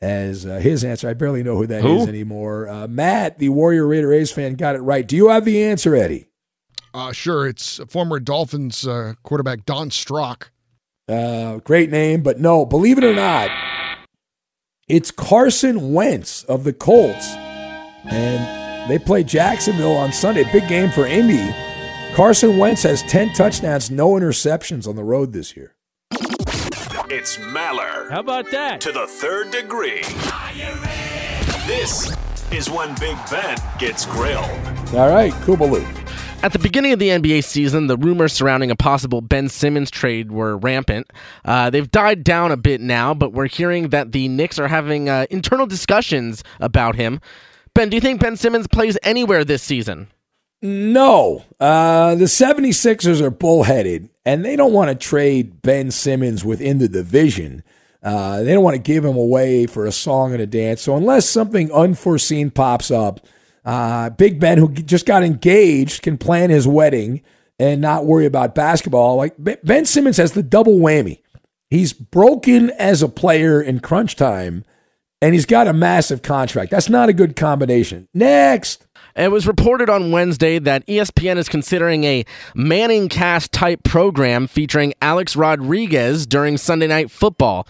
as 0.00 0.44
uh, 0.44 0.56
his 0.58 0.82
answer. 0.84 1.08
I 1.08 1.14
barely 1.14 1.42
know 1.42 1.56
who 1.56 1.66
that 1.68 1.84
is 1.84 2.02
Who? 2.04 2.08
anymore. 2.08 2.68
Uh, 2.68 2.88
Matt, 2.88 3.38
the 3.38 3.48
Warrior 3.50 3.86
Raider 3.86 4.12
A's 4.12 4.32
fan, 4.32 4.54
got 4.56 4.74
it 4.74 4.80
right. 4.80 5.06
Do 5.06 5.14
you 5.16 5.28
have 5.28 5.44
the 5.44 5.62
answer, 5.62 5.94
Eddie? 5.94 6.26
Uh, 6.92 7.12
sure, 7.12 7.46
it's 7.46 7.78
former 7.88 8.18
Dolphins 8.18 8.86
uh, 8.86 9.14
quarterback 9.22 9.64
Don 9.64 9.90
Strock. 9.90 10.50
Uh, 11.08 11.58
great 11.58 11.90
name, 11.90 12.22
but 12.22 12.40
no, 12.40 12.66
believe 12.66 12.98
it 12.98 13.04
or 13.04 13.14
not, 13.14 13.50
it's 14.88 15.10
Carson 15.10 15.92
Wentz 15.92 16.42
of 16.44 16.64
the 16.64 16.72
Colts. 16.72 17.28
And 18.04 18.90
They 18.90 18.98
play 18.98 19.22
Jacksonville 19.24 19.96
on 19.96 20.12
Sunday. 20.12 20.44
Big 20.52 20.68
game 20.68 20.90
for 20.90 21.06
Indy. 21.06 21.54
Carson 22.16 22.56
Wentz 22.56 22.82
has 22.84 23.02
10 23.02 23.34
touchdowns, 23.34 23.90
no 23.90 24.12
interceptions 24.12 24.88
on 24.88 24.96
the 24.96 25.04
road 25.04 25.34
this 25.34 25.54
year. 25.54 25.74
It's 27.10 27.36
Maller. 27.36 28.08
How 28.10 28.20
about 28.20 28.50
that? 28.52 28.80
To 28.80 28.90
the 28.90 29.06
third 29.06 29.50
degree. 29.50 30.00
This 31.66 32.16
is 32.50 32.70
when 32.70 32.94
Big 32.98 33.18
Ben 33.30 33.58
gets 33.78 34.06
grilled. 34.06 34.48
All 34.94 35.10
right, 35.10 35.30
Kubaloo. 35.42 35.84
At 36.42 36.54
the 36.54 36.58
beginning 36.58 36.94
of 36.94 36.98
the 37.00 37.10
NBA 37.10 37.44
season, 37.44 37.86
the 37.86 37.98
rumors 37.98 38.32
surrounding 38.32 38.70
a 38.70 38.76
possible 38.76 39.20
Ben 39.20 39.50
Simmons 39.50 39.90
trade 39.90 40.32
were 40.32 40.56
rampant. 40.56 41.12
Uh, 41.44 41.68
they've 41.68 41.90
died 41.90 42.24
down 42.24 42.50
a 42.50 42.56
bit 42.56 42.80
now, 42.80 43.12
but 43.12 43.34
we're 43.34 43.46
hearing 43.46 43.90
that 43.90 44.12
the 44.12 44.28
Knicks 44.28 44.58
are 44.58 44.68
having 44.68 45.10
uh, 45.10 45.26
internal 45.28 45.66
discussions 45.66 46.42
about 46.60 46.96
him. 46.96 47.20
Ben, 47.74 47.90
do 47.90 47.94
you 47.98 48.00
think 48.00 48.22
Ben 48.22 48.38
Simmons 48.38 48.66
plays 48.66 48.96
anywhere 49.02 49.44
this 49.44 49.62
season? 49.62 50.08
No. 50.62 51.44
Uh, 51.60 52.14
the 52.14 52.24
76ers 52.24 53.20
are 53.20 53.30
bullheaded, 53.30 54.08
and 54.24 54.44
they 54.44 54.56
don't 54.56 54.72
want 54.72 54.88
to 54.88 54.94
trade 54.94 55.62
Ben 55.62 55.90
Simmons 55.90 56.44
within 56.44 56.78
the 56.78 56.88
division. 56.88 57.62
Uh, 58.02 58.42
they 58.42 58.52
don't 58.54 58.64
want 58.64 58.76
to 58.76 58.82
give 58.82 59.04
him 59.04 59.16
away 59.16 59.66
for 59.66 59.86
a 59.86 59.92
song 59.92 60.32
and 60.32 60.40
a 60.40 60.46
dance. 60.46 60.82
So, 60.82 60.96
unless 60.96 61.28
something 61.28 61.72
unforeseen 61.72 62.50
pops 62.50 62.90
up, 62.90 63.20
uh, 63.64 64.10
Big 64.10 64.38
Ben, 64.38 64.58
who 64.58 64.72
just 64.72 65.06
got 65.06 65.24
engaged, 65.24 66.02
can 66.02 66.16
plan 66.16 66.50
his 66.50 66.68
wedding 66.68 67.22
and 67.58 67.80
not 67.80 68.06
worry 68.06 68.26
about 68.26 68.54
basketball. 68.54 69.16
Like 69.16 69.34
Ben 69.64 69.84
Simmons 69.84 70.18
has 70.18 70.32
the 70.32 70.42
double 70.42 70.76
whammy. 70.76 71.20
He's 71.68 71.92
broken 71.92 72.70
as 72.70 73.02
a 73.02 73.08
player 73.08 73.60
in 73.60 73.80
crunch 73.80 74.14
time, 74.14 74.64
and 75.20 75.34
he's 75.34 75.46
got 75.46 75.66
a 75.66 75.72
massive 75.72 76.22
contract. 76.22 76.70
That's 76.70 76.88
not 76.88 77.08
a 77.08 77.12
good 77.12 77.34
combination. 77.34 78.08
Next. 78.14 78.86
It 79.16 79.30
was 79.30 79.46
reported 79.46 79.88
on 79.88 80.10
Wednesday 80.12 80.58
that 80.58 80.86
ESPN 80.86 81.38
is 81.38 81.48
considering 81.48 82.04
a 82.04 82.24
Manning 82.54 83.08
cast 83.08 83.50
type 83.52 83.82
program 83.82 84.46
featuring 84.46 84.92
Alex 85.00 85.36
Rodriguez 85.36 86.26
during 86.26 86.58
Sunday 86.58 86.86
Night 86.86 87.10
Football. 87.10 87.66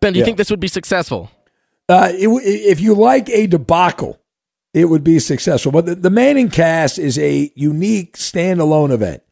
Ben, 0.00 0.12
do 0.12 0.18
you 0.18 0.22
Yeah. 0.22 0.26
think 0.26 0.38
this 0.38 0.50
would 0.50 0.60
be 0.60 0.68
successful? 0.68 1.30
Uh, 1.88 2.10
it, 2.12 2.28
if 2.28 2.80
you 2.80 2.94
like 2.94 3.28
a 3.30 3.46
debacle, 3.46 4.18
it 4.74 4.86
would 4.86 5.04
be 5.04 5.18
successful. 5.18 5.72
But 5.72 5.86
the, 5.86 5.94
the 5.94 6.10
Manning 6.10 6.50
cast 6.50 6.98
is 6.98 7.18
a 7.18 7.50
unique 7.54 8.16
standalone 8.16 8.90
event. 8.90 9.22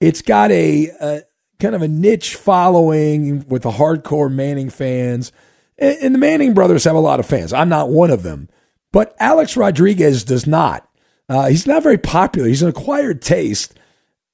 It's 0.00 0.22
got 0.22 0.50
a, 0.50 0.88
a 1.00 1.22
kind 1.60 1.74
of 1.74 1.82
a 1.82 1.88
niche 1.88 2.34
following 2.36 3.46
with 3.48 3.62
the 3.62 3.72
hardcore 3.72 4.32
Manning 4.32 4.70
fans. 4.70 5.32
And, 5.78 5.96
and 6.00 6.14
the 6.14 6.18
Manning 6.18 6.54
brothers 6.54 6.84
have 6.84 6.96
a 6.96 7.00
lot 7.00 7.20
of 7.20 7.26
fans. 7.26 7.52
I'm 7.52 7.68
not 7.68 7.88
one 7.90 8.10
of 8.10 8.22
them. 8.22 8.48
But 8.92 9.14
Alex 9.18 9.56
Rodriguez 9.56 10.22
does 10.24 10.46
not. 10.46 10.88
Uh, 11.32 11.46
he's 11.48 11.66
not 11.66 11.82
very 11.82 11.96
popular. 11.96 12.46
He's 12.46 12.60
an 12.62 12.68
acquired 12.68 13.22
taste. 13.22 13.78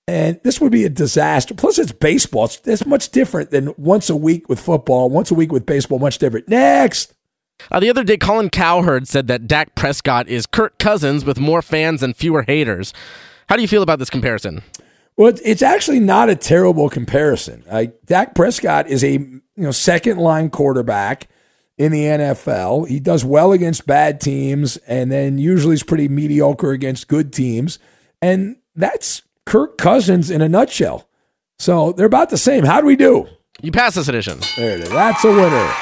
And 0.09 0.41
this 0.43 0.61
would 0.61 0.73
be 0.73 0.85
a 0.85 0.89
disaster. 0.89 1.55
Plus, 1.55 1.79
it's 1.79 1.93
baseball. 1.93 2.47
It's, 2.47 2.61
it's 2.65 2.87
much 2.87 3.11
different 3.11 3.53
than 3.53 3.73
once 3.77 4.11
a 4.11 4.17
week 4.17 4.49
with 4.49 4.59
football, 4.59 5.09
once 5.09 5.31
a 5.31 5.35
week 5.35 5.53
with 5.53 5.65
baseball, 5.65 6.01
much 6.01 6.19
different. 6.19 6.49
Next. 6.49 7.15
Uh, 7.71 7.79
the 7.79 7.89
other 7.91 8.03
day, 8.03 8.17
Colin 8.17 8.51
Cowherd 8.51 9.07
said 9.07 9.29
that 9.29 9.47
Dak 9.47 9.77
Prescott 9.77 10.27
is 10.27 10.45
Kirk 10.47 10.79
Cousins 10.79 11.25
with 11.25 11.39
more 11.39 11.63
fans 11.63 12.03
and 12.03 12.17
fewer 12.17 12.43
haters. 12.43 12.93
How 13.49 13.55
do 13.55 13.63
you 13.63 13.69
feel 13.69 13.83
about 13.85 14.01
this 14.01 14.11
comparison? 14.11 14.63
Well, 15.17 15.29
it's- 15.29 15.63
actually 15.63 16.01
not 16.01 16.31
a 16.31 16.37
terrible 16.37 16.89
comparison. 16.89 17.63
Like 17.71 18.05
Dak 18.07 18.35
Prescott 18.35 18.89
is 18.89 19.05
a 19.05 19.13
you 19.13 19.41
know 19.57 19.71
second 19.71 20.19
line 20.19 20.51
quarterback 20.51 21.29
in 21.79 21.93
the 21.93 22.03
NFL. 22.03 22.89
He 22.89 23.01
does 23.01 23.25
well 23.25 23.53
against 23.53 23.87
bad 23.87 24.21
teams, 24.21 24.77
and 24.79 25.11
then 25.11 25.39
usually 25.39 25.75
is 25.75 25.83
pretty 25.83 26.09
mediocre 26.09 26.73
against 26.73 27.09
good 27.09 27.33
teams. 27.33 27.79
And 28.21 28.57
that's 28.75 29.23
Kirk 29.47 29.79
Cousins 29.79 30.31
in 30.31 30.43
a 30.43 30.49
nutshell. 30.49 31.09
So 31.59 31.93
they're 31.93 32.07
about 32.07 32.31
the 32.31 32.39
same. 32.39 32.65
How 32.65 32.81
do 32.81 32.87
we 32.87 32.97
do? 32.97 33.27
You 33.63 33.73
pass 33.73 33.95
this 33.95 34.09
edition. 34.09 34.41
There 34.57 34.77
it 34.77 34.81
is. 34.81 34.91
That's 34.91 35.25
a 35.25 35.31
winner. 35.31 35.73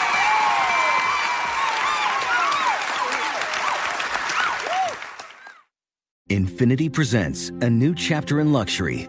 Infiniti 6.28 6.92
presents 6.92 7.50
a 7.60 7.70
new 7.70 7.94
chapter 7.94 8.40
in 8.40 8.52
luxury, 8.52 9.08